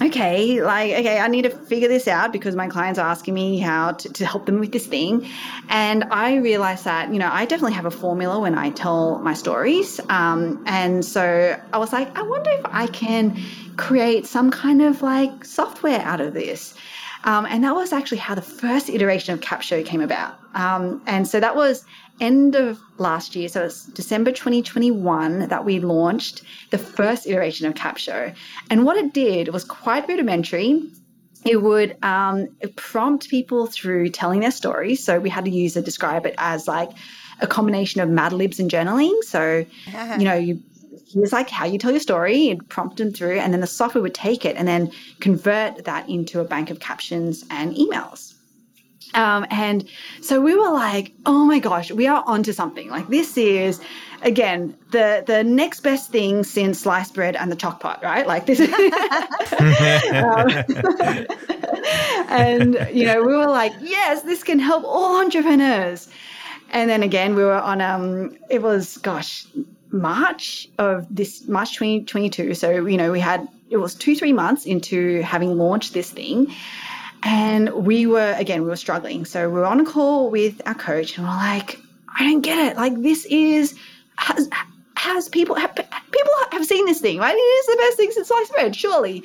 okay, 0.00 0.62
like, 0.62 0.92
okay, 0.92 1.18
I 1.18 1.28
need 1.28 1.42
to 1.42 1.50
figure 1.50 1.88
this 1.88 2.08
out 2.08 2.32
because 2.32 2.56
my 2.56 2.68
clients 2.68 2.98
are 2.98 3.08
asking 3.08 3.34
me 3.34 3.58
how 3.58 3.92
to, 3.92 4.12
to, 4.14 4.26
help 4.26 4.46
them 4.46 4.60
with 4.60 4.72
this 4.72 4.86
thing. 4.86 5.28
And 5.68 6.04
I 6.04 6.36
realized 6.36 6.84
that, 6.84 7.12
you 7.12 7.18
know, 7.18 7.28
I 7.30 7.44
definitely 7.44 7.74
have 7.74 7.86
a 7.86 7.90
formula 7.90 8.40
when 8.40 8.56
I 8.56 8.70
tell 8.70 9.18
my 9.18 9.34
stories. 9.34 10.00
Um, 10.08 10.62
and 10.66 11.04
so 11.04 11.60
I 11.72 11.78
was 11.78 11.92
like, 11.92 12.16
I 12.16 12.22
wonder 12.22 12.50
if 12.50 12.64
I 12.64 12.86
can 12.86 13.36
create 13.76 14.26
some 14.26 14.50
kind 14.50 14.82
of 14.82 15.02
like 15.02 15.44
software 15.44 16.00
out 16.00 16.20
of 16.20 16.34
this. 16.34 16.74
Um, 17.24 17.44
and 17.46 17.62
that 17.64 17.74
was 17.74 17.92
actually 17.92 18.18
how 18.18 18.34
the 18.34 18.42
first 18.42 18.88
iteration 18.88 19.34
of 19.34 19.40
Capsho 19.40 19.84
came 19.84 20.00
about. 20.00 20.38
Um, 20.54 21.02
and 21.06 21.28
so 21.28 21.38
that 21.40 21.54
was 21.54 21.84
end 22.20 22.54
of 22.54 22.78
last 22.98 23.34
year, 23.34 23.48
so 23.48 23.64
it's 23.64 23.86
December 23.86 24.30
2021 24.30 25.48
that 25.48 25.64
we 25.64 25.80
launched 25.80 26.42
the 26.70 26.78
first 26.78 27.26
iteration 27.26 27.66
of 27.66 27.74
Capsho. 27.74 28.34
And 28.70 28.84
what 28.84 28.96
it 28.96 29.12
did 29.12 29.48
was 29.48 29.64
quite 29.64 30.06
rudimentary. 30.08 30.82
It 31.44 31.62
would 31.62 31.96
um, 32.04 32.48
prompt 32.76 33.30
people 33.30 33.66
through 33.66 34.10
telling 34.10 34.40
their 34.40 34.50
stories. 34.50 35.02
So 35.02 35.18
we 35.18 35.30
had 35.30 35.46
a 35.46 35.50
user 35.50 35.80
describe 35.80 36.26
it 36.26 36.34
as 36.36 36.68
like 36.68 36.90
a 37.40 37.46
combination 37.46 38.00
of 38.02 38.10
Mad 38.10 38.34
Libs 38.34 38.60
and 38.60 38.70
journaling. 38.70 39.22
So, 39.24 39.64
you 40.18 40.24
know, 40.24 40.34
you 40.34 40.62
here's 41.12 41.32
like 41.32 41.50
how 41.50 41.66
you 41.66 41.78
tell 41.78 41.90
your 41.90 42.00
story 42.00 42.50
and 42.50 42.68
prompt 42.68 42.98
them 42.98 43.12
through, 43.12 43.38
and 43.38 43.52
then 43.52 43.60
the 43.60 43.66
software 43.66 44.02
would 44.02 44.14
take 44.14 44.44
it 44.44 44.56
and 44.56 44.66
then 44.68 44.92
convert 45.20 45.84
that 45.84 46.08
into 46.08 46.40
a 46.40 46.44
bank 46.44 46.70
of 46.70 46.80
captions 46.80 47.44
and 47.50 47.74
emails. 47.74 48.29
Um, 49.14 49.46
and 49.50 49.88
so 50.20 50.40
we 50.40 50.54
were 50.54 50.70
like, 50.70 51.12
oh 51.26 51.44
my 51.44 51.58
gosh, 51.58 51.90
we 51.90 52.06
are 52.06 52.22
onto 52.26 52.52
something. 52.52 52.88
Like 52.88 53.08
this 53.08 53.36
is 53.36 53.80
again 54.22 54.76
the 54.90 55.24
the 55.26 55.42
next 55.42 55.80
best 55.80 56.10
thing 56.10 56.44
since 56.44 56.80
sliced 56.80 57.14
bread 57.14 57.36
and 57.36 57.50
the 57.50 57.56
Choc 57.56 57.80
Pot, 57.80 58.02
right? 58.02 58.26
Like 58.26 58.46
this 58.46 58.60
is 58.60 58.68
um, 60.14 61.26
and 62.28 62.88
you 62.92 63.06
know, 63.06 63.22
we 63.22 63.36
were 63.36 63.46
like, 63.46 63.72
yes, 63.80 64.22
this 64.22 64.42
can 64.42 64.58
help 64.58 64.84
all 64.84 65.20
entrepreneurs. 65.20 66.08
And 66.72 66.88
then 66.88 67.02
again, 67.02 67.34
we 67.34 67.42
were 67.42 67.60
on 67.60 67.80
um 67.80 68.36
it 68.48 68.62
was 68.62 68.98
gosh, 68.98 69.46
March 69.90 70.68
of 70.78 71.06
this 71.10 71.48
March 71.48 71.74
2022. 71.74 72.54
So, 72.54 72.86
you 72.86 72.96
know, 72.96 73.10
we 73.10 73.20
had 73.20 73.48
it 73.70 73.76
was 73.76 73.94
two, 73.94 74.16
three 74.16 74.32
months 74.32 74.66
into 74.66 75.22
having 75.22 75.56
launched 75.56 75.94
this 75.94 76.10
thing. 76.10 76.52
And 77.22 77.70
we 77.70 78.06
were, 78.06 78.34
again, 78.38 78.62
we 78.62 78.68
were 78.68 78.76
struggling. 78.76 79.24
So 79.24 79.48
we 79.48 79.54
were 79.54 79.66
on 79.66 79.80
a 79.80 79.84
call 79.84 80.30
with 80.30 80.60
our 80.66 80.74
coach 80.74 81.16
and 81.16 81.26
we're 81.26 81.32
like, 81.32 81.78
I 82.18 82.24
don't 82.24 82.40
get 82.40 82.58
it. 82.70 82.76
Like, 82.76 83.00
this 83.02 83.26
is, 83.26 83.78
has, 84.16 84.48
has 84.96 85.28
people, 85.28 85.54
have, 85.54 85.74
people 85.74 86.32
have 86.52 86.66
seen 86.66 86.86
this 86.86 87.00
thing, 87.00 87.18
right? 87.18 87.34
It 87.34 87.38
is 87.38 87.66
the 87.66 87.76
best 87.76 87.96
thing 87.96 88.10
since 88.12 88.28
sliced 88.28 88.52
bread, 88.52 88.74
surely. 88.74 89.22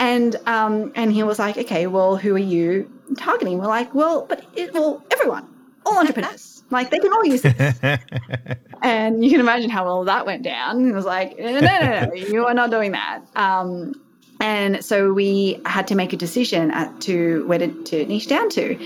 And, 0.00 0.36
um, 0.46 0.92
and 0.94 1.12
he 1.12 1.22
was 1.22 1.38
like, 1.38 1.56
okay, 1.58 1.86
well, 1.86 2.16
who 2.16 2.34
are 2.34 2.38
you 2.38 2.90
targeting? 3.16 3.58
We're 3.58 3.66
like, 3.66 3.94
well, 3.94 4.26
but 4.28 4.44
it, 4.54 4.72
well, 4.74 5.02
everyone, 5.10 5.48
all 5.86 5.98
entrepreneurs. 5.98 6.58
Like 6.70 6.90
they 6.90 6.98
can 6.98 7.12
all 7.12 7.24
use 7.24 7.42
this. 7.42 7.78
and 8.82 9.24
you 9.24 9.30
can 9.30 9.40
imagine 9.40 9.70
how 9.70 9.84
well 9.84 10.04
that 10.04 10.26
went 10.26 10.42
down. 10.42 10.88
It 10.88 10.92
was 10.92 11.06
like, 11.06 11.38
no, 11.38 11.52
no, 11.52 11.60
no, 11.60 12.06
no, 12.06 12.14
you 12.14 12.46
are 12.46 12.54
not 12.54 12.70
doing 12.70 12.92
that. 12.92 13.22
Um, 13.36 13.94
and 14.40 14.84
so 14.84 15.12
we 15.12 15.60
had 15.66 15.86
to 15.88 15.94
make 15.94 16.12
a 16.12 16.16
decision 16.16 16.70
at, 16.70 17.00
to 17.02 17.46
where 17.46 17.58
to, 17.58 17.84
to 17.84 18.06
niche 18.06 18.28
down 18.28 18.48
to. 18.50 18.76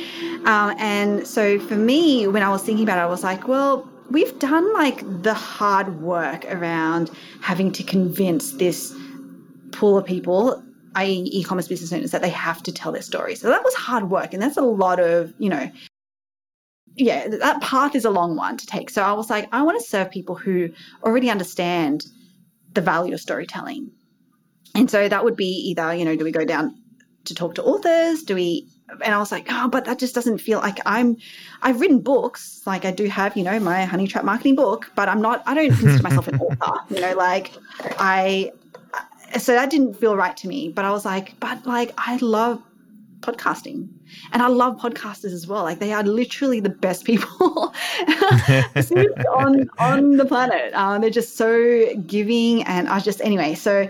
Um, 0.44 0.74
and 0.78 1.26
so 1.26 1.58
for 1.58 1.76
me, 1.76 2.26
when 2.26 2.42
I 2.42 2.48
was 2.48 2.62
thinking 2.62 2.84
about 2.84 2.98
it, 2.98 3.02
I 3.02 3.06
was 3.06 3.22
like, 3.22 3.48
well, 3.48 3.88
we've 4.10 4.38
done 4.38 4.72
like 4.72 5.02
the 5.22 5.34
hard 5.34 6.00
work 6.00 6.44
around 6.46 7.10
having 7.40 7.70
to 7.72 7.82
convince 7.82 8.52
this 8.52 8.94
pool 9.72 9.98
of 9.98 10.06
people, 10.06 10.62
i.e., 10.94 11.28
e 11.30 11.44
commerce 11.44 11.68
business 11.68 11.92
owners, 11.92 12.12
that 12.12 12.22
they 12.22 12.30
have 12.30 12.62
to 12.62 12.72
tell 12.72 12.92
their 12.92 13.02
story. 13.02 13.34
So 13.34 13.48
that 13.48 13.62
was 13.62 13.74
hard 13.74 14.10
work. 14.10 14.32
And 14.32 14.42
that's 14.42 14.56
a 14.56 14.62
lot 14.62 15.00
of, 15.00 15.34
you 15.38 15.50
know, 15.50 15.70
yeah, 16.94 17.28
that 17.28 17.62
path 17.62 17.94
is 17.94 18.04
a 18.04 18.10
long 18.10 18.36
one 18.36 18.56
to 18.56 18.66
take. 18.66 18.90
So 18.90 19.02
I 19.02 19.12
was 19.12 19.28
like, 19.30 19.48
I 19.52 19.62
want 19.62 19.80
to 19.80 19.86
serve 19.86 20.10
people 20.10 20.34
who 20.34 20.70
already 21.02 21.30
understand 21.30 22.06
the 22.72 22.80
value 22.80 23.14
of 23.14 23.20
storytelling 23.20 23.90
and 24.74 24.90
so 24.90 25.08
that 25.08 25.24
would 25.24 25.36
be 25.36 25.46
either, 25.70 25.94
you 25.94 26.04
know, 26.04 26.16
do 26.16 26.24
we 26.24 26.32
go 26.32 26.44
down 26.44 26.76
to 27.24 27.34
talk 27.34 27.54
to 27.56 27.62
authors? 27.62 28.22
Do 28.22 28.34
we 28.34 28.66
and 29.00 29.14
I 29.14 29.18
was 29.18 29.32
like, 29.32 29.46
oh, 29.48 29.68
but 29.68 29.84
that 29.86 29.98
just 29.98 30.14
doesn't 30.14 30.38
feel 30.38 30.58
like 30.58 30.78
I'm. 30.84 31.16
I've 31.62 31.80
written 31.80 32.00
books, 32.00 32.62
like 32.66 32.84
I 32.84 32.90
do 32.90 33.06
have, 33.06 33.36
you 33.36 33.44
know, 33.44 33.58
my 33.60 33.84
honey 33.84 34.06
trap 34.06 34.24
marketing 34.24 34.56
book, 34.56 34.90
but 34.94 35.08
I'm 35.08 35.22
not. 35.22 35.42
I 35.46 35.54
don't 35.54 35.70
consider 35.70 36.02
myself 36.02 36.28
an 36.28 36.40
author, 36.40 36.94
you 36.94 37.00
know, 37.00 37.14
like 37.14 37.52
I. 37.98 38.52
So 39.38 39.52
that 39.52 39.70
didn't 39.70 39.94
feel 39.94 40.16
right 40.16 40.36
to 40.36 40.48
me, 40.48 40.68
but 40.68 40.84
I 40.84 40.90
was 40.90 41.04
like, 41.04 41.38
but 41.40 41.64
like 41.64 41.92
I 41.96 42.16
love 42.16 42.62
podcasting, 43.20 43.88
and 44.32 44.42
I 44.42 44.48
love 44.48 44.76
podcasters 44.76 45.32
as 45.32 45.46
well. 45.46 45.62
Like 45.62 45.78
they 45.78 45.92
are 45.92 46.02
literally 46.02 46.60
the 46.60 46.68
best 46.68 47.04
people 47.04 47.28
on 49.34 49.70
on 49.78 50.16
the 50.16 50.26
planet. 50.26 50.74
Um, 50.74 51.00
they're 51.00 51.10
just 51.10 51.36
so 51.36 51.94
giving, 52.06 52.64
and 52.64 52.88
I 52.88 53.00
just 53.00 53.22
anyway. 53.22 53.54
So 53.54 53.88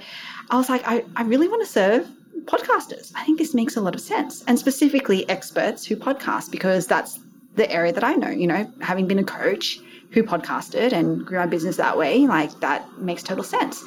I 0.53 0.57
was 0.57 0.69
like, 0.69 0.83
I, 0.87 1.03
I 1.17 1.23
really 1.23 1.49
want 1.49 1.63
to 1.63 1.69
serve 1.69 2.07
podcasters. 2.45 3.11
I 3.15 3.25
think 3.25 3.39
this 3.39 3.55
makes 3.55 3.77
a 3.77 3.81
lot 3.81 3.95
of 3.95 4.03
sense. 4.03 4.45
And 4.47 4.59
specifically 4.59 5.29
experts 5.31 5.85
who 5.87 5.97
podcast, 5.97 6.51
because 6.51 6.87
that's 6.87 7.19
the 7.55 7.71
area 7.71 7.93
that 7.93 8.05
I 8.05 8.15
know, 8.15 8.29
you 8.29 8.47
know, 8.47 8.71
having 8.83 9.09
been 9.09 9.19
a 9.19 9.25
coach 9.25 9.81
who 10.11 10.23
podcasted 10.23 10.93
and 10.93 11.25
grew 11.25 11.39
my 11.39 11.47
business 11.47 11.77
that 11.79 11.97
way, 11.97 12.27
like 12.27 12.61
that 12.61 12.99
makes 12.99 13.23
total 13.23 13.45
sense. 13.45 13.83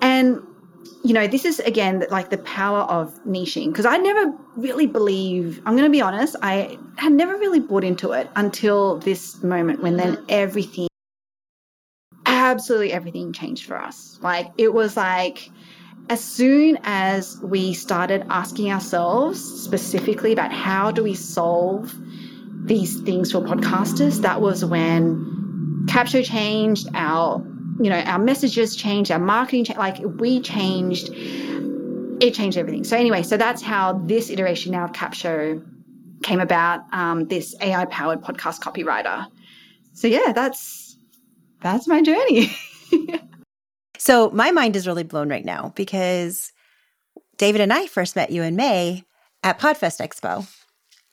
And 0.00 0.42
you 1.02 1.12
know, 1.12 1.26
this 1.26 1.44
is 1.44 1.60
again 1.60 2.06
like 2.10 2.30
the 2.30 2.38
power 2.38 2.80
of 2.84 3.22
niching 3.24 3.66
because 3.66 3.84
I 3.84 3.98
never 3.98 4.32
really 4.56 4.86
believe, 4.86 5.60
I'm 5.66 5.76
going 5.76 5.84
to 5.84 5.90
be 5.90 6.00
honest, 6.00 6.34
I 6.40 6.78
had 6.96 7.12
never 7.12 7.36
really 7.36 7.60
bought 7.60 7.84
into 7.84 8.12
it 8.12 8.30
until 8.36 8.96
this 9.00 9.42
moment 9.42 9.82
when 9.82 9.98
then 9.98 10.16
mm-hmm. 10.16 10.24
everything, 10.30 10.88
absolutely 12.54 12.92
everything 12.92 13.32
changed 13.32 13.66
for 13.66 13.76
us. 13.76 14.18
Like 14.22 14.50
it 14.58 14.72
was 14.72 14.96
like, 14.96 15.50
as 16.08 16.22
soon 16.22 16.78
as 16.84 17.38
we 17.42 17.72
started 17.72 18.26
asking 18.28 18.70
ourselves 18.70 19.42
specifically 19.62 20.32
about 20.32 20.52
how 20.52 20.90
do 20.90 21.02
we 21.02 21.14
solve 21.14 21.94
these 22.66 23.00
things 23.00 23.32
for 23.32 23.40
podcasters, 23.40 24.20
that 24.22 24.40
was 24.40 24.64
when 24.64 25.84
Capsho 25.86 26.24
changed, 26.24 26.88
our 26.94 27.44
you 27.80 27.90
know 27.90 28.00
our 28.00 28.18
messages 28.18 28.76
changed, 28.76 29.10
our 29.10 29.18
marketing 29.18 29.64
changed, 29.64 29.78
like 29.78 29.98
we 30.20 30.40
changed. 30.40 31.10
It 32.20 32.32
changed 32.32 32.56
everything. 32.56 32.84
So 32.84 32.96
anyway, 32.96 33.22
so 33.24 33.36
that's 33.36 33.60
how 33.60 33.94
this 34.06 34.30
iteration 34.30 34.72
now 34.72 34.84
of 34.84 34.92
Capsho 34.92 35.66
came 36.22 36.40
about. 36.40 36.80
Um, 36.92 37.26
this 37.26 37.56
AI 37.60 37.86
powered 37.86 38.22
podcast 38.22 38.60
copywriter. 38.60 39.26
So 39.94 40.06
yeah, 40.06 40.32
that's 40.32 40.83
that's 41.64 41.88
my 41.88 42.00
journey. 42.00 42.54
So 44.04 44.28
my 44.32 44.50
mind 44.50 44.76
is 44.76 44.86
really 44.86 45.02
blown 45.02 45.30
right 45.30 45.46
now 45.46 45.72
because 45.76 46.52
David 47.38 47.62
and 47.62 47.72
I 47.72 47.86
first 47.86 48.16
met 48.16 48.30
you 48.30 48.42
in 48.42 48.54
May 48.54 49.02
at 49.42 49.58
Podfest 49.58 50.06
Expo. 50.06 50.46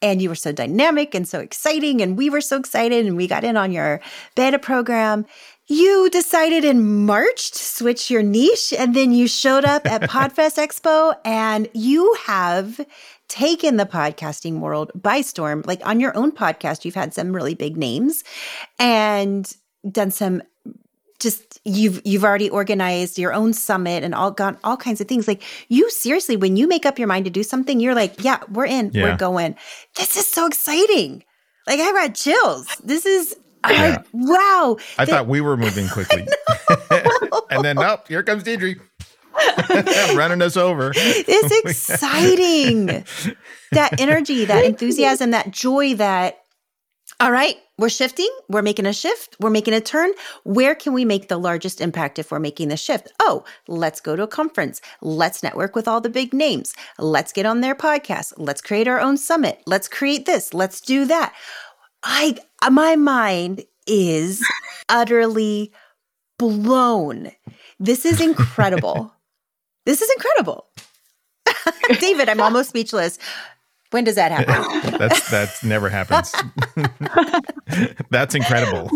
And 0.01 0.21
you 0.21 0.28
were 0.28 0.36
so 0.36 0.51
dynamic 0.51 1.15
and 1.15 1.25
so 1.25 1.39
exciting. 1.39 2.01
And 2.01 2.17
we 2.17 2.30
were 2.30 2.41
so 2.41 2.57
excited. 2.57 3.05
And 3.05 3.15
we 3.15 3.28
got 3.28 3.45
in 3.45 3.55
on 3.55 3.71
your 3.71 4.01
beta 4.36 4.59
program. 4.59 5.25
You 5.67 6.09
decided 6.09 6.65
in 6.65 7.05
March 7.05 7.51
to 7.51 7.59
switch 7.59 8.11
your 8.11 8.23
niche. 8.23 8.73
And 8.78 8.93
then 8.93 9.13
you 9.13 9.25
showed 9.30 9.63
up 9.63 9.86
at 9.86 10.01
Podfest 10.09 10.57
Expo 10.57 11.15
and 11.23 11.69
you 11.73 12.13
have 12.25 12.86
taken 13.30 13.78
the 13.78 13.86
podcasting 13.86 14.59
world 14.59 14.91
by 14.93 15.21
storm. 15.21 15.63
Like 15.65 15.86
on 15.88 16.01
your 16.01 16.17
own 16.17 16.34
podcast, 16.34 16.84
you've 16.84 16.95
had 16.95 17.13
some 17.13 17.32
really 17.32 17.55
big 17.55 17.78
names 17.78 18.25
and 18.80 19.49
done 19.89 20.11
some 20.11 20.41
just 21.21 21.61
you've 21.63 22.01
you've 22.03 22.23
already 22.23 22.49
organized 22.49 23.19
your 23.19 23.32
own 23.32 23.53
summit 23.53 24.03
and 24.03 24.15
all 24.15 24.32
gone 24.32 24.57
all 24.63 24.75
kinds 24.75 24.99
of 24.99 25.07
things. 25.07 25.27
Like 25.27 25.43
you 25.69 25.89
seriously 25.89 26.36
when 26.36 26.57
you 26.57 26.67
make 26.67 26.86
up 26.86 26.97
your 26.97 27.07
mind 27.07 27.25
to 27.25 27.32
do 27.32 27.43
something 27.43 27.79
you're 27.79 27.95
like 27.95 28.23
yeah 28.23 28.39
we're 28.49 28.65
in 28.65 28.91
yeah. 28.93 29.03
we're 29.03 29.17
going. 29.17 29.55
This 29.95 30.17
is 30.17 30.27
so 30.27 30.47
exciting. 30.47 31.23
Like 31.67 31.79
i 31.79 31.91
got 31.91 32.15
chills. 32.15 32.67
This 32.84 33.05
is 33.05 33.36
yeah. 33.69 33.99
I, 33.99 34.03
wow. 34.11 34.77
I 34.97 35.05
thought 35.05 35.27
we 35.27 35.39
were 35.39 35.55
moving 35.55 35.88
quickly. 35.88 36.27
And 37.51 37.65
then 37.65 37.75
nope 37.75 38.07
here 38.07 38.23
comes 38.23 38.43
Deidre. 38.43 38.79
Running 40.15 40.41
us 40.41 40.57
over. 40.57 40.93
It's 40.95 41.65
exciting. 41.65 42.88
That 43.71 43.99
energy 43.99 44.45
that 44.45 44.65
enthusiasm 44.65 45.32
that 45.32 45.51
joy 45.51 45.95
that 45.95 46.40
all 47.22 47.32
right, 47.32 47.57
we're 47.78 47.89
shifting. 47.89 48.28
We're 48.49 48.63
making 48.63 48.88
a 48.88 48.93
shift. 48.93 49.38
We're 49.39 49.51
making 49.51 49.76
a 49.76 49.80
turn. 49.80 50.11
Where 50.43 50.74
can 50.74 50.91
we 50.91 51.05
make 51.05 51.28
the 51.28 51.38
largest 51.38 51.80
impact 51.80 52.17
if 52.17 52.32
we're 52.32 52.39
making 52.39 52.69
the 52.69 52.78
shift? 52.78 53.13
Oh, 53.19 53.43
let's 53.67 54.01
go 54.01 54.15
to 54.15 54.24
a 54.24 54.28
conference. 54.28 54.82
Let's 55.03 55.43
network 55.43 55.76
with 55.76 55.88
all 55.88 56.01
the 56.01 56.09
big 56.09 56.34
names. 56.34 56.74
Let's 56.97 57.32
get 57.32 57.45
on 57.45 57.61
their 57.61 57.76
podcast. 57.76 58.34
Let's 58.38 58.59
create 58.59 58.88
our 58.88 58.99
own 58.99 59.17
summit. 59.17 59.61
Let's 59.67 59.88
create 59.88 60.26
this. 60.26 60.51
Let's 60.51 60.82
do 60.82 61.05
that. 61.05 61.36
I 62.03 62.38
my 62.72 62.95
mind 62.95 63.65
is 63.86 64.43
utterly 64.89 65.72
blown. 66.39 67.34
This 67.80 68.03
is 68.03 68.19
incredible. 68.19 69.13
this 69.86 70.01
is 70.01 70.09
incredible. 70.17 70.65
David, 71.99 72.30
I'm 72.30 72.41
almost 72.41 72.69
speechless. 72.69 73.19
When 73.91 74.05
does 74.05 74.15
that 74.15 74.31
happen? 74.45 74.97
that's 74.97 75.29
that's 75.29 75.63
never 75.63 75.89
happens. 75.89 76.33
that's 78.09 78.35
incredible. 78.35 78.89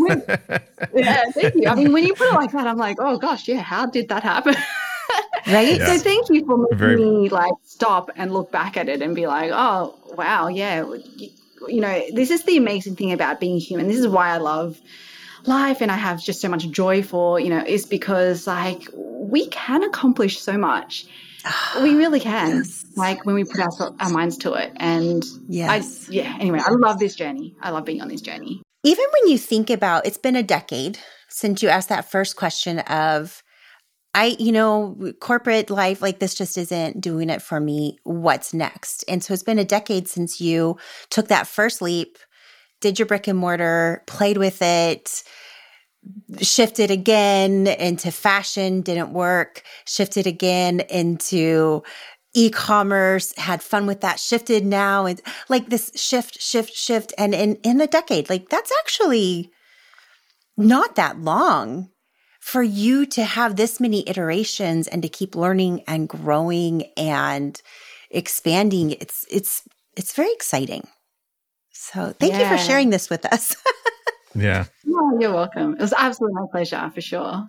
yeah, 0.94 1.24
thank 1.32 1.56
you. 1.56 1.68
I 1.68 1.76
mean, 1.76 1.92
when 1.94 2.06
you 2.06 2.16
put 2.16 2.30
it 2.30 2.34
like 2.34 2.52
that, 2.54 2.66
I'm 2.66 2.78
like, 2.78 2.98
oh 3.00 3.18
gosh, 3.18 3.48
yeah, 3.48 3.62
how 3.62 3.86
did 3.86 4.10
that 4.10 4.24
happen? 4.24 4.56
right. 5.48 5.78
Yeah. 5.78 5.86
So 5.86 6.00
thank 6.00 6.30
you 6.30 6.46
for 6.46 6.58
making 6.58 6.78
Very... 6.78 6.96
me 6.98 7.30
like 7.30 7.54
stop 7.64 8.10
and 8.16 8.34
look 8.34 8.52
back 8.52 8.78
at 8.78 8.90
it 8.90 9.02
and 9.02 9.16
be 9.16 9.28
like, 9.28 9.52
oh 9.54 9.96
wow, 10.18 10.48
yeah, 10.48 10.86
you, 11.16 11.30
you 11.68 11.82
know, 11.82 12.02
this 12.14 12.32
is 12.32 12.44
the 12.44 12.58
amazing 12.58 12.96
thing 12.96 13.12
about 13.12 13.40
being 13.40 13.60
human. 13.60 13.88
This 13.88 13.98
is 13.98 14.08
why 14.08 14.30
I 14.30 14.38
love 14.38 14.80
life 15.46 15.82
and 15.82 15.92
I 15.92 15.96
have 15.96 16.24
just 16.24 16.42
so 16.42 16.48
much 16.48 16.70
joy 16.70 17.04
for, 17.04 17.40
you 17.40 17.50
know, 17.50 17.64
is 17.64 17.86
because 17.86 18.48
like 18.48 18.88
we 18.94 19.48
can 19.48 19.84
accomplish 19.84 20.40
so 20.40 20.58
much 20.58 21.06
we 21.82 21.96
really 21.96 22.20
can. 22.20 22.58
Yes. 22.58 22.86
Like 22.96 23.26
when 23.26 23.36
we 23.36 23.44
put 23.44 23.60
our, 23.60 23.96
our 24.00 24.10
minds 24.10 24.38
to 24.40 24.54
it. 24.54 24.74
And 24.78 25.24
yes. 25.48 26.08
I, 26.10 26.12
yeah, 26.12 26.38
anyway, 26.40 26.60
I 26.64 26.72
love 26.72 27.00
this 27.00 27.16
journey. 27.16 27.56
I 27.62 27.72
love 27.72 27.86
being 27.86 28.02
on 28.02 28.08
this 28.08 28.22
journey. 28.22 28.62
Even 28.84 29.06
when 29.14 29.32
you 29.32 29.38
think 29.38 29.70
about 29.70 30.06
it's 30.06 30.18
been 30.18 30.36
a 30.36 30.44
decade 30.44 31.00
since 31.30 31.64
you 31.64 31.70
asked 31.70 31.90
that 31.90 32.10
first 32.10 32.36
question 32.36 32.80
of, 32.80 33.42
I, 34.14 34.38
you 34.40 34.52
know, 34.52 35.14
corporate 35.20 35.70
life 35.70 36.02
like 36.02 36.20
this 36.20 36.36
just 36.36 36.58
isn't 36.58 37.02
doing 37.02 37.30
it 37.30 37.42
for 37.42 37.60
me. 37.60 37.98
What's 38.04 38.54
next? 38.54 39.04
And 39.10 39.24
so 39.24 39.34
it's 39.34 39.44
been 39.44 39.60
a 39.60 39.66
decade 39.66 40.08
since 40.08 40.40
you 40.40 40.78
took 41.10 41.28
that 41.28 41.48
first 41.48 41.82
leap, 41.82 42.18
did 42.80 42.98
your 42.98 43.08
brick 43.08 43.28
and 43.28 43.38
mortar, 43.38 44.04
played 44.08 44.38
with 44.38 44.62
it, 44.62 45.24
shifted 46.42 46.92
again 46.92 47.68
into 47.68 48.12
fashion, 48.12 48.82
didn't 48.82 49.14
work, 49.14 49.64
shifted 49.86 50.28
again 50.28 50.82
into 50.82 51.84
e-commerce, 52.34 53.34
had 53.38 53.64
fun 53.64 53.88
with 53.88 54.02
that, 54.02 54.20
shifted 54.20 54.66
now 54.66 55.06
and 55.06 55.22
like 55.48 55.70
this 55.70 55.92
shift, 55.96 56.42
shift, 56.42 56.74
shift. 56.74 57.14
And 57.18 57.34
in, 57.34 57.56
in 57.58 57.80
a 57.80 57.88
decade, 57.88 58.30
like 58.30 58.50
that's 58.50 58.72
actually 58.82 59.52
not 60.58 60.96
that 60.96 61.20
long 61.20 61.90
for 62.40 62.62
you 62.62 63.06
to 63.08 63.24
have 63.24 63.56
this 63.56 63.80
many 63.80 64.08
iterations 64.08 64.88
and 64.88 65.02
to 65.02 65.10
keep 65.10 65.36
learning 65.36 65.82
and 65.88 66.08
growing 66.08 66.84
and 66.98 67.60
expanding. 68.12 68.92
It's, 68.92 69.26
it's, 69.32 69.64
it's 69.98 70.14
very 70.14 70.32
exciting. 70.32 70.88
So 71.72 72.14
thank 72.20 72.34
yeah. 72.34 72.52
you 72.52 72.58
for 72.58 72.64
sharing 72.64 72.90
this 72.90 73.10
with 73.10 73.26
us. 73.26 73.56
Yeah. 74.36 74.66
Oh, 74.88 75.18
you're 75.20 75.34
welcome. 75.34 75.74
It 75.74 75.82
was 75.82 75.94
absolutely 75.98 76.36
my 76.36 76.48
pleasure 76.52 76.92
for 76.94 77.02
sure. 77.02 77.48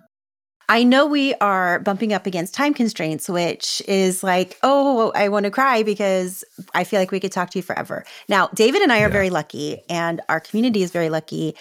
I 0.69 0.83
know 0.83 1.05
we 1.05 1.33
are 1.35 1.79
bumping 1.79 2.11
up 2.11 2.25
against 2.25 2.53
time 2.53 2.73
constraints, 2.73 3.29
which 3.29 3.81
is 3.87 4.21
like, 4.21 4.57
oh, 4.63 5.13
I 5.15 5.29
want 5.29 5.45
to 5.45 5.51
cry 5.51 5.81
because 5.81 6.43
I 6.73 6.83
feel 6.83 6.99
like 6.99 7.11
we 7.11 7.21
could 7.21 7.31
talk 7.31 7.51
to 7.51 7.59
you 7.59 7.63
forever. 7.63 8.03
Now, 8.27 8.47
David 8.53 8.81
and 8.81 8.91
I 8.91 8.97
are 8.97 9.07
yeah. 9.07 9.07
very 9.07 9.29
lucky, 9.29 9.81
and 9.89 10.19
our 10.27 10.41
community 10.41 10.83
is 10.83 10.91
very 10.91 11.09
lucky 11.09 11.55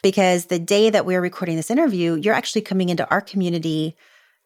because 0.00 0.46
the 0.46 0.60
day 0.60 0.90
that 0.90 1.04
we're 1.04 1.20
recording 1.20 1.56
this 1.56 1.72
interview, 1.72 2.14
you're 2.14 2.34
actually 2.34 2.62
coming 2.62 2.88
into 2.88 3.08
our 3.10 3.20
community 3.20 3.96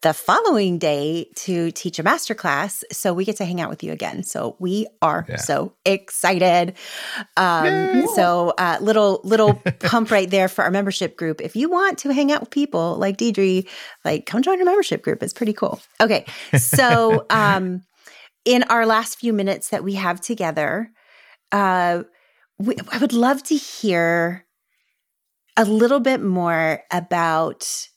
the 0.03 0.13
following 0.13 0.77
day 0.77 1.27
to 1.35 1.71
teach 1.71 1.97
a 1.97 2.03
masterclass. 2.03 2.83
So 2.91 3.13
we 3.13 3.25
get 3.25 3.37
to 3.37 3.45
hang 3.45 3.59
out 3.59 3.69
with 3.69 3.83
you 3.83 3.91
again. 3.91 4.23
So 4.23 4.55
we 4.59 4.87
are 5.01 5.25
yeah. 5.27 5.37
so 5.37 5.73
excited. 5.85 6.75
Um, 7.35 8.07
so 8.13 8.53
uh, 8.57 8.77
little 8.79 9.21
little 9.23 9.55
pump 9.79 10.11
right 10.11 10.29
there 10.29 10.47
for 10.47 10.63
our 10.63 10.71
membership 10.71 11.17
group. 11.17 11.41
If 11.41 11.55
you 11.55 11.69
want 11.69 11.97
to 11.99 12.13
hang 12.13 12.31
out 12.31 12.41
with 12.41 12.51
people 12.51 12.95
like 12.97 13.17
Deidre, 13.17 13.67
like 14.05 14.25
come 14.25 14.43
join 14.43 14.59
our 14.59 14.65
membership 14.65 15.01
group. 15.01 15.23
It's 15.23 15.33
pretty 15.33 15.53
cool. 15.53 15.79
Okay, 15.99 16.25
so 16.57 17.25
um, 17.29 17.83
in 18.45 18.63
our 18.63 18.85
last 18.85 19.19
few 19.19 19.33
minutes 19.33 19.69
that 19.69 19.83
we 19.83 19.95
have 19.95 20.21
together, 20.21 20.91
uh, 21.51 22.03
we, 22.59 22.75
I 22.91 22.99
would 22.99 23.13
love 23.13 23.41
to 23.43 23.55
hear 23.55 24.45
a 25.57 25.65
little 25.65 25.99
bit 25.99 26.21
more 26.21 26.83
about 26.91 27.87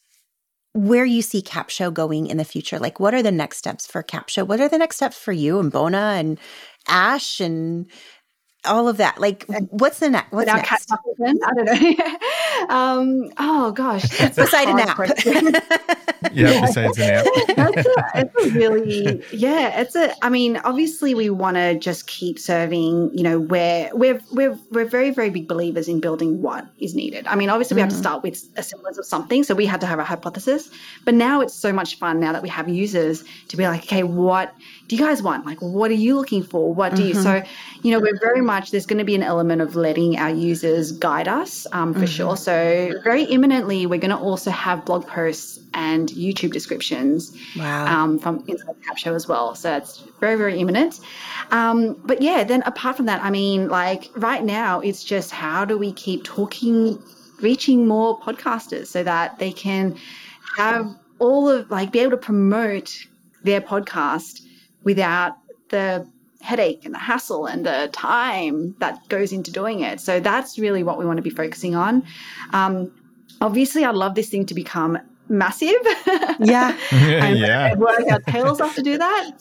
where 0.72 1.04
you 1.04 1.22
see 1.22 1.42
Capsho 1.42 1.92
going 1.92 2.26
in 2.26 2.36
the 2.36 2.44
future. 2.44 2.78
Like, 2.78 3.00
what 3.00 3.14
are 3.14 3.22
the 3.22 3.32
next 3.32 3.58
steps 3.58 3.86
for 3.86 4.02
Capsho? 4.02 4.46
What 4.46 4.60
are 4.60 4.68
the 4.68 4.78
next 4.78 4.96
steps 4.96 5.16
for 5.16 5.32
you 5.32 5.58
and 5.58 5.72
Bona 5.72 6.14
and 6.16 6.38
Ash 6.88 7.40
and 7.40 7.86
all 8.64 8.88
of 8.88 8.98
that. 8.98 9.20
Like, 9.20 9.44
what's 9.70 9.98
the 9.98 10.10
next? 10.10 10.32
What's 10.32 10.46
next? 10.56 10.90
I 11.44 11.54
don't 11.54 11.98
know. 12.68 12.68
um, 12.74 13.32
oh 13.38 13.72
gosh, 13.72 14.08
beside 14.34 14.68
a 14.68 14.74
nap. 14.74 14.98
Yeah, 16.32 16.60
besides 16.66 16.98
a 16.98 17.00
nap. 17.00 17.26
That's 17.56 17.86
a, 17.86 17.94
it's 18.14 18.46
a 18.46 18.50
really 18.50 19.24
yeah. 19.32 19.80
It's 19.80 19.94
a. 19.96 20.12
I 20.24 20.28
mean, 20.28 20.56
obviously, 20.58 21.14
we 21.14 21.30
want 21.30 21.56
to 21.56 21.78
just 21.78 22.06
keep 22.06 22.38
serving. 22.38 23.16
You 23.16 23.22
know, 23.22 23.38
where 23.40 23.90
we're 23.94 24.20
we're 24.32 24.58
we're 24.70 24.84
very 24.84 25.10
very 25.10 25.30
big 25.30 25.48
believers 25.48 25.88
in 25.88 26.00
building 26.00 26.42
what 26.42 26.66
is 26.78 26.94
needed. 26.94 27.26
I 27.26 27.36
mean, 27.36 27.50
obviously, 27.50 27.74
mm-hmm. 27.74 27.76
we 27.76 27.80
have 27.82 27.90
to 27.90 27.94
mm-hmm. 27.94 28.02
start 28.02 28.22
with 28.22 28.48
a 28.56 28.62
semblance 28.62 28.98
of 28.98 29.04
something. 29.04 29.44
So 29.44 29.54
we 29.54 29.66
had 29.66 29.80
to 29.80 29.86
have 29.86 29.98
a 29.98 30.04
hypothesis, 30.04 30.70
but 31.04 31.14
now 31.14 31.40
it's 31.40 31.54
so 31.54 31.72
much 31.72 31.98
fun 31.98 32.20
now 32.20 32.32
that 32.32 32.42
we 32.42 32.48
have 32.48 32.68
users 32.68 33.24
to 33.48 33.56
be 33.56 33.66
like, 33.66 33.84
okay, 33.84 34.02
what 34.02 34.54
do 34.88 34.96
you 34.96 35.02
guys 35.02 35.22
want? 35.22 35.46
Like, 35.46 35.58
what 35.60 35.90
are 35.90 35.94
you 35.94 36.16
looking 36.16 36.42
for? 36.42 36.72
What 36.74 36.94
do 36.94 37.02
mm-hmm. 37.02 37.16
you? 37.16 37.22
So, 37.22 37.42
you 37.82 37.92
know, 37.92 38.00
we're 38.00 38.18
very 38.18 38.40
much 38.40 38.70
there's 38.70 38.86
going 38.86 38.98
to 38.98 39.04
be 39.04 39.14
an 39.14 39.22
element 39.22 39.62
of 39.62 39.76
letting 39.76 40.18
our 40.18 40.30
users 40.30 40.92
guide 40.92 41.28
us 41.28 41.66
um, 41.72 41.92
for 41.92 42.00
mm-hmm. 42.00 42.06
sure. 42.06 42.36
So, 42.36 43.00
very 43.04 43.24
imminently, 43.24 43.86
we're 43.86 44.00
going 44.00 44.10
to 44.10 44.18
also 44.18 44.50
have 44.50 44.84
blog 44.84 45.06
posts 45.06 45.60
and 45.74 46.09
YouTube 46.12 46.52
descriptions 46.52 47.36
wow. 47.56 47.86
um, 47.86 48.18
from 48.18 48.44
inside 48.46 48.76
Capsho 48.86 49.14
as 49.14 49.26
well. 49.28 49.54
So 49.54 49.76
it's 49.76 49.98
very 50.20 50.36
very 50.36 50.58
imminent. 50.58 51.00
Um, 51.50 52.00
but 52.04 52.22
yeah, 52.22 52.44
then 52.44 52.62
apart 52.62 52.96
from 52.96 53.06
that, 53.06 53.22
I 53.22 53.30
mean, 53.30 53.68
like 53.68 54.10
right 54.16 54.44
now, 54.44 54.80
it's 54.80 55.04
just 55.04 55.30
how 55.30 55.64
do 55.64 55.76
we 55.76 55.92
keep 55.92 56.24
talking, 56.24 57.02
reaching 57.40 57.86
more 57.86 58.18
podcasters 58.20 58.86
so 58.86 59.02
that 59.02 59.38
they 59.38 59.52
can 59.52 59.96
have 60.56 60.96
all 61.18 61.48
of 61.48 61.70
like 61.70 61.92
be 61.92 62.00
able 62.00 62.12
to 62.12 62.16
promote 62.16 63.06
their 63.42 63.60
podcast 63.60 64.42
without 64.82 65.36
the 65.68 66.06
headache 66.40 66.84
and 66.84 66.94
the 66.94 66.98
hassle 66.98 67.46
and 67.46 67.66
the 67.66 67.88
time 67.92 68.74
that 68.78 69.06
goes 69.08 69.32
into 69.32 69.50
doing 69.50 69.80
it. 69.80 70.00
So 70.00 70.20
that's 70.20 70.58
really 70.58 70.82
what 70.82 70.98
we 70.98 71.04
want 71.04 71.18
to 71.18 71.22
be 71.22 71.30
focusing 71.30 71.74
on. 71.74 72.04
Um, 72.52 72.92
obviously, 73.40 73.84
I'd 73.84 73.94
love 73.94 74.14
this 74.14 74.30
thing 74.30 74.46
to 74.46 74.54
become 74.54 74.98
massive. 75.30 75.76
Yeah. 76.40 76.76
and 76.90 77.38
yeah. 77.38 77.74
work 77.76 78.02
our 78.10 78.20
tails 78.20 78.60
off 78.60 78.74
to 78.74 78.82
do 78.82 78.98
that. 78.98 79.32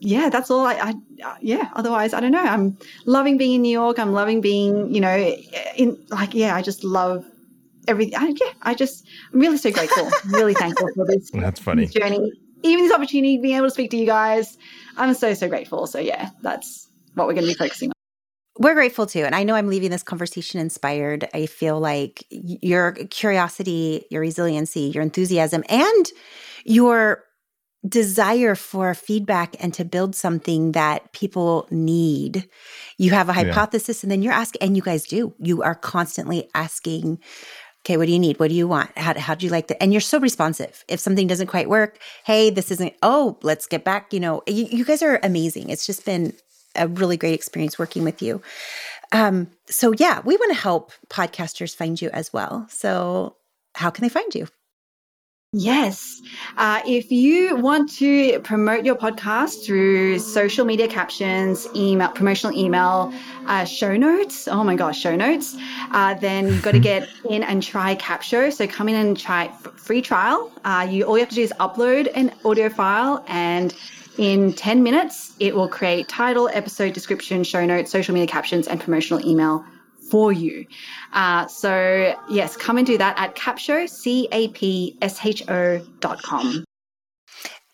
Yeah, 0.00 0.30
that's 0.30 0.50
all 0.50 0.66
I, 0.66 0.74
I, 0.74 0.94
yeah, 1.42 1.68
otherwise, 1.74 2.14
I 2.14 2.20
don't 2.20 2.32
know. 2.32 2.42
I'm 2.42 2.78
loving 3.04 3.36
being 3.36 3.54
in 3.56 3.62
New 3.62 3.72
York. 3.72 3.98
I'm 3.98 4.12
loving 4.12 4.40
being, 4.40 4.94
you 4.94 5.02
know, 5.02 5.36
in 5.76 6.02
like, 6.08 6.34
yeah, 6.34 6.56
I 6.56 6.62
just 6.62 6.82
love 6.82 7.26
everything. 7.86 8.14
I, 8.16 8.28
yeah, 8.28 8.52
I 8.62 8.74
just, 8.74 9.06
I'm 9.34 9.40
really 9.40 9.58
so 9.58 9.70
grateful, 9.70 10.08
really 10.26 10.54
thankful 10.54 10.88
for 10.94 11.04
this, 11.04 11.30
that's 11.34 11.60
funny. 11.60 11.84
This 11.84 11.92
journey 11.92 12.32
even 12.62 12.84
this 12.84 12.94
opportunity, 12.94 13.38
being 13.38 13.56
able 13.56 13.66
to 13.66 13.70
speak 13.70 13.90
to 13.90 13.96
you 13.96 14.06
guys, 14.06 14.56
I'm 14.96 15.14
so, 15.14 15.34
so 15.34 15.48
grateful. 15.48 15.86
So, 15.86 15.98
yeah, 15.98 16.30
that's 16.42 16.88
what 17.14 17.26
we're 17.26 17.34
going 17.34 17.46
to 17.46 17.52
be 17.52 17.58
focusing 17.58 17.90
on. 17.90 17.95
We're 18.58 18.74
grateful 18.74 19.06
too. 19.06 19.24
And 19.24 19.34
I 19.34 19.42
know 19.42 19.54
I'm 19.54 19.68
leaving 19.68 19.90
this 19.90 20.02
conversation 20.02 20.60
inspired. 20.60 21.28
I 21.34 21.46
feel 21.46 21.78
like 21.78 22.24
your 22.30 22.92
curiosity, 22.92 24.06
your 24.10 24.20
resiliency, 24.20 24.92
your 24.94 25.02
enthusiasm, 25.02 25.62
and 25.68 26.06
your 26.64 27.24
desire 27.86 28.54
for 28.54 28.94
feedback 28.94 29.54
and 29.62 29.72
to 29.74 29.84
build 29.84 30.14
something 30.16 30.72
that 30.72 31.12
people 31.12 31.68
need. 31.70 32.48
You 32.98 33.12
have 33.12 33.28
a 33.28 33.32
hypothesis 33.32 34.02
yeah. 34.02 34.06
and 34.06 34.10
then 34.10 34.22
you're 34.22 34.32
asking, 34.32 34.62
and 34.62 34.76
you 34.76 34.82
guys 34.82 35.06
do. 35.06 35.34
You 35.38 35.62
are 35.62 35.74
constantly 35.74 36.48
asking 36.54 37.20
Okay, 37.86 37.98
what 37.98 38.06
do 38.06 38.12
you 38.12 38.18
need? 38.18 38.40
What 38.40 38.48
do 38.48 38.56
you 38.56 38.66
want? 38.66 38.90
How, 38.98 39.16
how 39.16 39.36
do 39.36 39.46
you 39.46 39.52
like 39.52 39.68
that? 39.68 39.80
And 39.80 39.92
you're 39.92 40.00
so 40.00 40.18
responsive. 40.18 40.84
If 40.88 40.98
something 40.98 41.28
doesn't 41.28 41.46
quite 41.46 41.68
work, 41.68 42.00
hey, 42.24 42.50
this 42.50 42.72
isn't, 42.72 42.94
oh, 43.00 43.38
let's 43.42 43.68
get 43.68 43.84
back. 43.84 44.12
You 44.12 44.18
know, 44.18 44.42
you, 44.48 44.64
you 44.64 44.84
guys 44.84 45.02
are 45.02 45.20
amazing. 45.22 45.70
It's 45.70 45.86
just 45.86 46.04
been 46.04 46.32
a 46.76 46.88
really 46.88 47.16
great 47.16 47.34
experience 47.34 47.78
working 47.78 48.04
with 48.04 48.22
you. 48.22 48.42
Um, 49.12 49.48
so, 49.66 49.92
yeah, 49.98 50.20
we 50.24 50.36
want 50.36 50.52
to 50.52 50.60
help 50.60 50.92
podcasters 51.08 51.74
find 51.74 52.00
you 52.00 52.10
as 52.10 52.32
well. 52.32 52.66
So, 52.70 53.36
how 53.74 53.90
can 53.90 54.02
they 54.02 54.08
find 54.08 54.34
you? 54.34 54.48
Yes. 55.52 56.20
Uh, 56.58 56.82
if 56.86 57.10
you 57.10 57.56
want 57.56 57.90
to 57.94 58.40
promote 58.40 58.84
your 58.84 58.96
podcast 58.96 59.64
through 59.64 60.18
social 60.18 60.66
media 60.66 60.86
captions, 60.86 61.66
email, 61.74 62.08
promotional 62.08 62.54
email, 62.54 63.14
uh, 63.46 63.64
show 63.64 63.96
notes, 63.96 64.48
oh 64.48 64.64
my 64.64 64.74
gosh, 64.74 65.00
show 65.00 65.16
notes, 65.16 65.56
uh, 65.92 66.12
then 66.14 66.48
you've 66.48 66.62
got 66.62 66.72
to 66.72 66.78
get 66.78 67.08
in 67.30 67.42
and 67.42 67.62
try 67.62 67.94
Capsho. 67.94 68.52
So 68.52 68.66
come 68.66 68.88
in 68.90 68.96
and 68.96 69.18
try 69.18 69.48
free 69.76 70.02
trial. 70.02 70.52
Uh, 70.64 70.86
you 70.90 71.04
All 71.04 71.16
you 71.16 71.20
have 71.20 71.30
to 71.30 71.36
do 71.36 71.42
is 71.42 71.54
upload 71.58 72.10
an 72.14 72.34
audio 72.44 72.68
file 72.68 73.24
and 73.26 73.72
in 74.18 74.52
10 74.52 74.82
minutes, 74.82 75.34
it 75.40 75.54
will 75.54 75.68
create 75.68 76.08
title, 76.08 76.48
episode 76.52 76.92
description, 76.92 77.44
show 77.44 77.64
notes, 77.64 77.90
social 77.90 78.14
media 78.14 78.26
captions, 78.26 78.66
and 78.66 78.80
promotional 78.80 79.26
email 79.26 79.64
for 80.10 80.32
you. 80.32 80.66
Uh, 81.12 81.46
so, 81.46 82.14
yes, 82.28 82.56
come 82.56 82.78
and 82.78 82.86
do 82.86 82.96
that 82.98 83.18
at 83.18 83.34
Capsho, 83.34 83.88
C 83.88 84.28
A 84.32 84.48
P 84.48 84.96
S 85.02 85.24
H 85.24 85.48
O 85.48 85.78
dot 86.00 86.22
com. 86.22 86.64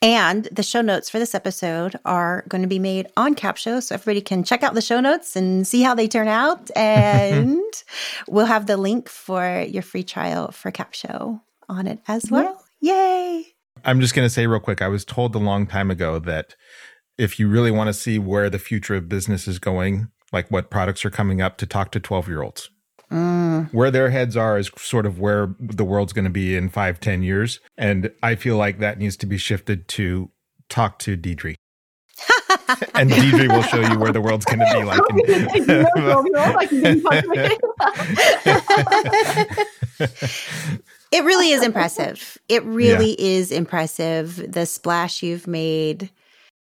And 0.00 0.48
the 0.50 0.64
show 0.64 0.80
notes 0.80 1.08
for 1.08 1.20
this 1.20 1.32
episode 1.32 1.94
are 2.04 2.44
going 2.48 2.62
to 2.62 2.68
be 2.68 2.80
made 2.80 3.06
on 3.16 3.36
Capsho. 3.36 3.80
so 3.80 3.94
everybody 3.94 4.20
can 4.20 4.42
check 4.42 4.64
out 4.64 4.74
the 4.74 4.80
show 4.80 4.98
notes 4.98 5.36
and 5.36 5.64
see 5.64 5.82
how 5.82 5.94
they 5.94 6.08
turn 6.08 6.28
out. 6.28 6.70
And 6.76 7.62
we'll 8.28 8.46
have 8.46 8.66
the 8.66 8.76
link 8.76 9.08
for 9.08 9.64
your 9.68 9.82
free 9.82 10.02
trial 10.02 10.50
for 10.50 10.72
Capsho 10.72 11.40
on 11.68 11.86
it 11.86 12.00
as 12.08 12.24
well. 12.30 12.62
Yay! 12.80 13.51
I'm 13.84 14.00
just 14.00 14.14
going 14.14 14.26
to 14.26 14.30
say 14.30 14.46
real 14.46 14.60
quick 14.60 14.82
I 14.82 14.88
was 14.88 15.04
told 15.04 15.34
a 15.34 15.38
long 15.38 15.66
time 15.66 15.90
ago 15.90 16.18
that 16.20 16.54
if 17.18 17.38
you 17.38 17.48
really 17.48 17.70
want 17.70 17.88
to 17.88 17.94
see 17.94 18.18
where 18.18 18.48
the 18.50 18.58
future 18.58 18.94
of 18.94 19.08
business 19.08 19.46
is 19.46 19.58
going, 19.58 20.08
like 20.32 20.50
what 20.50 20.70
products 20.70 21.04
are 21.04 21.10
coming 21.10 21.40
up, 21.40 21.58
to 21.58 21.66
talk 21.66 21.90
to 21.92 22.00
12 22.00 22.28
year 22.28 22.42
olds. 22.42 22.70
Mm. 23.10 23.72
Where 23.72 23.90
their 23.90 24.10
heads 24.10 24.36
are 24.36 24.58
is 24.58 24.70
sort 24.78 25.04
of 25.04 25.20
where 25.20 25.54
the 25.60 25.84
world's 25.84 26.14
going 26.14 26.24
to 26.24 26.30
be 26.30 26.56
in 26.56 26.70
five, 26.70 26.98
ten 26.98 27.22
years. 27.22 27.60
And 27.76 28.10
I 28.22 28.36
feel 28.36 28.56
like 28.56 28.78
that 28.78 28.98
needs 28.98 29.18
to 29.18 29.26
be 29.26 29.36
shifted 29.36 29.86
to 29.88 30.30
talk 30.70 30.98
to 31.00 31.16
Deidre. 31.16 31.54
And 32.94 33.10
Deidre 33.10 33.48
will 33.48 33.62
show 33.62 33.80
you 33.80 33.98
where 33.98 34.12
the 34.12 34.20
world's 34.20 34.44
going 34.44 34.60
to 34.60 34.66
be 34.72 34.84
like. 34.84 35.00
it 41.12 41.24
really 41.24 41.50
is 41.50 41.62
impressive. 41.62 42.38
It 42.48 42.64
really 42.64 43.10
yeah. 43.10 43.26
is 43.38 43.52
impressive. 43.52 44.52
The 44.52 44.66
splash 44.66 45.22
you've 45.22 45.46
made 45.46 46.10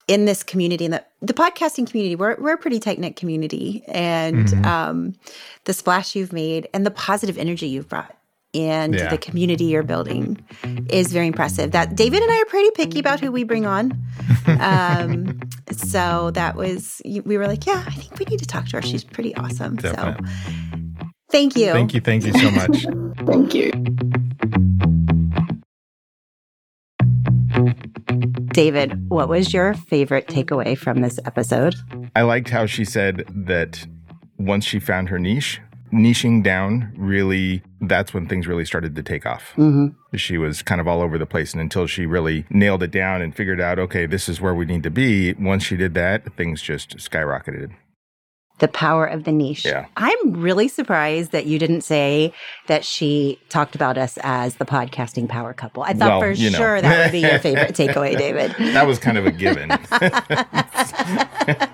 in 0.08 0.26
this 0.26 0.42
community, 0.44 0.86
in 0.86 0.92
the, 0.92 1.04
the 1.22 1.34
podcasting 1.34 1.90
community, 1.90 2.16
we're, 2.16 2.36
we're 2.40 2.54
a 2.54 2.58
pretty 2.58 2.80
tight 2.80 3.00
knit 3.00 3.16
community. 3.16 3.84
And 3.88 4.48
mm-hmm. 4.48 4.66
um, 4.66 5.16
the 5.66 5.74
splash 5.74 6.16
you've 6.16 6.34
made 6.34 6.68
and 6.74 6.86
the 6.86 6.92
positive 6.92 7.38
energy 7.38 7.68
you've 7.68 7.90
brought 7.90 8.18
and 8.54 8.96
yeah. 8.96 9.10
the 9.10 9.18
community 9.18 9.66
you're 9.66 9.84
building 9.84 10.44
is 10.90 11.12
very 11.12 11.28
impressive. 11.28 11.72
That 11.72 11.96
David 11.96 12.24
and 12.24 12.32
I 12.32 12.42
are 12.42 12.46
pretty 12.46 12.72
picky 12.72 13.00
about 13.00 13.20
who 13.20 13.32
we 13.32 13.44
bring 13.44 13.66
on. 13.66 14.02
Um, 14.48 15.40
so 15.72 16.32
that 16.32 16.56
was, 16.56 17.02
we 17.06 17.38
were 17.38 17.48
like, 17.48 17.66
yeah, 17.66 17.84
I 17.86 17.92
think 17.92 18.20
we 18.20 18.26
need 18.26 18.40
to 18.40 18.46
talk 18.46 18.68
to 18.68 18.78
her. 18.78 18.82
She's 18.82 19.04
pretty 19.04 19.36
awesome. 19.36 19.76
Definitely. 19.76 20.28
So 20.28 21.08
thank 21.30 21.56
you. 21.56 21.72
Thank 21.72 21.94
you. 21.94 22.02
Thank 22.02 22.26
you 22.26 22.34
so 22.34 22.52
much. 22.52 22.86
thank 23.26 23.54
you. 23.54 23.72
David, 28.58 29.10
what 29.10 29.30
was 29.30 29.54
your 29.54 29.74
favorite 29.76 30.28
takeaway 30.28 30.78
from 30.78 31.02
this 31.02 31.20
episode? 31.26 31.76
I 32.16 32.24
liked 32.24 32.50
how 32.50 32.66
she 32.66 32.86
said 32.86 33.24
that 33.30 33.86
once 34.40 34.66
she 34.66 34.80
found 34.80 35.10
her 35.10 35.20
niche, 35.20 35.62
niching 35.92 36.44
down 36.44 36.94
really 36.98 37.62
that's 37.82 38.14
when 38.14 38.28
things 38.28 38.48
really 38.48 38.66
started 38.66 38.96
to 38.96 39.04
take 39.04 39.26
off 39.26 39.54
mm-hmm. 39.58 39.88
she 40.16 40.38
was 40.38 40.62
kind 40.62 40.82
of 40.82 40.88
all 40.88 41.02
over 41.02 41.18
the 41.18 41.26
place 41.26 41.54
and 41.54 41.62
until 41.62 41.88
she 41.88 42.06
really 42.06 42.46
nailed 42.50 42.84
it 42.84 42.92
down 42.92 43.22
and 43.22 43.36
figured 43.36 43.62
out 43.62 43.80
okay 43.80 44.06
this 44.06 44.28
is 44.28 44.42
where 44.42 44.56
we 44.56 44.66
need 44.66 44.84
to 44.84 44.92
be 44.92 45.34
once 45.34 45.64
she 45.64 45.78
did 45.78 45.94
that 45.94 46.36
things 46.36 46.62
just 46.62 46.98
skyrocketed 46.98 47.74
the 48.60 48.68
power 48.68 49.06
of 49.06 49.24
the 49.24 49.32
niche. 49.32 49.66
Yeah. 49.66 49.86
I'm 49.96 50.34
really 50.34 50.68
surprised 50.68 51.32
that 51.32 51.46
you 51.46 51.60
didn't 51.60 51.82
say 51.82 52.34
that 52.68 52.84
she 52.84 53.40
talked 53.50 53.76
about 53.76 53.98
us 53.98 54.18
as 54.24 54.56
the 54.56 54.66
podcasting 54.66 55.30
power 55.30 55.54
couple. 55.54 55.84
I 55.84 55.94
thought 55.94 56.10
well, 56.10 56.22
for 56.22 56.32
you 56.32 56.50
know. 56.50 56.58
sure 56.58 56.82
that 56.82 57.06
would 57.06 57.12
be 57.12 57.20
your 57.20 57.40
favorite 57.40 57.70
takeaway, 57.76 58.18
David. 58.18 58.56
That 58.74 58.88
was 58.88 59.00
kind 59.00 59.18
of 59.18 59.26
a 59.26 59.32
given. 59.32 59.70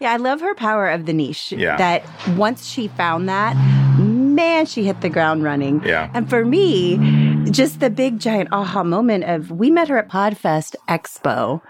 yeah, 0.00 0.12
I 0.12 0.16
love 0.16 0.40
her 0.40 0.54
power 0.54 0.88
of 0.88 1.06
the 1.06 1.12
niche. 1.12 1.52
Yeah. 1.52 1.76
That 1.76 2.04
once 2.36 2.66
she 2.66 2.88
found 2.88 3.28
that, 3.28 3.56
man, 3.98 4.66
she 4.66 4.84
hit 4.84 5.00
the 5.00 5.08
ground 5.08 5.42
running. 5.44 5.82
Yeah. 5.84 6.10
And 6.14 6.28
for 6.28 6.44
me, 6.44 6.98
just 7.50 7.80
the 7.80 7.90
big 7.90 8.18
giant 8.18 8.48
aha 8.52 8.82
moment 8.82 9.24
of 9.24 9.50
we 9.50 9.70
met 9.70 9.88
her 9.88 9.98
at 9.98 10.08
Podfest 10.08 10.74
Expo 10.88 11.60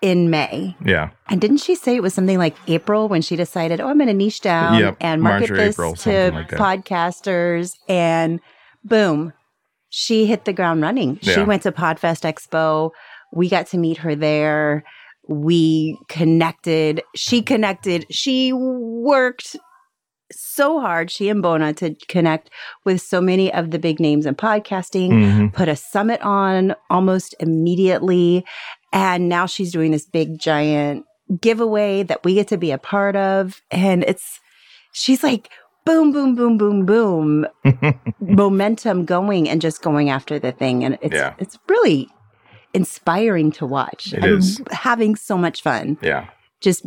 in 0.00 0.28
May. 0.28 0.76
Yeah. 0.84 1.10
And 1.28 1.40
didn't 1.40 1.58
she 1.58 1.74
say 1.74 1.96
it 1.96 2.02
was 2.02 2.12
something 2.12 2.38
like 2.38 2.56
April 2.66 3.08
when 3.08 3.22
she 3.22 3.36
decided, 3.36 3.80
oh, 3.80 3.88
I'm 3.88 3.96
going 3.96 4.08
to 4.08 4.14
niche 4.14 4.40
down 4.42 4.78
yep. 4.78 4.96
and 5.00 5.22
market 5.22 5.50
March 5.50 5.58
this 5.58 5.74
April, 5.74 5.94
to 5.96 6.30
like 6.32 6.48
podcasters? 6.50 7.74
And 7.88 8.40
boom, 8.84 9.32
she 9.88 10.26
hit 10.26 10.44
the 10.44 10.52
ground 10.52 10.82
running. 10.82 11.18
Yeah. 11.22 11.34
She 11.34 11.42
went 11.42 11.62
to 11.62 11.72
Podfest 11.72 12.30
Expo. 12.30 12.90
We 13.32 13.48
got 13.48 13.68
to 13.68 13.78
meet 13.78 13.98
her 13.98 14.14
there. 14.14 14.84
We 15.28 15.98
connected. 16.08 17.02
She 17.14 17.42
connected. 17.42 18.06
She 18.10 18.52
worked 18.52 19.56
so 20.32 20.80
hard, 20.80 21.10
she 21.10 21.28
and 21.28 21.42
Bona, 21.42 21.72
to 21.74 21.94
connect 22.08 22.50
with 22.84 23.00
so 23.00 23.20
many 23.20 23.52
of 23.52 23.70
the 23.70 23.78
big 23.78 24.00
names 24.00 24.26
in 24.26 24.34
podcasting, 24.34 25.10
mm-hmm. 25.10 25.48
put 25.48 25.68
a 25.68 25.76
summit 25.76 26.20
on 26.22 26.74
almost 26.90 27.34
immediately. 27.40 28.44
And 28.92 29.28
now 29.28 29.46
she's 29.46 29.72
doing 29.72 29.90
this 29.90 30.06
big 30.06 30.38
giant 30.38 31.04
giveaway 31.40 32.02
that 32.04 32.24
we 32.24 32.34
get 32.34 32.48
to 32.48 32.58
be 32.58 32.70
a 32.70 32.78
part 32.78 33.16
of. 33.16 33.60
And 33.70 34.04
it's, 34.04 34.40
she's 34.92 35.22
like, 35.22 35.50
boom, 35.84 36.12
boom, 36.12 36.34
boom, 36.34 36.58
boom, 36.58 36.86
boom, 36.86 37.46
momentum 38.20 39.04
going 39.04 39.48
and 39.48 39.60
just 39.60 39.82
going 39.82 40.10
after 40.10 40.38
the 40.38 40.52
thing. 40.52 40.84
And 40.84 40.98
it's, 41.02 41.14
yeah. 41.14 41.34
it's 41.38 41.58
really 41.68 42.08
inspiring 42.74 43.52
to 43.52 43.66
watch. 43.66 44.12
It 44.12 44.24
I'm 44.24 44.38
is. 44.38 44.60
having 44.70 45.16
so 45.16 45.38
much 45.38 45.62
fun. 45.62 45.96
Yeah. 46.02 46.28
Just 46.60 46.84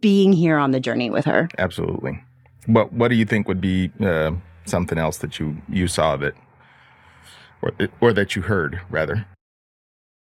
being 0.00 0.32
here 0.32 0.56
on 0.56 0.70
the 0.70 0.80
journey 0.80 1.10
with 1.10 1.26
her. 1.26 1.48
Absolutely. 1.58 2.22
What 2.66 2.92
What 2.92 3.08
do 3.08 3.16
you 3.16 3.26
think 3.26 3.46
would 3.48 3.60
be 3.60 3.90
uh, 4.00 4.32
something 4.64 4.96
else 4.96 5.18
that 5.18 5.38
you 5.38 5.58
you 5.68 5.88
saw 5.88 6.16
that, 6.16 6.34
or 7.60 7.72
or 8.00 8.12
that 8.14 8.34
you 8.34 8.42
heard 8.42 8.80
rather? 8.88 9.26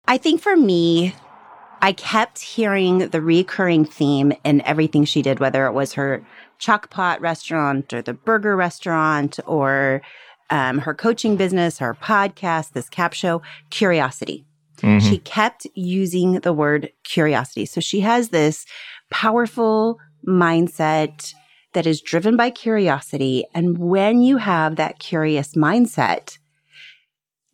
I 0.06 0.18
think 0.18 0.40
for 0.40 0.56
me, 0.56 1.14
I 1.80 1.92
kept 1.92 2.40
hearing 2.40 3.10
the 3.10 3.20
recurring 3.20 3.84
theme 3.84 4.32
in 4.42 4.62
everything 4.62 5.04
she 5.04 5.22
did, 5.22 5.38
whether 5.38 5.66
it 5.66 5.72
was 5.72 5.94
her 5.94 6.24
Choc-Pot 6.58 7.20
restaurant 7.20 7.92
or 7.92 8.02
the 8.02 8.14
burger 8.14 8.56
restaurant 8.56 9.38
or 9.46 10.02
um, 10.50 10.78
her 10.78 10.94
coaching 10.94 11.36
business, 11.36 11.78
her 11.78 11.94
podcast, 11.94 12.72
this 12.72 12.88
Capsho, 12.88 13.42
curiosity. 13.70 14.44
Mm-hmm. 14.80 15.08
She 15.08 15.18
kept 15.18 15.66
using 15.74 16.40
the 16.40 16.52
word 16.52 16.90
curiosity. 17.04 17.66
So 17.66 17.80
she 17.80 18.00
has 18.00 18.28
this 18.28 18.66
powerful 19.10 19.98
mindset 20.26 21.34
that 21.74 21.86
is 21.86 22.00
driven 22.00 22.36
by 22.36 22.50
curiosity. 22.50 23.44
And 23.54 23.78
when 23.78 24.22
you 24.22 24.38
have 24.38 24.76
that 24.76 24.98
curious 24.98 25.54
mindset, 25.54 26.38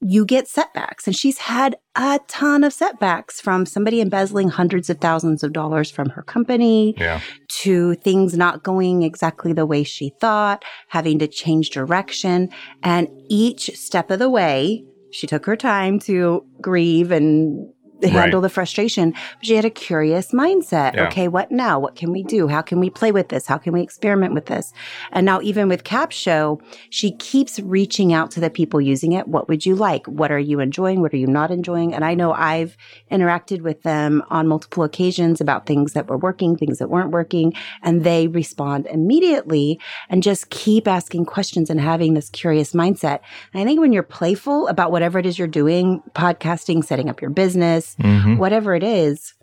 you 0.06 0.26
get 0.26 0.46
setbacks. 0.46 1.06
And 1.06 1.16
she's 1.16 1.38
had 1.38 1.76
a 1.96 2.20
ton 2.28 2.62
of 2.62 2.72
setbacks 2.72 3.40
from 3.40 3.64
somebody 3.64 4.00
embezzling 4.00 4.50
hundreds 4.50 4.90
of 4.90 4.98
thousands 4.98 5.42
of 5.42 5.52
dollars 5.52 5.90
from 5.90 6.10
her 6.10 6.22
company 6.22 6.94
yeah. 6.98 7.20
to 7.48 7.94
things 7.96 8.36
not 8.36 8.62
going 8.62 9.02
exactly 9.02 9.54
the 9.54 9.64
way 9.64 9.82
she 9.82 10.10
thought, 10.20 10.62
having 10.88 11.18
to 11.20 11.26
change 11.26 11.70
direction. 11.70 12.50
And 12.82 13.08
each 13.28 13.70
step 13.76 14.10
of 14.10 14.18
the 14.18 14.28
way, 14.28 14.84
she 15.14 15.28
took 15.28 15.46
her 15.46 15.56
time 15.56 16.00
to 16.00 16.44
grieve 16.60 17.12
and 17.12 17.72
handle 18.02 18.40
right. 18.40 18.42
the 18.42 18.48
frustration. 18.48 19.10
But 19.10 19.46
she 19.46 19.54
had 19.56 19.64
a 19.64 19.70
curious 19.70 20.32
mindset. 20.32 20.94
Yeah. 20.94 21.06
Okay, 21.06 21.28
what 21.28 21.50
now? 21.50 21.78
What 21.78 21.96
can 21.96 22.12
we 22.12 22.22
do? 22.22 22.48
How 22.48 22.62
can 22.62 22.80
we 22.80 22.90
play 22.90 23.12
with 23.12 23.28
this? 23.28 23.46
How 23.46 23.58
can 23.58 23.72
we 23.72 23.82
experiment 23.82 24.34
with 24.34 24.46
this? 24.46 24.72
And 25.12 25.24
now, 25.24 25.40
even 25.42 25.68
with 25.68 25.84
Capsho, 25.84 26.60
she 26.90 27.12
keeps 27.12 27.58
reaching 27.60 28.12
out 28.12 28.30
to 28.32 28.40
the 28.40 28.50
people 28.50 28.80
using 28.80 29.12
it. 29.12 29.28
What 29.28 29.48
would 29.48 29.64
you 29.64 29.74
like? 29.74 30.06
What 30.06 30.30
are 30.30 30.38
you 30.38 30.60
enjoying? 30.60 31.00
What 31.00 31.12
are 31.12 31.18
you 31.18 31.26
not 31.26 31.50
enjoying? 31.50 31.94
And 31.94 32.04
I 32.04 32.14
know 32.14 32.32
I've 32.32 32.76
interacted 33.10 33.62
with 33.62 33.82
them 33.82 34.22
on 34.30 34.48
multiple 34.48 34.84
occasions 34.84 35.40
about 35.40 35.66
things 35.66 35.92
that 35.92 36.08
were 36.08 36.18
working, 36.18 36.56
things 36.56 36.78
that 36.78 36.90
weren't 36.90 37.10
working, 37.10 37.52
and 37.82 38.04
they 38.04 38.28
respond 38.28 38.86
immediately 38.86 39.80
and 40.08 40.22
just 40.22 40.50
keep 40.50 40.88
asking 40.88 41.24
questions 41.24 41.70
and 41.70 41.80
having 41.80 42.14
this 42.14 42.30
curious 42.30 42.72
mindset. 42.72 43.20
And 43.52 43.62
I 43.62 43.64
think 43.64 43.80
when 43.80 43.92
you're 43.92 44.02
playful 44.02 44.68
about 44.68 44.90
whatever 44.90 45.18
it 45.18 45.26
is 45.26 45.38
you're 45.38 45.48
doing, 45.48 46.02
podcasting, 46.14 46.84
setting 46.84 47.08
up 47.08 47.20
your 47.20 47.30
business, 47.30 47.93
mm-hmm. 48.00 48.36
whatever 48.36 48.74
it 48.74 48.82
is, 48.82 49.34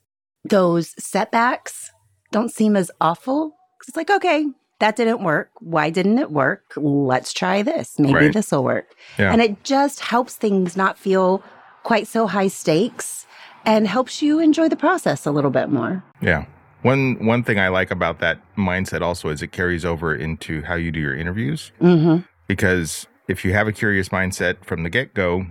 those 0.43 0.93
setbacks 1.03 1.91
don't 2.31 2.51
seem 2.51 2.75
as 2.75 2.91
awful. 2.99 3.55
It's 3.87 3.95
like, 3.95 4.09
okay, 4.09 4.45
that 4.79 4.95
didn't 4.95 5.23
work. 5.23 5.51
Why 5.59 5.89
didn't 5.89 6.19
it 6.19 6.31
work? 6.31 6.73
Let's 6.75 7.33
try 7.33 7.61
this. 7.61 7.99
Maybe 7.99 8.13
right. 8.13 8.33
this 8.33 8.51
will 8.51 8.63
work. 8.63 8.87
Yeah. 9.17 9.31
And 9.31 9.41
it 9.41 9.63
just 9.63 9.99
helps 9.99 10.35
things 10.35 10.75
not 10.75 10.97
feel 10.97 11.43
quite 11.83 12.07
so 12.07 12.27
high 12.27 12.47
stakes 12.47 13.25
and 13.65 13.87
helps 13.87 14.21
you 14.21 14.39
enjoy 14.39 14.69
the 14.69 14.75
process 14.75 15.25
a 15.25 15.31
little 15.31 15.51
bit 15.51 15.69
more. 15.69 16.03
Yeah. 16.21 16.45
One 16.81 17.23
one 17.23 17.43
thing 17.43 17.59
I 17.59 17.67
like 17.67 17.91
about 17.91 18.19
that 18.19 18.39
mindset 18.57 19.01
also 19.01 19.29
is 19.29 19.43
it 19.43 19.51
carries 19.51 19.85
over 19.85 20.15
into 20.15 20.63
how 20.63 20.73
you 20.73 20.91
do 20.91 20.99
your 20.99 21.15
interviews. 21.15 21.71
Mm-hmm. 21.79 22.23
Because 22.47 23.05
if 23.27 23.45
you 23.45 23.53
have 23.53 23.67
a 23.67 23.71
curious 23.71 24.09
mindset 24.09 24.65
from 24.65 24.81
the 24.81 24.89
get 24.89 25.13
go, 25.13 25.45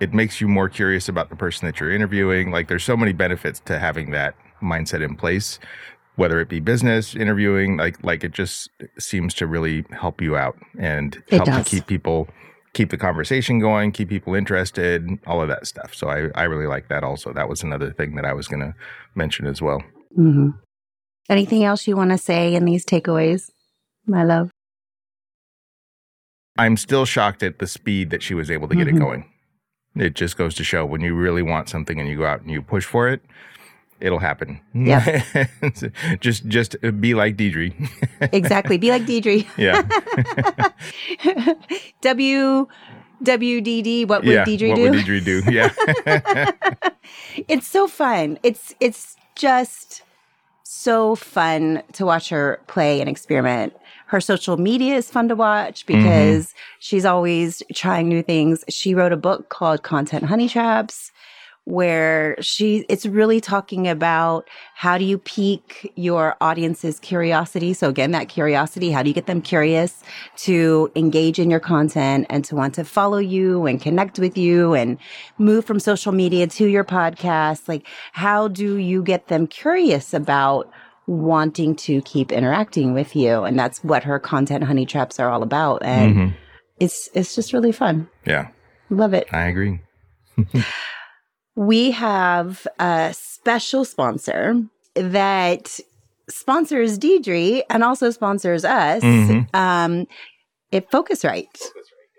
it 0.00 0.12
makes 0.12 0.40
you 0.40 0.48
more 0.48 0.68
curious 0.68 1.08
about 1.08 1.30
the 1.30 1.36
person 1.36 1.66
that 1.66 1.80
you're 1.80 1.92
interviewing. 1.92 2.50
Like 2.50 2.68
there's 2.68 2.84
so 2.84 2.96
many 2.96 3.12
benefits 3.12 3.60
to 3.66 3.78
having 3.78 4.10
that 4.10 4.34
mindset 4.62 5.02
in 5.04 5.14
place, 5.16 5.58
whether 6.16 6.40
it 6.40 6.48
be 6.48 6.60
business, 6.60 7.14
interviewing, 7.14 7.76
like 7.76 8.02
like 8.04 8.24
it 8.24 8.32
just 8.32 8.70
seems 8.98 9.34
to 9.34 9.46
really 9.46 9.84
help 9.90 10.20
you 10.20 10.36
out 10.36 10.56
and 10.78 11.22
It 11.28 11.36
help 11.36 11.46
does. 11.46 11.64
to 11.66 11.70
keep 11.76 11.86
people 11.86 12.28
keep 12.72 12.90
the 12.90 12.96
conversation 12.98 13.60
going, 13.60 13.92
keep 13.92 14.08
people 14.08 14.34
interested, 14.34 15.08
all 15.28 15.40
of 15.40 15.46
that 15.46 15.64
stuff. 15.64 15.94
So 15.94 16.08
I, 16.08 16.28
I 16.34 16.42
really 16.44 16.66
like 16.66 16.88
that 16.88 17.04
also. 17.04 17.32
That 17.32 17.48
was 17.48 17.62
another 17.62 17.92
thing 17.92 18.16
that 18.16 18.24
I 18.24 18.32
was 18.32 18.48
gonna 18.48 18.74
mention 19.14 19.46
as 19.46 19.62
well. 19.62 19.80
Mm-hmm. 20.18 20.48
Anything 21.30 21.62
else 21.64 21.86
you 21.86 21.96
want 21.96 22.10
to 22.10 22.18
say 22.18 22.52
in 22.54 22.64
these 22.64 22.84
takeaways, 22.84 23.50
my 24.06 24.24
love? 24.24 24.50
I'm 26.58 26.76
still 26.76 27.04
shocked 27.04 27.42
at 27.42 27.58
the 27.58 27.66
speed 27.66 28.10
that 28.10 28.22
she 28.22 28.34
was 28.34 28.50
able 28.50 28.68
to 28.68 28.74
get 28.76 28.86
Mhm. 28.86 28.96
it 28.96 28.98
going. 28.98 29.30
It 29.96 30.14
just 30.14 30.36
goes 30.36 30.54
to 30.56 30.64
show 30.64 30.84
when 30.84 31.00
you 31.00 31.14
really 31.14 31.42
want 31.42 31.68
something 31.68 32.00
and 32.00 32.08
you 32.08 32.16
go 32.16 32.26
out 32.26 32.40
and 32.40 32.50
you 32.50 32.62
push 32.62 32.84
for 32.84 33.08
it, 33.08 33.22
it'll 34.00 34.18
happen. 34.18 34.60
Yeah. 34.74 35.24
just 36.20 36.46
just 36.48 36.76
be 37.00 37.14
like 37.14 37.36
Deidre. 37.36 37.72
Exactly. 38.32 38.78
Be 38.78 38.90
like 38.90 39.02
Deidre. 39.02 39.46
yeah. 39.56 39.82
W 42.00 42.66
WDD. 43.22 44.08
What 44.08 44.24
would 44.24 44.32
yeah. 44.32 44.44
Deidre 44.44 44.68
what 44.70 44.76
do? 44.76 44.90
would 44.90 45.00
Deidre 45.00 45.24
do? 45.24 45.42
Yeah. 45.50 46.50
it's 47.48 47.66
so 47.66 47.86
fun. 47.86 48.38
It's 48.42 48.74
it's 48.80 49.16
just 49.36 50.02
so 50.62 51.14
fun 51.14 51.82
to 51.92 52.04
watch 52.04 52.28
her 52.30 52.60
play 52.66 53.00
and 53.00 53.08
experiment. 53.08 53.74
Her 54.14 54.20
social 54.20 54.56
media 54.56 54.94
is 54.94 55.10
fun 55.10 55.26
to 55.26 55.34
watch 55.34 55.86
because 55.86 56.54
she's 56.78 57.04
always 57.04 57.64
trying 57.74 58.08
new 58.08 58.22
things. 58.22 58.62
She 58.68 58.94
wrote 58.94 59.10
a 59.10 59.16
book 59.16 59.48
called 59.48 59.82
Content 59.82 60.22
Honey 60.22 60.48
Traps 60.48 61.10
where 61.64 62.40
she 62.40 62.84
it's 62.88 63.06
really 63.06 63.40
talking 63.40 63.88
about 63.88 64.48
how 64.76 64.98
do 64.98 65.04
you 65.04 65.18
pique 65.18 65.90
your 65.96 66.36
audience's 66.42 67.00
curiosity 67.00 67.72
so 67.72 67.88
again 67.88 68.10
that 68.10 68.28
curiosity 68.28 68.90
how 68.90 69.02
do 69.02 69.08
you 69.08 69.14
get 69.14 69.24
them 69.24 69.40
curious 69.40 70.02
to 70.36 70.92
engage 70.94 71.38
in 71.38 71.50
your 71.50 71.58
content 71.58 72.26
and 72.28 72.44
to 72.44 72.54
want 72.54 72.74
to 72.74 72.84
follow 72.84 73.16
you 73.16 73.64
and 73.64 73.80
connect 73.80 74.18
with 74.18 74.36
you 74.36 74.74
and 74.74 74.98
move 75.38 75.64
from 75.64 75.80
social 75.80 76.12
media 76.12 76.46
to 76.46 76.66
your 76.66 76.84
podcast 76.84 77.66
like 77.66 77.86
how 78.12 78.46
do 78.46 78.76
you 78.76 79.02
get 79.02 79.28
them 79.28 79.46
curious 79.46 80.12
about 80.12 80.70
wanting 81.06 81.76
to 81.76 82.00
keep 82.02 82.32
interacting 82.32 82.94
with 82.94 83.14
you 83.14 83.44
and 83.44 83.58
that's 83.58 83.82
what 83.84 84.04
her 84.04 84.18
content 84.18 84.64
honey 84.64 84.86
traps 84.86 85.20
are 85.20 85.28
all 85.30 85.42
about 85.42 85.82
and 85.84 86.14
Mhm. 86.16 86.34
it's 86.80 87.08
it's 87.14 87.34
just 87.34 87.52
really 87.52 87.72
fun 87.72 88.08
Yeah. 88.26 88.48
love 88.90 89.12
it 89.14 89.26
I 89.32 89.46
agree. 89.48 89.80
we 91.56 91.90
have 91.92 92.66
a 92.78 93.14
special 93.16 93.84
sponsor 93.84 94.62
that 94.94 95.78
sponsors 96.28 96.98
Deidre 96.98 97.62
and 97.70 97.84
also 97.84 98.10
sponsors 98.10 98.64
us. 98.64 99.02
Mhm. 99.02 99.54
Um, 99.54 100.06
it 100.72 100.90
Focusrite. 100.90 101.60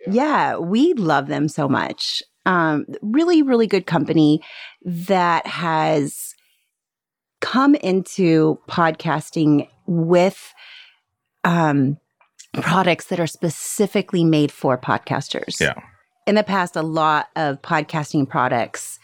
Yeah, 0.07 0.57
we 0.57 0.93
love 0.93 1.27
them 1.27 1.47
so 1.47 1.67
much. 1.67 2.21
Um, 2.45 2.85
really, 3.01 3.41
really 3.41 3.65
good 3.65 3.87
company 3.87 4.41
that 4.85 5.47
has 5.47 6.34
come 7.41 7.75
into 7.75 8.59
podcasting 8.69 9.67
with 9.85 10.53
um, 11.43 11.97
products 12.53 13.05
that 13.07 13.19
are 13.19 13.27
specifically 13.27 14.23
made 14.23 14.51
for 14.51 14.77
podcasters 14.77 15.59
Yeah. 15.59 15.73
in 16.25 16.35
the 16.35 16.43
past, 16.43 16.75
a 16.75 16.81
lot 16.81 17.27
of 17.35 17.61
podcasting 17.61 18.27
products 18.27 18.99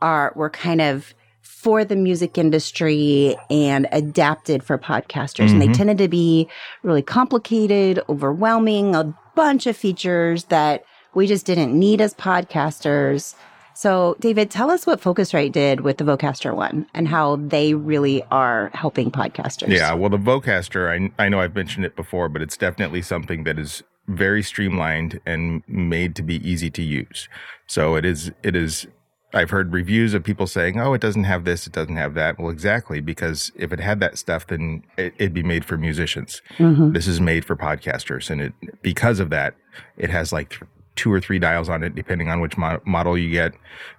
are 0.00 0.32
were 0.34 0.50
kind 0.50 0.80
of 0.80 1.14
for 1.42 1.84
the 1.84 1.94
music 1.96 2.38
industry 2.38 3.36
and 3.50 3.86
adapted 3.92 4.64
for 4.64 4.78
podcasters. 4.78 5.50
And 5.52 5.60
they 5.62 5.68
Mhm. 5.68 5.74
tended 5.76 5.98
to 5.98 6.08
be 6.08 6.48
really 6.82 7.02
complicated, 7.02 8.00
overwhelming, 8.08 8.94
a 8.96 9.14
bunch 9.36 9.66
of 9.66 9.76
features 9.76 10.44
that 10.44 10.84
we 11.14 11.26
just 11.26 11.44
didn't 11.46 11.78
need 11.78 12.00
as 12.00 12.14
podcasters. 12.14 13.34
So, 13.74 14.16
David, 14.20 14.50
tell 14.50 14.70
us 14.70 14.86
what 14.86 15.00
Focusrite 15.00 15.52
did 15.52 15.80
with 15.80 15.98
the 15.98 16.04
Vocaster 16.04 16.54
one 16.54 16.86
and 16.94 17.08
how 17.08 17.36
they 17.36 17.74
really 17.74 18.22
are 18.30 18.70
helping 18.74 19.10
podcasters. 19.10 19.68
Yeah, 19.68 19.92
well, 19.94 20.10
the 20.10 20.18
Vocaster, 20.18 21.10
I, 21.18 21.24
I 21.24 21.28
know 21.28 21.40
I've 21.40 21.54
mentioned 21.54 21.84
it 21.84 21.96
before, 21.96 22.28
but 22.28 22.42
it's 22.42 22.56
definitely 22.56 23.02
something 23.02 23.44
that 23.44 23.58
is 23.58 23.82
very 24.08 24.42
streamlined 24.42 25.20
and 25.24 25.62
made 25.66 26.16
to 26.16 26.22
be 26.22 26.36
easy 26.48 26.70
to 26.70 26.82
use. 26.82 27.28
So 27.66 27.94
it 27.94 28.04
is, 28.04 28.32
it 28.42 28.56
is, 28.56 28.86
I've 29.32 29.50
heard 29.50 29.72
reviews 29.72 30.12
of 30.12 30.24
people 30.24 30.46
saying, 30.46 30.78
oh, 30.78 30.92
it 30.92 31.00
doesn't 31.00 31.24
have 31.24 31.44
this, 31.44 31.66
it 31.66 31.72
doesn't 31.72 31.96
have 31.96 32.14
that. 32.14 32.38
Well, 32.38 32.50
exactly, 32.50 33.00
because 33.00 33.50
if 33.56 33.72
it 33.72 33.80
had 33.80 34.00
that 34.00 34.18
stuff, 34.18 34.46
then 34.48 34.82
it, 34.98 35.14
it'd 35.16 35.32
be 35.32 35.42
made 35.42 35.64
for 35.64 35.78
musicians. 35.78 36.42
Mhm. 36.58 36.92
This 36.92 37.06
is 37.06 37.20
made 37.20 37.44
for 37.44 37.56
podcasters. 37.56 38.28
And 38.28 38.40
it, 38.42 38.52
because 38.82 39.20
of 39.20 39.30
that, 39.30 39.54
it 39.96 40.10
has 40.10 40.32
like 40.32 40.60
two 40.96 41.12
or 41.12 41.20
three 41.20 41.38
dials 41.38 41.68
on 41.68 41.82
it, 41.82 41.94
depending 41.94 42.28
on 42.28 42.40
which 42.40 42.56
mo- 42.56 42.80
model 42.84 43.16
you 43.16 43.30
get. 43.30 43.54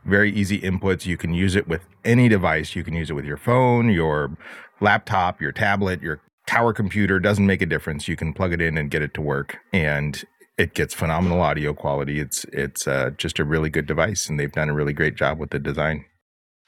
Very 0.06 0.32
easy 0.32 0.60
inputs. 0.62 1.06
You 1.06 1.18
can 1.18 1.34
use 1.34 1.56
it 1.56 1.68
with 1.68 1.82
any 2.06 2.30
device. 2.30 2.76
You 2.76 2.84
can 2.84 2.94
use 2.94 3.10
it 3.10 3.14
with 3.14 3.26
your 3.26 3.38
phone, 3.38 3.90
your 3.90 4.38
laptop, 4.80 5.42
your 5.42 5.52
tablet, 5.52 6.02
your 6.02 6.22
tower 6.46 6.74
computer. 6.74 7.20
Doesn't 7.20 7.46
make 7.46 7.62
a 7.62 7.66
difference. 7.66 8.08
You 8.08 8.16
can 8.16 8.34
plug 8.34 8.54
it 8.54 8.62
in 8.62 8.78
and 8.78 8.92
get 8.92 9.02
it 9.02 9.14
to 9.16 9.22
work. 9.22 9.58
And 9.72 10.24
it 10.58 10.74
gets 10.74 10.94
phenomenal 10.94 11.42
audio 11.42 11.74
quality. 11.74 12.20
It's 12.20 12.46
it's 12.46 12.88
uh, 12.88 13.12
just 13.18 13.40
a 13.40 13.44
really 13.44 13.70
good 13.70 13.88
device, 13.88 14.30
and 14.30 14.40
they've 14.40 14.52
done 14.52 14.70
a 14.70 14.74
really 14.74 14.94
great 14.94 15.16
job 15.16 15.40
with 15.40 15.50
the 15.50 15.60
design. 15.60 16.06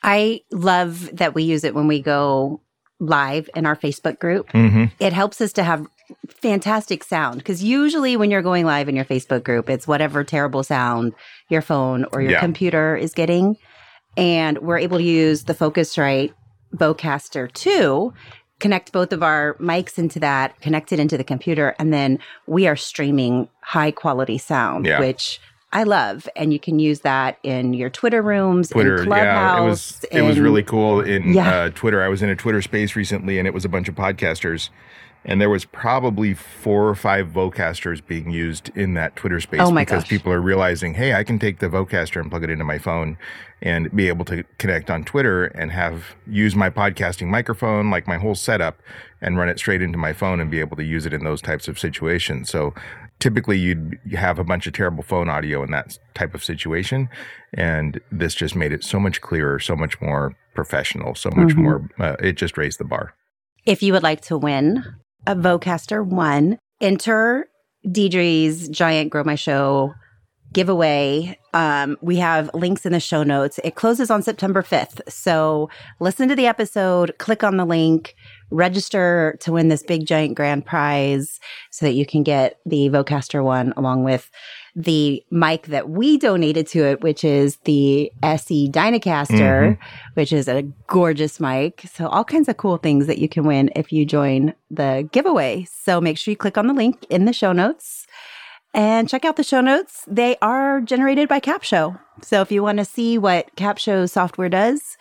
I 0.04 0.42
love 0.52 1.16
that 1.16 1.34
we 1.34 1.44
use 1.44 1.64
it 1.64 1.76
when 1.76 1.88
we 1.88 2.02
go 2.02 2.62
live 3.00 3.50
in 3.56 3.66
our 3.66 3.76
Facebook 3.76 4.20
group. 4.20 4.50
Mm-hmm. 4.50 4.86
it 5.00 5.14
helps 5.14 5.42
us 5.42 5.52
to 5.54 5.64
have 5.64 5.88
fantastic 6.30 7.04
sound 7.04 7.38
because 7.40 7.64
usually 7.64 8.18
when 8.18 8.32
you're 8.32 8.42
going 8.42 8.66
live 8.66 8.88
in 8.90 8.96
your 8.96 9.06
Facebook 9.06 9.44
group, 9.44 9.70
it's 9.70 9.88
whatever 9.88 10.24
terrible 10.24 10.64
sound 10.64 11.14
your 11.50 11.62
phone 11.62 12.06
or 12.12 12.22
your 12.22 12.32
Yeah. 12.32 12.40
computer 12.40 12.96
is 12.96 13.14
getting. 13.14 13.58
And 14.18 14.60
we're 14.60 14.78
able 14.80 14.98
to 14.98 15.04
use 15.04 15.44
the 15.44 15.54
Focusrite 15.54 16.32
Vocaster 16.76 17.52
2, 17.52 18.14
connect 18.60 18.92
both 18.92 19.12
of 19.12 19.22
our 19.24 19.56
mics 19.60 19.98
into 19.98 20.20
that, 20.22 20.60
connect 20.62 20.92
it 20.94 21.00
into 21.00 21.18
the 21.18 21.24
computer, 21.24 21.76
and 21.80 21.92
then 21.94 22.20
we 22.48 22.68
are 22.68 22.76
streaming 22.76 23.50
high 23.62 23.92
quality 23.92 24.38
sound, 24.38 24.86
Yeah. 24.86 25.00
which 25.00 25.40
I 25.74 25.84
love. 25.84 26.30
And 26.38 26.54
you 26.54 26.60
can 26.60 26.80
use 26.80 27.02
that 27.02 27.38
in 27.44 27.74
your 27.74 27.90
Twitter 27.90 28.22
rooms, 28.22 28.70
Twitter, 28.70 28.96
in 29.02 29.08
Clubhouse. 29.08 29.26
yeah, 29.26 29.62
it 29.62 29.68
was 29.68 30.06
it 30.12 30.22
was 30.22 30.40
really 30.40 30.64
cool 30.64 31.02
in 31.02 31.34
Yeah. 31.34 31.50
uh, 31.54 31.70
Twitter. 31.76 32.02
I 32.02 32.08
was 32.08 32.22
in 32.24 32.30
a 32.30 32.36
Twitter 32.36 32.62
space 32.62 32.96
recently, 32.96 33.38
and 33.40 33.46
it 33.48 33.54
was 33.54 33.66
a 33.66 33.70
bunch 33.70 33.90
of 33.90 33.96
podcasters, 33.96 34.70
and 35.26 35.42
there 35.42 35.50
was 35.50 35.66
probably 35.66 36.34
four 36.36 36.88
or 36.88 36.96
five 36.96 37.28
Vocasters 37.28 38.06
being 38.06 38.30
used 38.30 38.70
in 38.76 38.94
that 38.94 39.16
Twitter 39.16 39.42
space 39.42 39.60
Oh 39.62 39.72
my 39.72 39.82
because 39.82 40.04
gosh. 40.04 40.10
people 40.10 40.32
are 40.32 40.40
realizing, 40.40 40.94
hey, 40.94 41.14
I 41.16 41.24
can 41.24 41.40
take 41.40 41.60
the 41.60 41.68
Vocaster 41.68 42.22
and 42.22 42.30
plug 42.30 42.44
it 42.44 42.50
into 42.52 42.64
my 42.64 42.78
phone 42.78 43.18
and 43.62 43.94
be 43.96 44.08
able 44.08 44.24
to 44.26 44.44
connect 44.60 44.92
on 44.92 45.04
Twitter 45.04 45.46
and 45.46 45.72
have 45.72 46.16
use 46.28 46.56
my 46.56 46.70
podcasting 46.70 47.28
microphone, 47.28 47.90
like 47.90 48.08
my 48.08 48.18
whole 48.18 48.36
setup, 48.36 48.80
and 49.22 49.38
run 49.38 49.50
it 49.50 49.58
straight 49.58 49.82
into 49.82 49.98
my 49.98 50.14
phone 50.14 50.40
and 50.40 50.52
be 50.52 50.60
able 50.60 50.78
to 50.78 50.84
use 50.84 51.06
it 51.06 51.14
in 51.14 51.24
those 51.24 51.42
types 51.42 51.68
of 51.68 51.80
situations. 51.80 52.50
So 52.50 52.76
typically 53.20 53.58
you'd 53.58 54.00
have 54.14 54.40
a 54.40 54.44
bunch 54.44 54.68
of 54.68 54.74
terrible 54.74 55.04
phone 55.04 55.30
audio 55.30 55.64
in 55.64 55.72
that 55.72 55.98
type 56.14 56.36
of 56.36 56.44
situation 56.44 57.10
and 57.54 58.00
this 58.12 58.36
just 58.36 58.56
made 58.56 58.72
it 58.72 58.84
so 58.84 59.00
much 59.00 59.22
clearer 59.22 59.60
so 59.60 59.76
much 59.76 60.00
more 60.02 60.36
professional 60.54 61.16
so 61.16 61.30
much 61.36 61.50
mm-hmm. 61.50 61.62
more 61.62 61.90
uh, 62.00 62.16
it 62.20 62.34
just 62.34 62.58
raised 62.58 62.78
the 62.78 62.84
bar 62.84 63.14
if 63.66 63.82
you 63.82 63.94
would 63.94 64.04
like 64.04 64.22
to 64.22 64.38
win 64.38 64.84
a 65.28 65.36
Vocaster 65.36 66.06
1 66.06 66.58
enter 66.82 67.48
Deidre's 67.90 68.70
giant 68.70 69.12
grow 69.12 69.24
my 69.24 69.36
show 69.36 69.94
giveaway. 70.54 71.38
Um, 71.54 71.98
we 72.02 72.16
have 72.18 72.50
links 72.54 72.86
in 72.86 72.94
the 72.94 73.00
show 73.00 73.24
notes. 73.24 73.60
It 73.64 73.76
closes 73.76 74.10
on 74.10 74.24
September 74.24 74.64
5th. 74.64 75.02
So 75.10 75.70
listen 76.00 76.30
to 76.30 76.36
the 76.36 76.48
episode, 76.48 77.14
click 77.18 77.44
on 77.44 77.58
the 77.58 77.66
link, 77.66 78.16
register 78.52 79.38
to 79.42 79.52
win 79.52 79.68
this 79.68 79.84
big 79.84 80.06
giant 80.06 80.36
grand 80.36 80.66
prize 80.66 81.40
so 81.72 81.86
that 81.86 81.94
you 81.94 82.06
can 82.06 82.24
get 82.24 82.60
the 82.66 82.90
Vocaster 82.90 83.44
one 83.44 83.74
along 83.76 84.06
with 84.06 84.32
the 84.76 85.24
mic 85.32 85.68
that 85.68 85.90
we 85.90 86.18
donated 86.18 86.68
to 86.68 86.84
it, 86.84 87.02
which 87.02 87.24
is 87.24 87.58
the 87.64 88.12
SE 88.22 88.70
Dynacaster, 88.70 89.78
mm-hmm. 89.78 89.84
which 90.16 90.34
is 90.34 90.48
a 90.48 90.64
gorgeous 90.88 91.40
mic. 91.40 91.84
So 91.94 92.08
all 92.08 92.26
kinds 92.26 92.50
of 92.50 92.58
cool 92.58 92.78
things 92.78 93.08
that 93.08 93.18
you 93.18 93.30
can 93.30 93.46
win 93.46 93.70
if 93.76 93.92
you 93.94 94.06
join 94.06 94.54
the 94.70 95.08
giveaway. 95.12 95.66
So 95.72 96.02
make 96.02 96.18
sure 96.18 96.32
you 96.32 96.38
click 96.38 96.58
on 96.58 96.68
the 96.68 96.74
link 96.74 97.06
in 97.10 97.26
the 97.26 97.34
show 97.34 97.54
notes 97.54 98.06
and 98.74 99.08
check 99.08 99.24
out 99.24 99.38
the 99.38 99.44
show 99.44 99.62
notes. 99.62 100.04
They 100.08 100.36
are 100.42 100.82
generated 100.82 101.30
by 101.30 101.40
Capsho. 101.40 101.98
So 102.22 102.42
if 102.42 102.52
you 102.52 102.62
want 102.62 102.80
to 102.80 102.86
see 102.86 103.18
what 103.18 103.56
Capsho 103.56 104.10
software 104.10 104.50
does, 104.50 104.98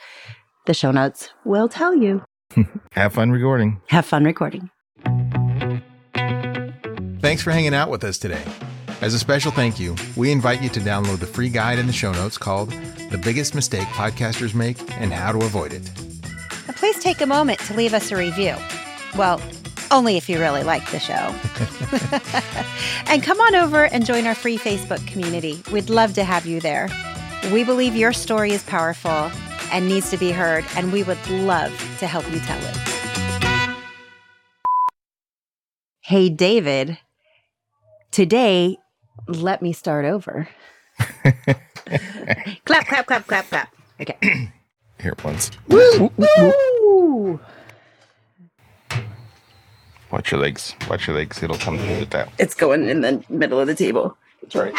the 0.66 0.74
show 0.74 0.92
notes 0.92 1.30
will 1.44 1.68
tell 1.68 1.94
you. 1.94 2.24
Have 2.92 3.14
fun 3.14 3.32
recording. 3.32 3.80
Have 3.88 4.06
fun 4.06 4.24
recording. 4.24 4.70
Thanks 7.20 7.42
for 7.42 7.50
hanging 7.50 7.74
out 7.74 7.90
with 7.90 8.04
us 8.04 8.18
today. 8.18 8.44
As 9.04 9.12
a 9.12 9.18
special 9.18 9.52
thank 9.52 9.78
you, 9.78 9.94
we 10.16 10.32
invite 10.32 10.62
you 10.62 10.70
to 10.70 10.80
download 10.80 11.18
the 11.18 11.26
free 11.26 11.50
guide 11.50 11.78
in 11.78 11.86
the 11.86 11.92
show 11.92 12.10
notes 12.12 12.38
called 12.38 12.70
The 13.10 13.18
Biggest 13.18 13.54
Mistake 13.54 13.86
Podcasters 13.88 14.54
Make 14.54 14.78
and 14.92 15.12
How 15.12 15.30
to 15.30 15.40
Avoid 15.40 15.74
It. 15.74 15.90
Please 16.76 16.98
take 17.00 17.20
a 17.20 17.26
moment 17.26 17.60
to 17.60 17.74
leave 17.74 17.92
us 17.92 18.10
a 18.10 18.16
review. 18.16 18.56
Well, 19.14 19.42
only 19.90 20.16
if 20.16 20.30
you 20.30 20.38
really 20.40 20.62
like 20.62 20.90
the 20.90 20.98
show. 20.98 21.12
and 23.12 23.22
come 23.22 23.42
on 23.42 23.54
over 23.54 23.84
and 23.84 24.06
join 24.06 24.26
our 24.26 24.34
free 24.34 24.56
Facebook 24.56 25.06
community. 25.06 25.62
We'd 25.70 25.90
love 25.90 26.14
to 26.14 26.24
have 26.24 26.46
you 26.46 26.60
there. 26.60 26.88
We 27.52 27.62
believe 27.62 27.94
your 27.94 28.14
story 28.14 28.52
is 28.52 28.62
powerful 28.62 29.30
and 29.70 29.86
needs 29.86 30.08
to 30.12 30.16
be 30.16 30.32
heard, 30.32 30.64
and 30.76 30.94
we 30.94 31.02
would 31.02 31.28
love 31.28 31.78
to 31.98 32.06
help 32.06 32.24
you 32.32 32.38
tell 32.38 32.58
it. 32.58 33.76
Hey, 36.00 36.30
David. 36.30 36.96
Today, 38.10 38.78
let 39.26 39.62
me 39.62 39.72
start 39.72 40.04
over. 40.04 40.48
clap, 42.64 42.86
clap, 42.86 43.06
clap, 43.06 43.26
clap, 43.26 43.48
clap. 43.48 43.74
Okay. 44.00 44.16
Here 45.00 45.14
once. 45.24 45.50
Woo! 45.68 46.10
Woo! 46.16 47.40
Watch 50.10 50.30
your 50.30 50.40
legs. 50.40 50.74
Watch 50.88 51.06
your 51.06 51.16
legs. 51.16 51.42
It'll 51.42 51.58
come 51.58 51.76
through 51.78 52.00
the 52.00 52.06
tap. 52.06 52.32
It's 52.38 52.54
going 52.54 52.88
in 52.88 53.00
the 53.00 53.24
middle 53.28 53.58
of 53.58 53.66
the 53.66 53.74
table. 53.74 54.16
That's 54.42 54.54
right. 54.54 54.74